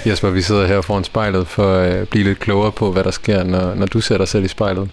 Jesper, 0.07 0.31
vi 0.31 0.43
sidder 0.43 0.67
her 0.67 0.81
foran 0.81 1.05
spejlet 1.05 1.47
for 1.47 1.77
at 1.77 2.09
blive 2.09 2.25
lidt 2.25 2.39
klogere 2.39 2.73
på, 2.73 2.93
hvad 2.93 3.05
der 3.05 3.11
sker, 3.11 3.45
når, 3.45 3.75
når 3.75 3.87
du 3.87 4.01
ser 4.01 4.19
dig 4.19 4.29
selv 4.29 4.45
i 4.45 4.49
spejlet. 4.49 4.91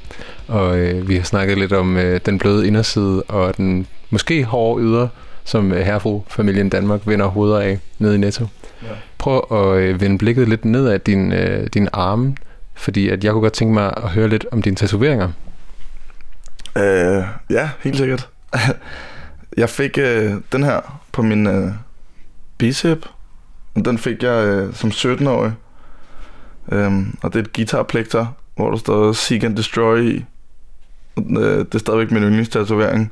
Og 0.48 0.78
øh, 0.80 1.08
vi 1.08 1.16
har 1.16 1.24
snakket 1.24 1.58
lidt 1.58 1.74
om 1.74 1.98
øh, 1.98 2.20
den 2.26 2.40
bløde 2.40 2.68
inderside 2.68 3.24
og 3.24 3.58
den 3.58 3.88
måske 4.10 4.44
hårde 4.44 4.84
yder, 4.84 5.08
som 5.44 5.72
øh, 5.72 5.86
herfru-familien 5.86 6.70
Danmark 6.70 7.02
vender 7.06 7.26
hoveder 7.26 7.60
af 7.60 7.80
nede 8.00 8.16
i 8.16 8.18
Netto. 8.18 8.48
Ja. 8.84 8.88
Prøv 9.18 9.48
at 9.52 9.82
øh, 9.82 10.02
vende 10.02 10.18
blikket 10.18 10.50
lidt 10.50 10.66
ned 10.66 10.88
af 10.88 11.02
din, 11.02 11.34
øh, 11.34 11.68
din 11.74 11.88
arme, 11.94 12.36
fordi 12.74 13.10
at 13.10 13.24
jeg 13.24 13.32
kunne 13.32 13.42
godt 13.42 13.54
tænke 13.54 13.74
mig 13.74 13.94
at 13.98 14.10
høre 14.10 14.28
lidt 14.28 14.46
om 14.52 14.62
dine 14.62 14.76
tatoveringer. 14.76 15.30
Øh, 16.78 17.24
ja, 17.50 17.70
helt 17.80 17.98
sikkert. 17.98 18.30
jeg 19.58 19.70
fik 19.70 19.98
øh, 19.98 20.34
den 20.52 20.64
her 20.64 21.00
på 21.12 21.22
min 21.22 21.48
øh, 21.48 21.72
bicep. 22.58 23.06
Den 23.76 23.98
fik 23.98 24.24
jeg 24.24 24.46
øh, 24.48 24.74
som 24.74 24.90
17-årig. 24.90 25.54
Øhm, 26.72 27.18
og 27.24 27.34
det 27.34 27.40
er 27.40 27.44
et 27.44 27.54
guitarplekter, 27.54 28.26
hvor 28.56 28.72
der 28.72 28.78
står 28.78 29.12
Seek 29.12 29.44
and 29.44 29.58
Destroy 29.58 30.02
i. 30.02 30.26
Og, 31.16 31.24
øh, 31.30 31.58
det 31.58 31.76
er 31.76 31.80
stadigvæk 31.80 32.12
min 32.12 32.24
yndlingstatovering. 32.24 33.12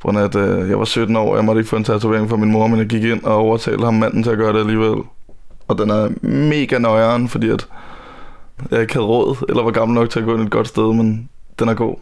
På 0.00 0.08
grund 0.08 0.18
af, 0.18 0.24
at 0.24 0.34
øh, 0.34 0.68
jeg 0.68 0.78
var 0.78 0.84
17 0.84 1.16
år, 1.16 1.30
og 1.30 1.36
jeg 1.36 1.44
måtte 1.44 1.58
ikke 1.58 1.68
få 1.68 1.76
en 1.76 1.84
tatovering 1.84 2.30
fra 2.30 2.36
min 2.36 2.50
mor, 2.50 2.66
men 2.66 2.78
jeg 2.78 2.86
gik 2.86 3.04
ind 3.04 3.24
og 3.24 3.34
overtalte 3.34 3.84
ham 3.84 3.94
manden 3.94 4.22
til 4.22 4.30
at 4.30 4.38
gøre 4.38 4.52
det 4.52 4.60
alligevel. 4.60 5.02
Og 5.68 5.78
den 5.78 5.90
er 5.90 6.26
mega 6.26 6.78
nøjeren, 6.78 7.28
fordi 7.28 7.48
at 7.48 7.68
jeg 8.70 8.80
ikke 8.80 8.92
havde 8.92 9.06
råd, 9.06 9.44
eller 9.48 9.62
var 9.62 9.70
gammel 9.70 9.94
nok 9.94 10.10
til 10.10 10.18
at 10.20 10.24
gå 10.24 10.34
ind 10.34 10.42
et 10.42 10.50
godt 10.50 10.68
sted, 10.68 10.94
men 10.94 11.28
den 11.58 11.68
er 11.68 11.74
god. 11.74 11.96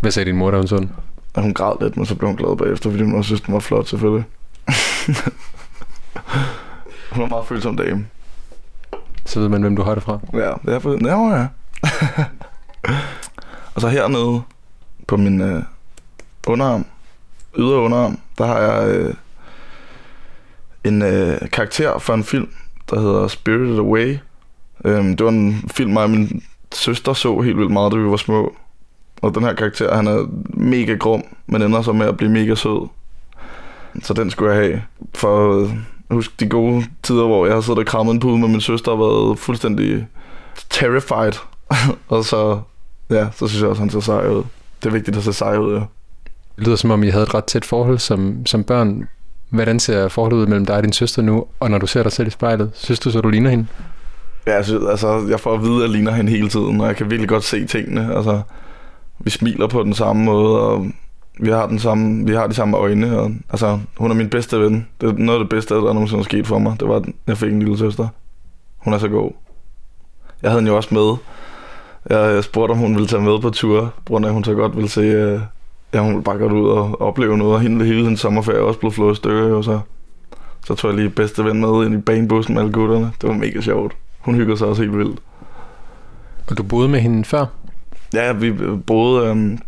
Hvad 0.00 0.10
sagde 0.10 0.30
din 0.30 0.38
mor, 0.38 0.50
da 0.50 0.56
hun 0.56 0.66
så 0.66 0.76
den? 0.76 0.92
Og 1.34 1.42
hun 1.42 1.54
græd 1.54 1.74
lidt, 1.80 1.96
men 1.96 2.06
så 2.06 2.14
blev 2.14 2.28
hun 2.28 2.36
glad 2.36 2.56
bagefter, 2.56 2.90
fordi 2.90 3.02
hun 3.02 3.14
også 3.14 3.26
synes, 3.28 3.40
den 3.40 3.54
var 3.54 3.60
flot 3.60 3.88
selvfølgelig. 3.88 4.24
hun 7.18 7.30
var 7.30 7.36
meget 7.36 7.46
følsom 7.46 7.76
dame. 7.76 8.06
Så 9.24 9.40
ved 9.40 9.48
man, 9.48 9.60
hvem 9.60 9.76
du 9.76 9.82
har 9.82 9.94
det 9.94 10.02
fra. 10.02 10.18
Ja, 10.32 10.52
det 10.64 10.74
er 10.74 10.78
for... 10.78 11.06
Ja, 11.06 11.36
ja. 11.36 11.46
og 13.74 13.80
så 13.80 13.88
hernede 13.88 14.42
på 15.06 15.16
min 15.16 15.40
øh, 15.40 15.62
underarm, 16.46 16.86
ydre 17.58 17.76
underarm, 17.76 18.18
der 18.38 18.46
har 18.46 18.58
jeg 18.58 18.88
øh, 18.88 19.14
en 20.84 21.02
øh, 21.02 21.38
karakter 21.52 21.98
fra 21.98 22.14
en 22.14 22.24
film, 22.24 22.48
der 22.90 23.00
hedder 23.00 23.28
Spirited 23.28 23.78
Away. 23.78 24.18
Øhm, 24.84 25.16
det 25.16 25.24
var 25.24 25.30
en 25.30 25.70
film, 25.70 25.92
mig 25.92 26.02
og 26.02 26.10
min 26.10 26.42
søster 26.74 27.12
så 27.12 27.40
helt 27.40 27.56
vildt 27.56 27.72
meget, 27.72 27.92
da 27.92 27.96
vi 27.96 28.04
var 28.04 28.16
små. 28.16 28.56
Og 29.22 29.34
den 29.34 29.42
her 29.42 29.54
karakter, 29.54 29.96
han 29.96 30.06
er 30.06 30.26
mega 30.46 30.94
grum, 30.94 31.22
men 31.46 31.62
ender 31.62 31.82
så 31.82 31.92
med 31.92 32.06
at 32.06 32.16
blive 32.16 32.30
mega 32.30 32.54
sød. 32.54 32.88
Så 34.02 34.14
den 34.14 34.30
skulle 34.30 34.52
jeg 34.52 34.64
have. 34.64 34.82
For 35.14 35.62
at 35.62 35.70
huske 36.10 36.34
de 36.40 36.48
gode 36.48 36.84
tider, 37.02 37.26
hvor 37.26 37.46
jeg 37.46 37.54
har 37.54 37.60
siddet 37.60 37.78
og 37.78 37.86
krammet 37.86 38.12
en 38.12 38.20
pude 38.20 38.38
med 38.38 38.48
min 38.48 38.60
søster 38.60 38.92
og 38.92 38.98
været 38.98 39.38
fuldstændig 39.38 40.06
terrified. 40.70 41.32
og 42.08 42.24
så, 42.24 42.60
ja, 43.10 43.28
så 43.36 43.48
synes 43.48 43.60
jeg 43.60 43.70
også, 43.70 43.82
han 43.82 43.90
ser 43.90 44.00
sej 44.00 44.28
ud. 44.28 44.42
Det 44.82 44.88
er 44.88 44.92
vigtigt 44.92 45.16
at 45.16 45.22
se 45.22 45.32
sej 45.32 45.56
ud, 45.56 45.74
ja. 45.74 45.80
Det 46.56 46.66
lyder 46.66 46.76
som 46.76 46.90
om, 46.90 47.02
I 47.02 47.08
havde 47.08 47.22
et 47.22 47.34
ret 47.34 47.44
tæt 47.44 47.64
forhold 47.64 47.98
som, 47.98 48.46
som 48.46 48.64
børn. 48.64 49.08
Hvordan 49.50 49.80
ser 49.80 50.08
forholdet 50.08 50.36
ud 50.36 50.46
mellem 50.46 50.66
dig 50.66 50.76
og 50.76 50.82
din 50.82 50.92
søster 50.92 51.22
nu, 51.22 51.46
og 51.60 51.70
når 51.70 51.78
du 51.78 51.86
ser 51.86 52.02
dig 52.02 52.12
selv 52.12 52.28
i 52.28 52.30
spejlet? 52.30 52.70
Synes 52.74 53.00
du 53.00 53.10
så, 53.10 53.20
du 53.20 53.28
ligner 53.28 53.50
hende? 53.50 53.66
Ja, 54.46 54.54
jeg, 54.54 54.64
synes, 54.64 54.84
altså, 54.90 55.26
jeg 55.30 55.40
får 55.40 55.54
at 55.54 55.62
vide, 55.62 55.76
at 55.76 55.82
jeg 55.82 55.88
ligner 55.88 56.12
hende 56.12 56.30
hele 56.30 56.48
tiden, 56.48 56.80
og 56.80 56.86
jeg 56.86 56.96
kan 56.96 57.10
virkelig 57.10 57.28
godt 57.28 57.44
se 57.44 57.66
tingene. 57.66 58.14
Altså, 58.16 58.40
vi 59.18 59.30
smiler 59.30 59.66
på 59.66 59.82
den 59.82 59.94
samme 59.94 60.24
måde, 60.24 60.60
og 60.60 60.86
vi 61.40 61.50
har, 61.50 61.66
den 61.66 61.78
samme, 61.78 62.26
vi 62.26 62.34
har 62.34 62.46
de 62.46 62.54
samme 62.54 62.76
øjne. 62.76 63.18
Og, 63.18 63.30
altså, 63.50 63.78
hun 63.96 64.10
er 64.10 64.14
min 64.14 64.30
bedste 64.30 64.60
ven. 64.60 64.86
Det 65.00 65.08
er 65.08 65.12
noget 65.12 65.38
af 65.38 65.44
det 65.44 65.48
bedste, 65.48 65.74
der 65.74 65.92
nogensinde 65.92 66.20
er 66.20 66.24
sket 66.24 66.46
for 66.46 66.58
mig. 66.58 66.76
Det 66.80 66.88
var, 66.88 66.96
at 66.96 67.04
jeg 67.26 67.38
fik 67.38 67.52
en 67.52 67.58
lille 67.58 67.78
søster. 67.78 68.08
Hun 68.78 68.92
er 68.92 68.98
så 68.98 69.08
god. 69.08 69.30
Jeg 70.42 70.50
havde 70.50 70.60
hende 70.60 70.70
jo 70.70 70.76
også 70.76 70.94
med. 70.94 71.16
Jeg, 72.10 72.34
jeg 72.34 72.44
spurgte, 72.44 72.72
om 72.72 72.78
hun 72.78 72.94
ville 72.94 73.08
tage 73.08 73.22
med 73.22 73.38
på 73.40 73.50
tur, 73.50 73.92
på 73.96 74.12
grund 74.12 74.24
af, 74.24 74.28
at 74.28 74.34
hun 74.34 74.44
så 74.44 74.54
godt 74.54 74.76
ville 74.76 74.88
se... 74.88 75.00
Øh, 75.00 75.40
ja, 75.94 76.00
hun 76.00 76.10
ville 76.10 76.24
bare 76.24 76.38
godt 76.38 76.52
ud 76.52 76.68
og 76.68 77.00
opleve 77.00 77.38
noget. 77.38 77.54
Og 77.54 77.60
hende, 77.60 77.84
hele 77.84 78.02
hendes 78.02 78.20
sommerferie 78.20 78.58
er 78.58 78.62
også 78.62 78.80
blevet 78.80 78.94
flået 78.94 79.12
i 79.12 79.16
stykker, 79.16 79.54
og 79.54 79.64
så, 79.64 79.80
så 80.66 80.74
tog 80.74 80.90
jeg 80.90 80.98
lige 80.98 81.10
bedste 81.10 81.44
ven 81.44 81.60
med 81.60 81.86
ind 81.86 81.94
i 81.94 81.98
banebussen 81.98 82.54
med 82.54 82.62
alle 82.62 82.72
gutterne. 82.72 83.12
Det 83.20 83.28
var 83.28 83.34
mega 83.34 83.60
sjovt. 83.60 83.96
Hun 84.20 84.34
hyggede 84.34 84.58
sig 84.58 84.66
også 84.66 84.82
helt 84.82 84.98
vildt. 84.98 85.20
Og 86.50 86.58
du 86.58 86.62
boede 86.62 86.88
med 86.88 87.00
hende 87.00 87.24
før? 87.24 87.46
Ja, 88.14 88.32
vi 88.32 88.52
boede 88.86 89.26
øhm, 89.26 89.58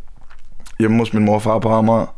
hjemme 0.81 0.99
hos 0.99 1.13
min 1.13 1.25
mor 1.25 1.35
og 1.35 1.43
far 1.43 1.59
på 1.59 1.69
Amager. 1.69 2.15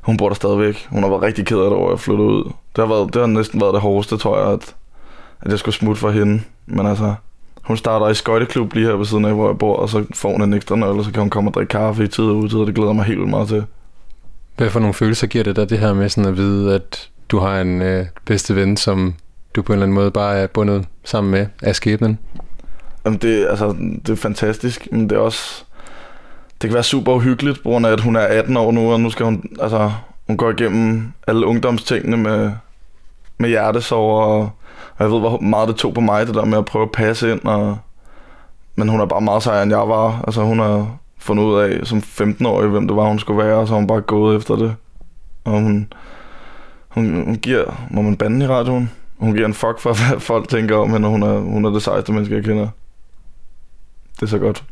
Hun 0.00 0.16
bor 0.16 0.28
der 0.28 0.34
stadigvæk. 0.34 0.86
Hun 0.90 1.02
har 1.02 1.10
været 1.10 1.22
rigtig 1.22 1.46
ked 1.46 1.58
af 1.58 1.64
det 1.64 1.72
over, 1.72 1.86
at 1.86 1.92
jeg 1.92 2.00
flyttede 2.00 2.28
ud. 2.28 2.44
Det 2.44 2.78
har, 2.78 2.86
været, 2.86 3.14
det 3.14 3.20
har 3.20 3.26
næsten 3.26 3.60
været 3.60 3.74
det 3.74 3.80
hårdeste, 3.80 4.16
tror 4.16 4.38
jeg, 4.38 4.52
at, 4.52 4.74
at 5.42 5.50
jeg 5.50 5.58
skulle 5.58 5.74
smutte 5.74 6.00
for 6.00 6.10
hende. 6.10 6.42
Men 6.66 6.86
altså, 6.86 7.14
hun 7.62 7.76
starter 7.76 8.08
i 8.08 8.14
skøjteklub 8.14 8.74
lige 8.74 8.86
her 8.86 8.94
ved 8.96 9.06
siden 9.06 9.24
af, 9.24 9.34
hvor 9.34 9.48
jeg 9.48 9.58
bor, 9.58 9.76
og 9.76 9.88
så 9.88 10.04
får 10.14 10.32
hun 10.32 10.42
en 10.42 10.54
ekstra 10.54 10.76
nøgle, 10.76 11.00
og 11.00 11.04
så 11.04 11.12
kan 11.12 11.20
hun 11.20 11.30
komme 11.30 11.50
og 11.50 11.54
drikke 11.54 11.70
kaffe 11.70 12.04
i 12.04 12.08
tid 12.08 12.24
og 12.24 12.36
udtid, 12.36 12.58
og 12.58 12.66
det 12.66 12.74
glæder 12.74 12.92
mig 12.92 13.04
helt 13.04 13.18
vildt 13.18 13.30
meget 13.30 13.48
til. 13.48 13.64
Hvad 14.56 14.70
for 14.70 14.80
nogle 14.80 14.94
følelser 14.94 15.26
giver 15.26 15.44
det 15.44 15.56
dig, 15.56 15.70
det 15.70 15.78
her 15.78 15.94
med 15.94 16.08
sådan 16.08 16.30
at 16.30 16.36
vide, 16.36 16.74
at 16.74 17.10
du 17.28 17.38
har 17.38 17.60
en 17.60 17.82
øh, 17.82 18.06
bedste 18.24 18.56
ven, 18.56 18.76
som 18.76 19.14
du 19.56 19.62
på 19.62 19.72
en 19.72 19.74
eller 19.74 19.84
anden 19.86 19.94
måde 19.94 20.10
bare 20.10 20.36
er 20.36 20.46
bundet 20.46 20.86
sammen 21.04 21.30
med 21.30 21.46
af 21.62 21.76
skæbnen? 21.76 22.18
Jamen 23.04 23.18
det, 23.18 23.46
altså, 23.50 23.76
det 24.06 24.08
er 24.08 24.16
fantastisk, 24.16 24.88
men 24.92 25.10
det 25.10 25.16
er 25.16 25.20
også... 25.20 25.64
Det 26.64 26.70
kan 26.70 26.74
være 26.74 26.82
super 26.82 27.12
uhyggeligt, 27.12 27.62
på 27.62 27.68
grund 27.68 27.86
af, 27.86 27.90
at 27.90 28.00
hun 28.00 28.16
er 28.16 28.20
18 28.20 28.56
år 28.56 28.72
nu, 28.72 28.92
og 28.92 29.00
nu 29.00 29.10
skal 29.10 29.26
hun... 29.26 29.44
Altså, 29.60 29.92
hun 30.26 30.36
går 30.36 30.50
igennem 30.50 31.12
alle 31.26 31.46
ungdomstingene 31.46 32.16
med, 32.16 32.52
med 33.38 33.48
hjertesorg, 33.48 34.24
og, 34.24 34.38
og 34.96 34.98
jeg 34.98 35.10
ved, 35.10 35.20
hvor 35.20 35.40
meget 35.40 35.68
det 35.68 35.76
tog 35.76 35.94
på 35.94 36.00
mig, 36.00 36.26
det 36.26 36.34
der 36.34 36.44
med 36.44 36.58
at 36.58 36.64
prøve 36.64 36.82
at 36.82 36.92
passe 36.92 37.32
ind, 37.32 37.44
og, 37.44 37.78
men 38.76 38.88
hun 38.88 39.00
er 39.00 39.06
bare 39.06 39.20
meget 39.20 39.42
sejere, 39.42 39.62
end 39.62 39.72
jeg 39.72 39.88
var. 39.88 40.24
Altså, 40.26 40.42
hun 40.42 40.58
har 40.58 40.96
fundet 41.18 41.44
ud 41.44 41.60
af, 41.60 41.86
som 41.86 41.98
15-årig, 41.98 42.68
hvem 42.68 42.88
det 42.88 42.96
var, 42.96 43.08
hun 43.08 43.18
skulle 43.18 43.44
være, 43.44 43.56
og 43.56 43.66
så 43.66 43.72
har 43.72 43.78
hun 43.78 43.86
bare 43.86 44.00
gået 44.00 44.36
efter 44.36 44.56
det. 44.56 44.76
Og 45.44 45.52
hun, 45.52 45.92
hun, 46.88 47.24
hun 47.24 47.34
giver... 47.36 47.86
Må 47.90 48.02
man 48.02 48.16
bande 48.16 48.44
i 48.44 48.48
radioen? 48.48 48.90
Hun 49.18 49.34
giver 49.34 49.46
en 49.46 49.54
fuck 49.54 49.80
for, 49.80 49.92
hvad 50.08 50.20
folk 50.20 50.48
tænker 50.48 50.76
om 50.76 50.92
hende, 50.92 51.06
og 51.06 51.10
hun 51.10 51.22
er, 51.22 51.38
hun 51.38 51.64
er 51.64 51.70
det 51.70 51.82
sejeste 51.82 52.12
menneske, 52.12 52.34
jeg 52.34 52.44
kender. 52.44 52.68
Det 54.14 54.22
er 54.22 54.26
så 54.26 54.38
godt. 54.38 54.64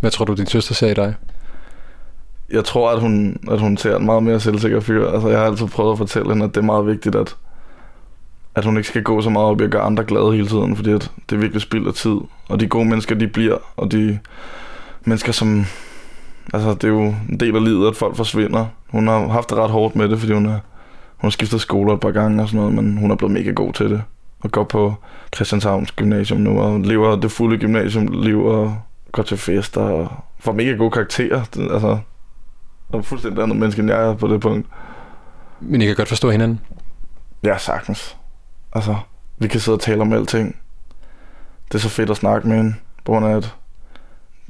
Hvad 0.00 0.10
tror 0.10 0.24
du, 0.24 0.34
din 0.34 0.46
søster 0.46 0.74
ser 0.74 0.90
i 0.90 0.94
dig? 0.94 1.14
Jeg 2.50 2.64
tror, 2.64 2.90
at 2.90 3.00
hun, 3.00 3.36
at 3.50 3.60
hun 3.60 3.76
ser 3.76 3.96
en 3.96 4.06
meget 4.06 4.22
mere 4.22 4.40
selvsikker 4.40 4.80
fyr. 4.80 5.08
Altså, 5.10 5.28
jeg 5.28 5.38
har 5.38 5.46
altid 5.46 5.66
prøvet 5.66 5.92
at 5.92 5.98
fortælle 5.98 6.28
hende, 6.28 6.44
at 6.44 6.54
det 6.54 6.60
er 6.60 6.64
meget 6.64 6.86
vigtigt, 6.86 7.14
at, 7.14 7.36
at 8.54 8.64
hun 8.64 8.76
ikke 8.76 8.88
skal 8.88 9.02
gå 9.02 9.20
så 9.20 9.30
meget 9.30 9.46
op 9.46 9.60
i 9.60 9.64
at 9.64 9.70
gøre 9.70 9.82
andre 9.82 10.04
glade 10.04 10.32
hele 10.32 10.48
tiden, 10.48 10.76
fordi 10.76 10.92
at 10.92 11.12
det 11.30 11.36
er 11.36 11.40
virkelig 11.40 11.62
spild 11.62 11.86
af 11.86 11.94
tid. 11.94 12.16
Og 12.48 12.60
de 12.60 12.66
gode 12.66 12.84
mennesker, 12.84 13.14
de 13.14 13.28
bliver, 13.28 13.58
og 13.76 13.92
de 13.92 14.18
mennesker, 15.04 15.32
som... 15.32 15.66
Altså, 16.52 16.74
det 16.74 16.84
er 16.84 16.88
jo 16.88 17.14
en 17.28 17.40
del 17.40 17.56
af 17.56 17.64
livet, 17.64 17.88
at 17.88 17.96
folk 17.96 18.16
forsvinder. 18.16 18.66
Hun 18.88 19.08
har 19.08 19.28
haft 19.28 19.50
det 19.50 19.58
ret 19.58 19.70
hårdt 19.70 19.96
med 19.96 20.08
det, 20.08 20.18
fordi 20.18 20.32
hun, 20.32 20.46
har, 20.46 20.60
hun 21.16 21.26
har 21.26 21.30
skiftet 21.30 21.60
skoler 21.60 21.94
et 21.94 22.00
par 22.00 22.10
gange 22.10 22.42
og 22.42 22.48
sådan 22.48 22.60
noget, 22.60 22.74
men 22.74 22.98
hun 22.98 23.10
er 23.10 23.14
blevet 23.14 23.34
mega 23.34 23.50
god 23.50 23.72
til 23.72 23.90
det. 23.90 24.02
Og 24.40 24.52
går 24.52 24.64
på 24.64 24.94
Christianshavns 25.34 25.92
Gymnasium 25.92 26.40
nu, 26.40 26.60
og 26.60 26.80
lever 26.80 27.16
det 27.16 27.30
fulde 27.30 27.58
gymnasiumliv, 27.58 28.44
og 28.44 28.76
går 29.12 29.22
til 29.22 29.36
fester, 29.36 29.80
og 29.80 30.08
får 30.38 30.52
mega 30.52 30.72
gode 30.72 30.90
karakterer. 30.90 31.44
Det, 31.54 31.72
altså, 31.72 31.98
og 32.88 33.04
fuldstændig 33.04 33.42
andet 33.42 33.56
menneske, 33.56 33.80
end 33.80 33.90
jeg 33.90 34.08
er 34.08 34.14
på 34.14 34.28
det 34.28 34.40
punkt. 34.40 34.66
Men 35.60 35.82
I 35.82 35.86
kan 35.86 35.96
godt 35.96 36.08
forstå 36.08 36.30
hinanden? 36.30 36.60
Ja, 37.44 37.58
sagtens. 37.58 38.16
Altså, 38.72 38.96
vi 39.38 39.48
kan 39.48 39.60
sidde 39.60 39.76
og 39.76 39.80
tale 39.80 40.00
om 40.00 40.12
alting. 40.12 40.56
Det 41.68 41.74
er 41.74 41.78
så 41.78 41.88
fedt 41.88 42.10
at 42.10 42.16
snakke 42.16 42.48
med 42.48 42.56
hende, 42.56 42.74
på 43.04 43.12
grund 43.12 43.26
af, 43.26 43.36
at 43.36 43.54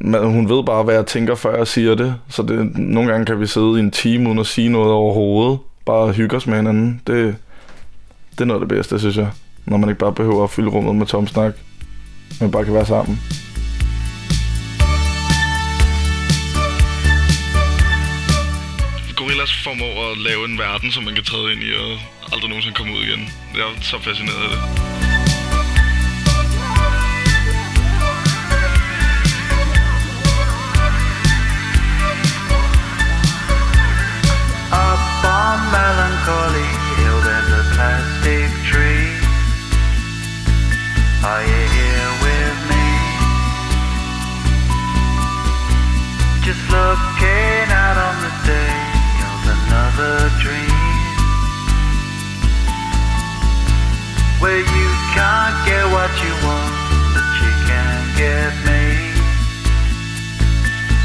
men 0.00 0.32
hun 0.32 0.48
ved 0.48 0.64
bare, 0.64 0.82
hvad 0.82 0.94
jeg 0.94 1.06
tænker, 1.06 1.34
før 1.34 1.56
jeg 1.56 1.66
siger 1.66 1.94
det. 1.94 2.14
Så 2.28 2.42
det, 2.42 2.78
nogle 2.78 3.10
gange 3.10 3.26
kan 3.26 3.40
vi 3.40 3.46
sidde 3.46 3.76
i 3.76 3.78
en 3.78 3.90
time 3.90 4.28
uden 4.28 4.38
at 4.38 4.46
sige 4.46 4.68
noget 4.68 4.92
overhovedet. 4.92 5.58
Bare 5.86 6.12
hygge 6.12 6.36
os 6.36 6.46
med 6.46 6.56
hinanden. 6.56 7.00
Det, 7.06 7.36
det 8.30 8.40
er 8.40 8.44
noget 8.44 8.60
af 8.60 8.68
det 8.68 8.76
bedste, 8.76 8.98
synes 8.98 9.16
jeg. 9.16 9.30
Når 9.66 9.76
man 9.76 9.88
ikke 9.88 9.98
bare 9.98 10.12
behøver 10.12 10.44
at 10.44 10.50
fylde 10.50 10.70
rummet 10.70 10.96
med 10.96 11.06
tom 11.06 11.26
snak. 11.26 11.54
Men 12.40 12.50
bare 12.50 12.64
kan 12.64 12.74
være 12.74 12.86
sammen. 12.86 13.20
Gorillas 19.28 19.52
formår 19.64 20.10
at 20.10 20.18
lave 20.18 20.44
en 20.44 20.58
verden, 20.58 20.92
som 20.92 21.04
man 21.04 21.14
kan 21.14 21.24
træde 21.24 21.52
ind 21.52 21.62
i 21.62 21.72
og 21.72 21.98
aldrig 22.32 22.48
nogensinde 22.48 22.76
komme 22.76 22.92
ud 22.94 23.02
igen. 23.02 23.32
Jeg 23.54 23.60
er 23.60 23.80
så 23.80 23.98
fascineret 24.00 24.42
af 24.42 24.48
det. 24.50 24.60
Melancholy 35.76 36.70
Hill 36.98 37.18
there's 37.26 37.52
a 37.60 37.64
plastic 37.74 38.50
tree. 38.70 39.08
Are 41.30 41.44
you 41.50 41.62
here 41.76 42.10
with 42.24 42.58
me? 42.70 42.86
Just 46.46 46.62
look 46.70 47.22
at 47.22 47.57
another 49.98 50.30
dream. 50.38 50.70
Where 54.40 54.60
you 54.60 54.88
can't 55.14 55.56
get 55.66 55.84
what 55.90 56.10
you 56.22 56.32
want, 56.46 56.74
but 57.14 57.26
you 57.42 57.52
can 57.66 57.98
get 58.16 58.52
me. 58.66 58.82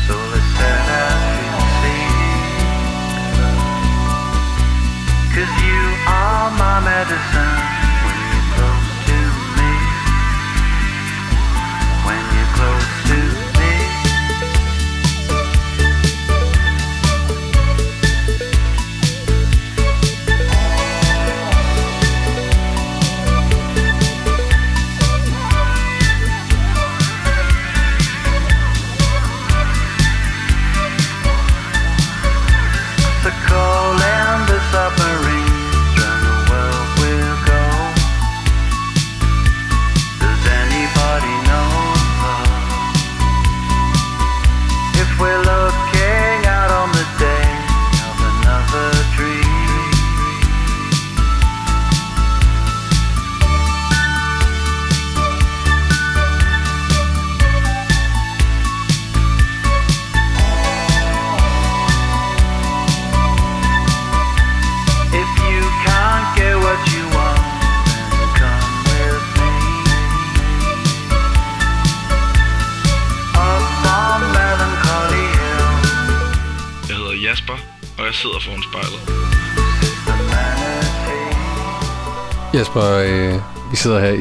So 0.06 0.14
let's 0.32 0.54
out 0.90 1.24
you 5.66 5.82
are 6.06 6.52
my 6.52 6.80
medicine 6.86 7.53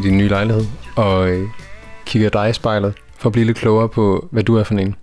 din 0.03 0.19
nye 0.19 0.29
lejlighed 0.29 0.65
og 0.97 1.31
øh, 1.31 1.49
kigger 2.07 2.29
dig 2.29 2.51
i 2.51 2.53
spejlet 2.53 2.95
for 3.19 3.29
at 3.29 3.33
blive 3.33 3.47
lidt 3.47 3.59
klogere 3.59 3.89
på, 3.89 4.29
hvad 4.31 4.43
du 4.43 4.57
er 4.57 4.65
for 4.65 4.75
en. 4.75 4.95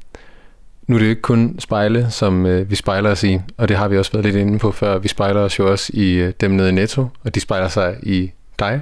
Nu 0.87 0.95
er 0.95 0.99
det 0.99 1.05
jo 1.05 1.09
ikke 1.09 1.21
kun 1.21 1.55
spejle, 1.59 2.11
som 2.11 2.45
øh, 2.45 2.69
vi 2.69 2.75
spejler 2.75 3.11
os 3.11 3.23
i, 3.23 3.39
og 3.57 3.67
det 3.69 3.77
har 3.77 3.87
vi 3.87 3.97
også 3.97 4.11
været 4.11 4.25
lidt 4.25 4.35
inde 4.35 4.59
på 4.59 4.71
før. 4.71 4.97
Vi 4.97 5.07
spejler 5.07 5.41
os 5.41 5.59
jo 5.59 5.71
også 5.71 5.91
i 5.93 6.13
øh, 6.13 6.33
dem 6.41 6.51
nede 6.51 6.69
i 6.69 6.71
Netto, 6.71 7.07
og 7.23 7.35
de 7.35 7.39
spejler 7.39 7.67
sig 7.67 7.95
i 8.03 8.31
dig. 8.59 8.81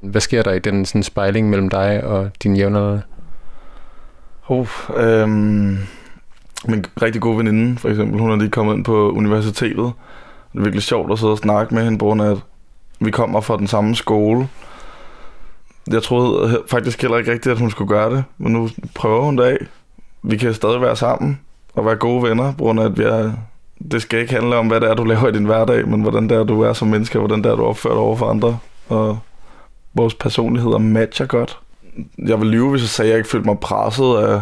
Hvad 0.00 0.20
sker 0.20 0.42
der 0.42 0.52
i 0.52 0.58
den 0.58 0.86
sådan, 0.86 1.02
spejling 1.02 1.50
mellem 1.50 1.68
dig 1.68 2.04
og 2.04 2.30
din 2.42 2.56
jævnaldrende? 2.56 3.02
Uh, 4.48 4.68
øhm, 4.96 5.78
min 6.68 6.84
rigtig 7.02 7.22
gode 7.22 7.38
veninde, 7.38 7.78
for 7.78 7.88
eksempel, 7.88 8.20
hun 8.20 8.30
er 8.30 8.36
lige 8.36 8.50
kommet 8.50 8.74
ind 8.74 8.84
på 8.84 9.10
universitetet. 9.10 9.92
Det 10.52 10.58
er 10.58 10.62
virkelig 10.62 10.82
sjovt 10.82 11.12
at 11.12 11.18
sidde 11.18 11.32
og 11.32 11.38
snakke 11.38 11.74
med 11.74 11.84
hende, 11.84 11.98
på 11.98 12.04
grund 12.04 12.22
af, 12.22 12.30
at 12.30 12.38
vi 13.00 13.10
kommer 13.10 13.40
fra 13.40 13.56
den 13.56 13.66
samme 13.66 13.96
skole. 13.96 14.48
Jeg 15.92 16.02
troede 16.02 16.62
faktisk 16.70 17.02
heller 17.02 17.18
ikke 17.18 17.32
rigtigt, 17.32 17.52
at 17.52 17.58
hun 17.58 17.70
skulle 17.70 17.88
gøre 17.88 18.14
det, 18.14 18.24
men 18.38 18.52
nu 18.52 18.68
prøver 18.94 19.20
hun 19.20 19.38
det 19.38 19.44
af. 19.44 19.56
Vi 20.22 20.36
kan 20.36 20.54
stadig 20.54 20.80
være 20.80 20.96
sammen 20.96 21.40
og 21.74 21.86
være 21.86 21.96
gode 21.96 22.22
venner, 22.22 22.52
på 22.52 22.64
grund 22.64 22.80
af, 22.80 22.84
at 22.84 22.98
vi 22.98 23.02
er, 23.02 23.32
det 23.90 24.02
skal 24.02 24.20
ikke 24.20 24.32
handle 24.32 24.56
om, 24.56 24.66
hvad 24.66 24.80
det 24.80 24.90
er, 24.90 24.94
du 24.94 25.04
laver 25.04 25.28
i 25.28 25.32
din 25.32 25.44
hverdag, 25.44 25.88
men 25.88 26.00
hvordan 26.00 26.28
det 26.28 26.36
er, 26.36 26.44
du 26.44 26.62
er 26.62 26.72
som 26.72 26.88
menneske, 26.88 27.18
og 27.18 27.26
hvordan 27.26 27.44
det 27.44 27.52
er, 27.52 27.56
du 27.56 27.64
opfører 27.64 27.94
dig 27.94 28.02
over 28.02 28.16
for 28.16 28.26
andre. 28.26 28.58
Og 28.88 29.18
vores 29.94 30.14
personligheder 30.14 30.78
matcher 30.78 31.26
godt. 31.26 31.58
Jeg 32.18 32.40
vil 32.40 32.48
lyve, 32.48 32.70
hvis 32.70 32.82
jeg 32.82 32.88
sagde, 32.88 33.08
at 33.08 33.10
jeg 33.10 33.18
ikke 33.18 33.30
følte 33.30 33.48
mig 33.48 33.58
presset 33.58 34.16
af, 34.16 34.40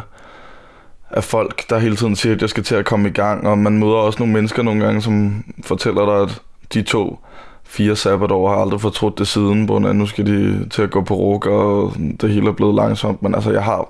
af 1.10 1.24
folk, 1.24 1.70
der 1.70 1.78
hele 1.78 1.96
tiden 1.96 2.16
siger, 2.16 2.34
at 2.34 2.40
jeg 2.40 2.50
skal 2.50 2.64
til 2.64 2.74
at 2.74 2.84
komme 2.84 3.08
i 3.08 3.12
gang. 3.12 3.46
Og 3.46 3.58
man 3.58 3.78
møder 3.78 3.94
også 3.94 4.18
nogle 4.18 4.34
mennesker 4.34 4.62
nogle 4.62 4.84
gange, 4.84 5.02
som 5.02 5.44
fortæller 5.64 6.06
dig, 6.06 6.22
at 6.22 6.42
de 6.74 6.82
to 6.82 7.18
fire 7.66 7.96
sabbatår 7.96 8.48
har 8.48 8.56
aldrig 8.56 8.80
fortrudt 8.80 9.18
det 9.18 9.28
siden, 9.28 9.66
på 9.66 9.78
nu 9.78 10.06
skal 10.06 10.26
de 10.26 10.68
til 10.68 10.82
at 10.82 10.90
gå 10.90 11.00
på 11.00 11.14
ruk, 11.14 11.46
og 11.46 11.94
det 12.20 12.30
hele 12.30 12.48
er 12.48 12.52
blevet 12.52 12.74
langsomt. 12.74 13.22
Men 13.22 13.34
altså, 13.34 13.52
jeg 13.52 13.64
har 13.64 13.88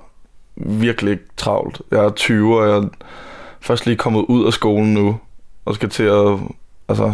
virkelig 0.55 1.11
ikke 1.11 1.23
travlt. 1.37 1.81
Jeg 1.91 2.05
er 2.05 2.09
20, 2.09 2.59
og 2.59 2.69
jeg 2.69 2.77
er 2.77 2.87
først 3.61 3.85
lige 3.85 3.97
kommet 3.97 4.25
ud 4.27 4.45
af 4.45 4.53
skolen 4.53 4.93
nu, 4.93 5.19
og 5.65 5.75
skal 5.75 5.89
til 5.89 6.03
at, 6.03 6.39
altså, 6.89 7.13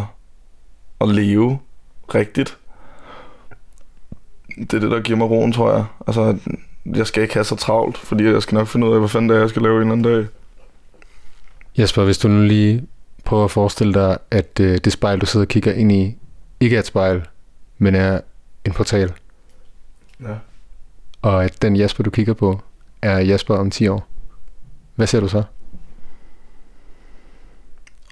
at 1.02 1.10
leve 1.10 1.60
rigtigt. 2.16 2.58
Det 4.58 4.74
er 4.74 4.80
det, 4.80 4.92
der 4.92 5.00
giver 5.00 5.18
mig 5.18 5.30
roen, 5.30 5.52
tror 5.52 5.72
jeg. 5.72 5.86
Altså, 6.08 6.38
jeg 6.86 7.08
skal 7.08 7.24
ikke 7.24 7.34
have 7.34 7.44
så 7.44 7.56
travlt, 7.56 7.98
fordi 7.98 8.24
jeg 8.24 8.42
skal 8.42 8.56
nok 8.56 8.68
finde 8.68 8.88
ud 8.88 8.94
af, 8.94 9.00
hvad 9.00 9.10
fanden 9.10 9.30
det 9.30 9.36
er, 9.36 9.40
jeg 9.40 9.50
skal 9.50 9.62
lave 9.62 9.76
en 9.76 9.82
eller 9.82 9.92
anden 9.92 10.14
dag. 10.14 10.26
Jesper, 11.78 12.04
hvis 12.04 12.18
du 12.18 12.28
nu 12.28 12.44
lige 12.44 12.84
prøver 13.24 13.44
at 13.44 13.52
forestille 13.52 13.94
dig, 13.94 14.18
at 14.32 14.60
øh, 14.60 14.78
det 14.78 14.94
spejl, 14.94 15.20
du 15.20 15.26
sidder 15.26 15.44
og 15.46 15.48
kigger 15.48 15.74
ind 15.74 15.92
i, 15.92 16.16
ikke 16.64 16.76
er 16.76 16.80
et 16.80 16.86
spejl, 16.86 17.28
men 17.78 17.96
er 17.96 18.22
en 18.66 18.72
portal, 18.74 19.14
Ja. 20.22 20.36
og 21.22 21.46
at 21.46 21.62
den 21.62 21.80
Jesper, 21.80 22.04
du 22.04 22.10
kigger 22.10 22.34
på, 22.34 22.62
er 23.02 23.18
Jesper 23.18 23.56
om 23.56 23.72
10 23.72 23.88
år. 23.88 24.08
Hvad 24.96 25.08
ser 25.08 25.20
du 25.20 25.28
så? 25.28 25.44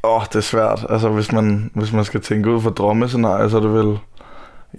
Åh, 0.04 0.16
oh, 0.16 0.22
det 0.26 0.36
er 0.36 0.42
svært. 0.42 0.86
Altså, 0.90 1.10
hvis 1.10 1.32
man, 1.32 1.72
hvis 1.76 1.94
man 1.94 2.06
skal 2.06 2.22
tænke 2.22 2.50
ud 2.50 2.62
for 2.62 2.70
drømmescenarier, 2.70 3.48
så 3.48 3.58
er 3.58 3.62
det 3.62 3.74
vel 3.74 4.00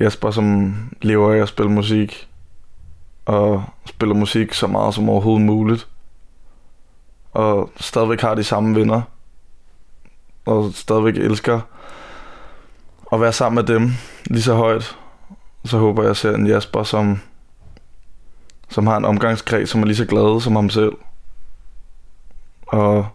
Jesper, 0.00 0.30
som 0.30 0.74
lever 1.02 1.32
af 1.34 1.38
at 1.38 1.48
spille 1.48 1.70
musik. 1.72 2.28
Og 3.24 3.64
spiller 3.86 4.14
musik 4.14 4.54
så 4.54 4.66
meget 4.66 4.94
som 4.94 5.08
overhovedet 5.08 5.46
muligt. 5.46 5.88
Og 7.32 7.70
stadigvæk 7.76 8.20
har 8.20 8.34
de 8.34 8.44
samme 8.44 8.74
venner. 8.80 9.02
Og 10.46 10.72
stadigvæk 10.74 11.16
elsker 11.16 11.60
at 13.12 13.20
være 13.20 13.32
sammen 13.32 13.54
med 13.54 13.74
dem 13.74 13.90
lige 14.24 14.42
så 14.42 14.54
højt. 14.54 14.98
Så 15.64 15.78
håber 15.78 16.02
jeg, 16.02 16.06
at 16.06 16.08
jeg 16.08 16.16
ser 16.16 16.34
en 16.34 16.46
Jasper, 16.46 16.82
som, 16.82 17.20
som 18.68 18.86
har 18.86 18.96
en 18.96 19.04
omgangskreds, 19.04 19.70
som 19.70 19.82
er 19.82 19.86
lige 19.86 19.96
så 19.96 20.06
glad 20.06 20.40
som 20.40 20.56
ham 20.56 20.70
selv. 20.70 20.92
Og 22.66 23.06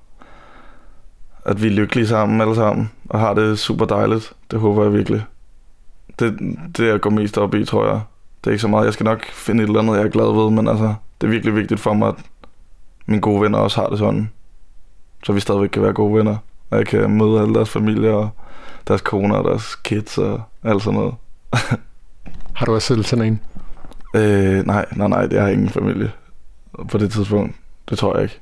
at 1.45 1.61
vi 1.61 1.67
er 1.67 1.71
lykkelige 1.71 2.07
sammen 2.07 2.41
alle 2.41 2.55
sammen, 2.55 2.91
og 3.09 3.19
har 3.19 3.33
det 3.33 3.59
super 3.59 3.85
dejligt. 3.85 4.33
Det 4.51 4.59
håber 4.59 4.83
jeg 4.83 4.93
virkelig. 4.93 5.23
Det, 6.19 6.39
det 6.77 6.87
jeg 6.87 7.01
går 7.01 7.09
mest 7.09 7.37
op 7.37 7.53
i, 7.53 7.65
tror 7.65 7.87
jeg. 7.87 8.01
Det 8.41 8.47
er 8.47 8.51
ikke 8.51 8.61
så 8.61 8.67
meget, 8.67 8.85
jeg 8.85 8.93
skal 8.93 9.03
nok 9.03 9.25
finde 9.25 9.63
et 9.63 9.67
eller 9.67 9.79
andet, 9.79 9.95
jeg 9.97 10.03
er 10.03 10.09
glad 10.09 10.33
ved, 10.33 10.51
men 10.51 10.67
altså, 10.67 10.93
det 11.21 11.27
er 11.27 11.31
virkelig 11.31 11.55
vigtigt 11.55 11.79
for 11.79 11.93
mig, 11.93 12.07
at 12.07 12.15
mine 13.05 13.21
gode 13.21 13.41
venner 13.41 13.59
også 13.59 13.81
har 13.81 13.89
det 13.89 13.97
sådan. 13.97 14.31
Så 15.23 15.33
vi 15.33 15.39
stadigvæk 15.39 15.69
kan 15.69 15.81
være 15.81 15.93
gode 15.93 16.17
venner, 16.17 16.37
og 16.69 16.77
jeg 16.77 16.87
kan 16.87 17.17
møde 17.17 17.41
alle 17.41 17.53
deres 17.53 17.69
familier, 17.69 18.13
og 18.13 18.29
deres 18.87 19.01
koner, 19.01 19.35
og 19.35 19.49
deres 19.49 19.75
kids, 19.75 20.17
og 20.17 20.41
alt 20.63 20.83
sådan 20.83 20.99
noget. 20.99 21.13
Har 22.53 22.65
du 22.65 22.73
også 22.73 22.87
selv 22.87 23.03
sådan 23.03 23.25
en? 23.25 23.41
Øh, 24.13 24.65
nej, 24.65 24.85
nej, 24.95 25.07
nej, 25.07 25.25
det 25.25 25.41
har 25.41 25.47
ingen 25.47 25.69
familie 25.69 26.11
på 26.91 26.97
det 26.97 27.11
tidspunkt. 27.11 27.55
Det 27.89 27.97
tror 27.97 28.15
jeg 28.15 28.23
ikke. 28.23 28.39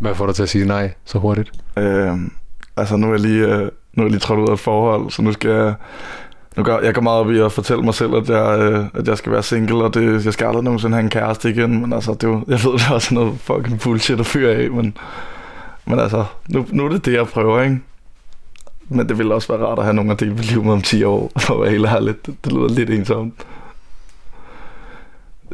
Hvad 0.00 0.14
får 0.14 0.26
dig 0.26 0.34
til 0.34 0.42
at 0.42 0.48
sige 0.48 0.66
nej 0.66 0.94
så 1.04 1.18
hurtigt? 1.18 1.50
Øh, 1.76 2.16
altså 2.76 2.96
nu 2.96 3.06
er 3.06 3.10
jeg 3.10 3.20
lige, 3.20 3.46
øh, 3.46 3.70
nu 3.94 4.02
er 4.02 4.06
jeg 4.06 4.10
lige 4.10 4.20
trådt 4.20 4.40
ud 4.40 4.48
af 4.48 4.52
et 4.52 4.58
forhold, 4.58 5.10
så 5.10 5.22
nu 5.22 5.32
skal 5.32 5.50
jeg... 5.50 5.74
Nu 6.56 6.62
går, 6.62 6.80
jeg 6.80 6.94
går 6.94 7.02
meget 7.02 7.20
op 7.20 7.30
i 7.30 7.38
at 7.38 7.52
fortælle 7.52 7.82
mig 7.82 7.94
selv, 7.94 8.14
at 8.14 8.28
jeg, 8.28 8.58
øh, 8.60 8.84
at 8.94 9.08
jeg 9.08 9.18
skal 9.18 9.32
være 9.32 9.42
single, 9.42 9.84
og 9.84 9.94
det, 9.94 10.24
jeg 10.24 10.32
skal 10.32 10.46
aldrig 10.46 10.64
nogensinde 10.64 10.94
have 10.94 11.04
en 11.04 11.10
kæreste 11.10 11.50
igen. 11.50 11.80
Men 11.80 11.92
altså, 11.92 12.14
det 12.14 12.24
er 12.24 12.28
jo, 12.28 12.44
jeg 12.48 12.64
ved, 12.64 12.72
det 12.72 12.86
er 12.88 12.94
også 12.94 13.14
noget 13.14 13.40
fucking 13.40 13.80
bullshit 13.80 14.20
at 14.20 14.26
fyre 14.26 14.50
af, 14.50 14.70
men, 14.70 14.96
men 15.84 15.98
altså, 15.98 16.24
nu, 16.48 16.66
nu 16.70 16.84
er 16.84 16.88
det 16.88 17.04
det, 17.04 17.12
jeg 17.12 17.26
prøver, 17.26 17.62
ikke? 17.62 17.80
Men 18.88 19.08
det 19.08 19.18
ville 19.18 19.34
også 19.34 19.56
være 19.56 19.66
rart 19.66 19.78
at 19.78 19.84
have 19.84 19.94
nogen 19.94 20.10
at 20.10 20.20
dele 20.20 20.34
mit 20.34 20.50
liv 20.50 20.64
med 20.64 20.72
om 20.72 20.82
10 20.82 21.04
år, 21.04 21.32
for 21.38 21.54
at 21.54 21.60
være 21.60 21.70
helt 21.70 21.86
ærligt. 21.86 22.26
Det, 22.26 22.36
det 22.44 22.52
lyder 22.52 22.68
lidt 22.68 22.90
ensomt. 22.90 23.34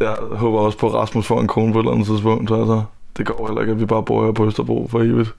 Jeg 0.00 0.16
håber 0.32 0.58
også 0.58 0.78
på, 0.78 0.88
at 0.88 0.94
Rasmus 0.94 1.26
får 1.26 1.40
en 1.40 1.46
kone 1.46 1.72
på 1.72 1.78
et 1.78 1.82
eller 1.82 1.92
andet 1.92 2.06
tidspunkt, 2.06 2.48
så 2.48 2.54
altså, 2.54 2.82
det 3.16 3.26
går 3.26 3.46
heller 3.46 3.60
ikke, 3.60 3.72
at 3.72 3.80
vi 3.80 3.86
bare 3.86 4.02
bor 4.02 4.24
her 4.24 4.32
på 4.32 4.46
Østerbro 4.46 4.88
for 4.90 5.00
evigt. 5.00 5.30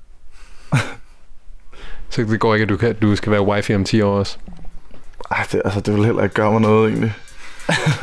Så 2.09 2.21
det 2.21 2.39
går 2.39 2.53
ikke, 2.53 2.63
at 2.63 2.69
du, 2.69 2.77
kan, 2.77 2.95
du 2.95 3.15
skal 3.15 3.31
være 3.31 3.41
wifi 3.41 3.75
om 3.75 3.83
10 3.85 4.01
år 4.01 4.19
også. 4.19 4.37
Ej, 5.31 5.45
det, 5.51 5.61
altså, 5.65 5.79
det 5.79 5.93
vil 5.93 6.05
heller 6.05 6.23
ikke 6.23 6.35
gøre 6.35 6.51
mig 6.51 6.61
noget, 6.61 6.89
egentlig. 6.89 7.13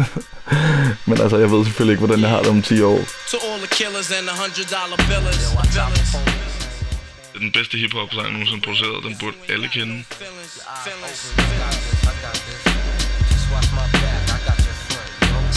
Men 1.08 1.20
altså, 1.20 1.36
jeg 1.36 1.50
ved 1.50 1.64
selvfølgelig 1.64 1.92
ikke, 1.92 2.06
hvordan 2.06 2.20
jeg 2.20 2.30
har 2.30 2.38
det 2.38 2.48
om 2.48 2.62
10 2.62 2.82
år. 2.82 2.98
To 3.30 3.38
all 3.50 3.60
the 3.60 3.70
killers 3.70 4.10
and 4.10 4.26
the 4.28 4.36
hundred 4.42 4.66
dollar 4.76 4.96
billers. 4.96 6.49
Den 7.40 7.52
bedste 7.52 7.78
hiphop-sang 7.78 8.32
nogensinde 8.32 8.62
produceret. 8.62 9.04
Den 9.04 9.16
burde 9.20 9.36
alle 9.48 9.68
kende. 9.68 10.04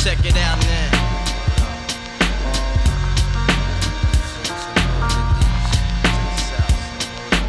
Check 0.03 0.19
it 0.25 0.37
out 0.47 0.59
now. 0.71 1.03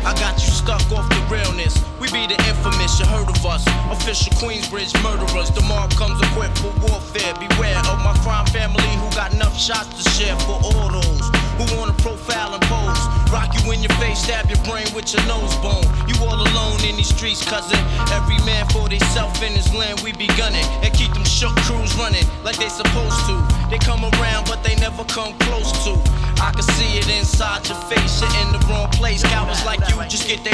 I 0.06 0.12
got 0.22 0.34
you 0.44 0.53
stuck 0.64 0.92
off 0.96 1.08
the 1.10 1.20
realness. 1.28 1.76
We 2.00 2.08
be 2.08 2.26
the 2.26 2.40
infamous, 2.48 2.98
you 2.98 3.04
heard 3.06 3.28
of 3.28 3.44
us. 3.44 3.62
Official 3.92 4.32
Queensbridge 4.40 4.96
murderers. 5.04 5.50
The 5.50 5.60
mob 5.68 5.92
comes 5.92 6.16
equipped 6.28 6.58
for 6.58 6.72
warfare. 6.80 7.34
Beware 7.36 7.76
of 7.92 8.00
my 8.00 8.16
crime 8.24 8.46
family 8.46 8.88
who 8.96 9.08
got 9.12 9.34
enough 9.34 9.56
shots 9.60 9.92
to 10.00 10.04
share 10.16 10.36
for 10.48 10.56
all 10.64 10.88
those 10.88 11.28
who 11.60 11.64
wanna 11.76 11.92
profile 12.00 12.54
and 12.54 12.64
pose. 12.64 13.00
Rock 13.30 13.52
you 13.60 13.72
in 13.72 13.80
your 13.82 13.92
face, 14.00 14.24
stab 14.24 14.48
your 14.48 14.60
brain 14.64 14.88
with 14.94 15.12
your 15.12 15.24
nose 15.28 15.54
bone. 15.60 15.84
You 16.08 16.16
all 16.24 16.40
alone 16.40 16.80
in 16.88 16.96
these 16.96 17.12
streets, 17.12 17.44
cousin. 17.44 17.78
Every 18.12 18.38
man 18.48 18.66
for 18.70 18.88
theyself 18.88 19.42
in 19.42 19.52
his 19.52 19.72
land, 19.74 20.00
we 20.00 20.12
be 20.12 20.28
gunning. 20.40 20.64
And 20.82 20.92
keep 20.94 21.12
them 21.12 21.24
shook 21.24 21.54
crews 21.68 21.94
running 21.96 22.24
like 22.42 22.56
they 22.56 22.68
supposed 22.68 23.20
to. 23.28 23.36
They 23.68 23.78
come 23.78 24.04
around, 24.04 24.46
but 24.46 24.64
they 24.64 24.76
never 24.76 25.04
come 25.04 25.36
close 25.44 25.72
to. 25.84 25.92
I 26.40 26.50
can 26.52 26.62
see 26.62 26.98
it 26.98 27.08
inside 27.08 27.68
your 27.68 27.78
face, 27.86 28.20
you're 28.20 28.34
in 28.42 28.52
the 28.52 28.58
wrong 28.68 28.90
place. 28.90 29.22
Cowards 29.22 29.64
like 29.64 29.80
you 29.90 29.96
just 30.08 30.26
get 30.26 30.42
their 30.42 30.53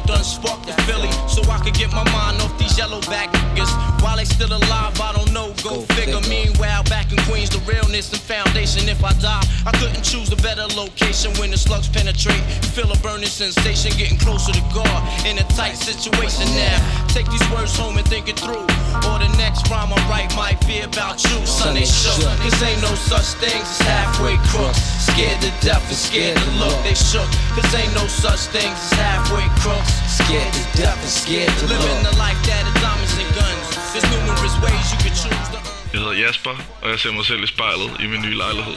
done 0.05 0.23
sparked 0.23 0.65
the 0.67 0.73
Philly, 0.83 1.11
so 1.27 1.41
I 1.51 1.59
could 1.59 1.73
get 1.73 1.91
my 1.91 2.03
mind 2.11 2.41
off 2.41 2.57
these 2.57 2.77
yellow 2.77 3.01
back 3.01 3.31
niggas. 3.31 3.71
While 4.01 4.17
they 4.17 4.25
still 4.25 4.51
alive, 4.51 4.99
I 4.99 5.13
don't 5.13 5.31
know 5.31 5.51
Go 5.63 5.81
figure. 5.93 6.19
Meanwhile, 6.27 6.83
back 6.85 7.11
in 7.11 7.17
Queens, 7.29 7.49
the 7.49 7.59
realness 7.69 8.09
and 8.11 8.21
foundation. 8.21 8.89
If 8.89 9.03
I 9.03 9.13
die, 9.21 9.45
I 9.65 9.71
couldn't 9.77 10.01
choose 10.01 10.31
a 10.31 10.35
better 10.37 10.65
location 10.73 11.29
when 11.37 11.51
the 11.51 11.57
slugs 11.57 11.87
penetrate. 11.87 12.41
Feel 12.73 12.91
a 12.91 12.97
burning 13.05 13.29
sensation, 13.29 13.93
getting 13.97 14.17
closer 14.17 14.53
to 14.53 14.63
God. 14.73 14.99
In 15.25 15.37
a 15.37 15.45
tight 15.53 15.77
situation 15.77 16.49
now. 16.57 16.81
Take 17.13 17.29
these 17.29 17.45
words 17.51 17.77
home 17.77 17.97
and 17.97 18.07
think 18.07 18.27
it 18.27 18.39
through. 18.39 18.65
Or 19.05 19.21
the 19.21 19.29
next 19.37 19.69
rhyme 19.69 19.93
I 19.93 20.01
write 20.09 20.33
might 20.35 20.57
be 20.65 20.81
about 20.81 21.21
you. 21.23 21.45
Son, 21.45 21.75
they 21.75 21.85
shook. 21.85 22.17
Cause 22.41 22.57
ain't 22.63 22.81
no 22.81 22.93
such 22.95 23.37
things 23.37 23.69
as 23.69 23.81
halfway 23.85 24.37
crooks. 24.49 24.81
Scared 25.05 25.41
to 25.45 25.51
death 25.61 25.85
and 25.85 25.97
scared 25.97 26.37
to 26.37 26.51
look. 26.57 26.73
They 26.81 26.95
shook. 26.95 27.29
Cause 27.53 27.69
ain't 27.75 27.93
no 27.93 28.07
such 28.07 28.49
things 28.49 28.73
as 28.73 28.93
halfway 28.97 29.45
crooks. 29.61 29.90
Scared 30.19 30.51
to 30.57 30.63
death 30.81 30.99
and 31.05 31.13
scared 31.21 31.53
to. 31.59 31.63
Living 31.75 32.01
the 32.09 32.15
life 32.25 32.39
that 32.47 32.63
is 32.69 32.75
diamonds 32.85 33.13
and 33.21 33.31
guns. 33.39 33.65
There's 33.91 34.07
numerous 34.15 34.55
ways 34.65 34.85
you 34.91 34.97
could 35.03 35.17
choose 35.23 35.47
to. 35.53 35.59
Jeg 35.93 35.99
hedder 36.01 36.17
Jasper, 36.25 36.49
og 36.81 36.89
jeg 36.89 36.99
ser 36.99 37.11
mig 37.11 37.25
selv 37.25 37.43
i 37.43 37.47
spejlet 37.47 37.89
i 38.03 38.07
min 38.07 38.21
nye 38.21 38.37
lejlighed. 38.43 38.75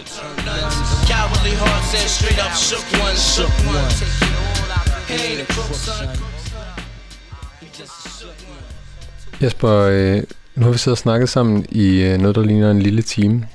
Jesper, 9.42 9.70
øh, 9.70 10.22
nu 10.54 10.64
har 10.64 10.72
vi 10.72 10.78
siddet 10.78 10.94
og 10.94 10.98
snakket 10.98 11.28
sammen 11.28 11.66
i 11.68 12.02
øh, 12.02 12.18
noget, 12.18 12.36
der 12.36 12.44
ligner 12.44 12.70
en 12.70 12.82
lille 12.82 13.02
time. 13.02 13.48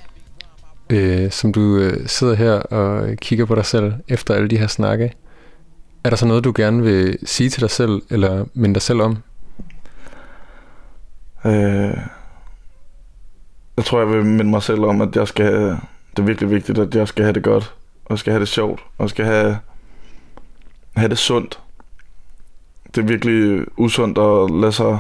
Øh, 0.90 1.32
som 1.32 1.54
du 1.54 1.78
øh, 1.78 2.08
sidder 2.08 2.36
her 2.36 2.52
og 2.52 3.18
kigger 3.18 3.46
på 3.46 3.56
dig 3.56 3.66
selv 3.66 3.94
efter 4.08 4.34
alle 4.34 4.48
de 4.48 4.58
her 4.58 4.68
snakke. 4.68 5.14
Er 6.04 6.10
der 6.10 6.16
så 6.18 6.26
noget, 6.26 6.44
du 6.44 6.54
gerne 6.56 6.84
vil 6.84 7.18
sige 7.26 7.50
til 7.50 7.62
dig 7.62 7.70
selv, 7.70 8.02
eller 8.10 8.46
minde 8.54 8.74
dig 8.74 8.82
selv 8.82 9.02
om? 9.02 9.18
Øh, 11.46 11.98
jeg 13.78 13.86
tror, 13.86 14.00
jeg 14.00 14.10
vil 14.10 14.26
minde 14.26 14.52
mig 14.52 14.64
selv 14.64 14.84
om, 14.84 15.02
at 15.02 15.16
jeg 15.16 15.28
skal, 15.28 15.54
det 16.12 16.20
er 16.20 16.22
virkelig 16.22 16.52
vigtigt, 16.52 16.78
at 16.78 16.96
jeg 16.96 17.08
skal 17.08 17.24
have 17.24 17.34
det 17.34 17.44
godt, 17.44 17.74
og 18.06 18.20
skal 18.20 18.34
have 18.34 18.40
det 18.40 18.48
sjovt, 18.48 18.84
og 18.98 19.10
skal 19.10 19.26
have, 19.26 19.58
have 20.96 21.10
det 21.10 21.18
sundt. 21.18 21.60
Det 22.96 23.02
er 23.02 23.06
virkelig 23.06 23.66
usundt 23.78 24.18
at 24.18 24.62
lade 24.62 24.72
sig 24.72 25.00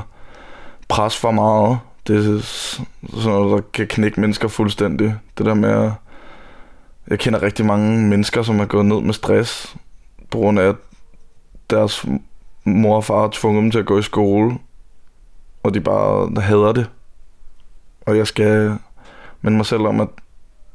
presse 0.87 1.19
for 1.19 1.31
meget. 1.31 1.79
Det 2.07 2.15
er 2.15 2.39
sådan 2.41 3.31
noget, 3.31 3.51
der 3.51 3.69
kan 3.73 3.87
knække 3.87 4.21
mennesker 4.21 4.47
fuldstændig. 4.47 5.15
Det 5.37 5.45
der 5.45 5.53
med 5.53 5.69
at... 5.69 5.91
Jeg 7.07 7.19
kender 7.19 7.41
rigtig 7.41 7.65
mange 7.65 8.07
mennesker, 8.07 8.43
som 8.43 8.59
er 8.59 8.65
gået 8.65 8.85
ned 8.85 9.01
med 9.01 9.13
stress, 9.13 9.75
på 10.31 10.37
grund 10.37 10.59
af, 10.59 10.63
at 10.63 10.75
deres 11.69 12.05
mor 12.63 12.95
og 12.95 13.03
far 13.03 13.21
har 13.21 13.29
tvunget 13.31 13.63
dem 13.63 13.71
til 13.71 13.79
at 13.79 13.85
gå 13.85 13.99
i 13.99 14.01
skole, 14.01 14.57
og 15.63 15.73
de 15.73 15.81
bare 15.81 16.41
hader 16.41 16.71
det. 16.71 16.89
Og 18.05 18.17
jeg 18.17 18.27
skal 18.27 18.77
minde 19.41 19.57
mig 19.57 19.65
selv 19.65 19.81
om, 19.81 19.99
at 19.99 20.07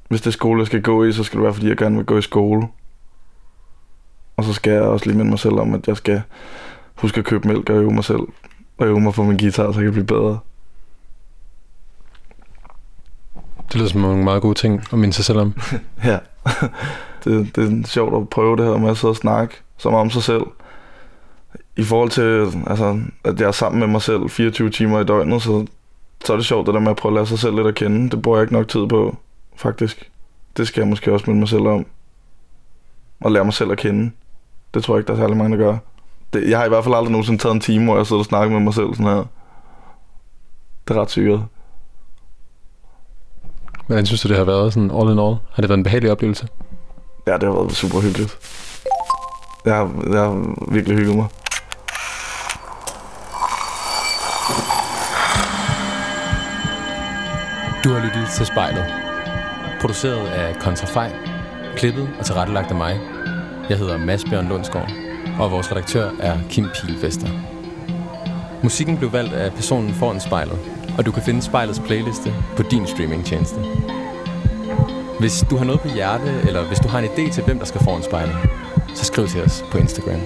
hvis 0.09 0.21
det 0.21 0.27
er 0.27 0.33
skole, 0.33 0.61
jeg 0.61 0.67
skal 0.67 0.83
gå 0.83 1.05
i, 1.05 1.13
så 1.13 1.25
skal 1.25 1.37
det 1.37 1.45
være, 1.45 1.55
fordi 1.55 1.69
jeg 1.69 1.77
gerne 1.77 1.97
vil 1.97 2.07
gå 2.07 2.19
i 2.19 2.23
skole. 2.23 2.69
Og 4.37 4.45
så 4.45 4.53
skal 4.53 4.73
jeg 4.73 4.83
også 4.83 5.07
lige 5.07 5.17
minde 5.17 5.31
mig 5.31 5.39
selv 5.39 5.55
om, 5.55 5.75
at 5.75 5.89
jeg 5.89 5.97
skal 5.97 6.23
huske 6.95 7.19
at 7.19 7.25
købe 7.25 7.49
mælk 7.49 7.71
og 7.71 7.77
øve 7.77 7.93
mig 7.93 8.05
selv. 8.05 8.23
Og 8.79 8.87
øve 8.87 9.01
mig 9.01 9.13
på 9.13 9.23
min 9.23 9.39
guitar, 9.39 9.73
så 9.73 9.81
jeg 9.81 9.85
kan 9.85 9.93
blive 9.93 10.07
bedre. 10.07 10.39
Det 13.69 13.75
lyder 13.75 13.89
som 13.89 14.01
nogle 14.01 14.25
meget 14.25 14.43
gode 14.43 14.55
ting 14.55 14.83
at 14.93 14.99
minde 14.99 15.15
sig 15.15 15.25
selv 15.25 15.39
om. 15.39 15.55
Ja, 16.05 16.19
det, 17.25 17.57
det 17.57 17.83
er 17.85 17.87
sjovt 17.87 18.23
at 18.23 18.29
prøve 18.29 18.57
det 18.57 18.65
her 18.65 18.77
med 18.77 18.91
at 18.91 18.97
sidde 18.97 19.13
og 19.13 19.17
snakke 19.17 19.55
så 19.77 19.91
meget 19.91 20.01
om 20.01 20.11
sig 20.11 20.23
selv. 20.23 20.43
I 21.77 21.83
forhold 21.83 22.11
til, 22.11 22.63
altså, 22.67 23.01
at 23.25 23.41
jeg 23.41 23.47
er 23.47 23.53
sammen 23.53 23.81
med 23.81 23.89
mig 23.89 24.03
selv 24.03 24.29
24 24.29 24.71
timer 24.71 25.01
i 25.01 25.05
døgnet, 25.05 25.43
så, 25.43 25.67
så 26.25 26.33
er 26.33 26.37
det 26.37 26.47
sjovt 26.47 26.67
det 26.67 26.75
der 26.75 26.81
med 26.81 26.91
at 26.91 26.97
prøve 26.97 27.11
at 27.11 27.15
lære 27.15 27.27
sig 27.27 27.39
selv 27.39 27.57
lidt 27.57 27.67
at 27.67 27.75
kende. 27.75 28.11
Det 28.11 28.23
bruger 28.23 28.39
jeg 28.39 28.43
ikke 28.43 28.53
nok 28.53 28.69
tid 28.69 28.87
på, 28.87 29.17
faktisk. 29.57 30.11
Det 30.57 30.69
skal 30.69 30.81
jeg 30.81 30.89
måske 30.89 31.13
også 31.13 31.25
minde 31.27 31.39
mig 31.39 31.49
selv 31.49 31.67
om. 31.67 31.87
Og 33.21 33.33
lære 33.33 33.45
mig 33.45 33.55
selv 33.55 33.73
at 33.73 33.79
kende. 33.79 34.11
Det 34.75 34.85
tror 34.85 34.95
jeg 34.95 35.01
ikke, 35.01 35.07
der 35.07 35.15
er 35.15 35.19
særlig 35.19 35.37
mange, 35.37 35.59
der 35.59 35.65
gør. 35.65 35.77
Det, 36.33 36.51
jeg 36.51 36.59
har 36.59 36.67
i 36.67 36.69
hvert 36.69 36.85
fald 36.85 36.95
aldrig 36.95 37.13
nogensinde 37.13 37.43
taget 37.43 37.55
en 37.55 37.61
time, 37.61 37.85
hvor 37.85 37.97
jeg 37.97 38.07
sidder 38.07 38.21
og 38.21 38.27
snakker 38.27 38.53
med 38.57 38.65
mig 38.65 38.75
selv 38.75 38.95
sådan 38.95 39.07
her. 39.07 39.25
Det 40.89 40.97
er 40.97 41.01
ret 41.01 41.11
syret. 41.11 41.45
Hvordan 43.87 44.07
synes 44.07 44.23
du, 44.23 44.29
det 44.29 44.37
har 44.37 44.45
været 44.45 44.73
sådan 44.73 44.91
all 44.91 45.11
in 45.11 45.19
all? 45.19 45.37
Har 45.53 45.61
det 45.63 45.69
været 45.69 45.79
en 45.79 45.85
behagelig 45.85 46.11
oplevelse? 46.11 46.49
Ja, 47.27 47.33
det 47.33 47.43
har 47.43 47.53
været 47.53 47.73
super 47.73 48.01
hyggeligt. 48.01 48.39
Jeg 49.65 49.75
har, 49.75 49.91
jeg 50.13 50.21
har 50.21 50.55
virkelig 50.73 50.99
hygget 50.99 51.17
mig. 51.17 51.27
Du 57.85 57.93
har 57.93 58.05
lyttet 58.05 58.29
til 58.37 58.47
Spejlet. 58.47 58.85
Produceret 59.81 60.27
af 60.27 60.57
Kontrafej. 60.57 61.13
Klippet 61.77 62.09
og 62.19 62.27
tilrettelagt 62.27 62.71
af 62.71 62.77
mig. 62.77 63.01
Jeg 63.69 63.79
hedder 63.79 63.99
Mads 63.99 64.25
Bjørn 64.25 64.49
Lundsgaard. 64.49 64.91
Og 65.41 65.51
vores 65.51 65.71
redaktør 65.71 66.11
er 66.21 66.39
Kim 66.51 66.69
Pilvester. 66.75 67.29
Musikken 68.63 68.97
blev 68.97 69.13
valgt 69.13 69.33
af 69.33 69.53
personen 69.53 69.95
foran 69.95 70.21
spejlet. 70.21 70.59
Og 70.99 71.07
du 71.07 71.13
kan 71.13 71.23
finde 71.23 71.43
spejlets 71.43 71.81
playliste 71.87 72.35
på 72.57 72.63
din 72.63 72.87
streamingtjeneste. 72.87 73.57
Hvis 75.21 75.45
du 75.51 75.57
har 75.57 75.65
noget 75.65 75.81
på 75.81 75.89
hjerte, 75.89 76.41
eller 76.47 76.65
hvis 76.65 76.79
du 76.79 76.89
har 76.89 76.99
en 76.99 77.05
idé 77.05 77.33
til, 77.33 77.45
hvem 77.45 77.59
der 77.59 77.67
skal 77.67 77.81
foran 77.85 78.03
spejlet, 78.03 78.37
så 78.95 79.05
skriv 79.05 79.27
til 79.29 79.43
os 79.43 79.65
på 79.71 79.79
Instagram. 79.79 80.21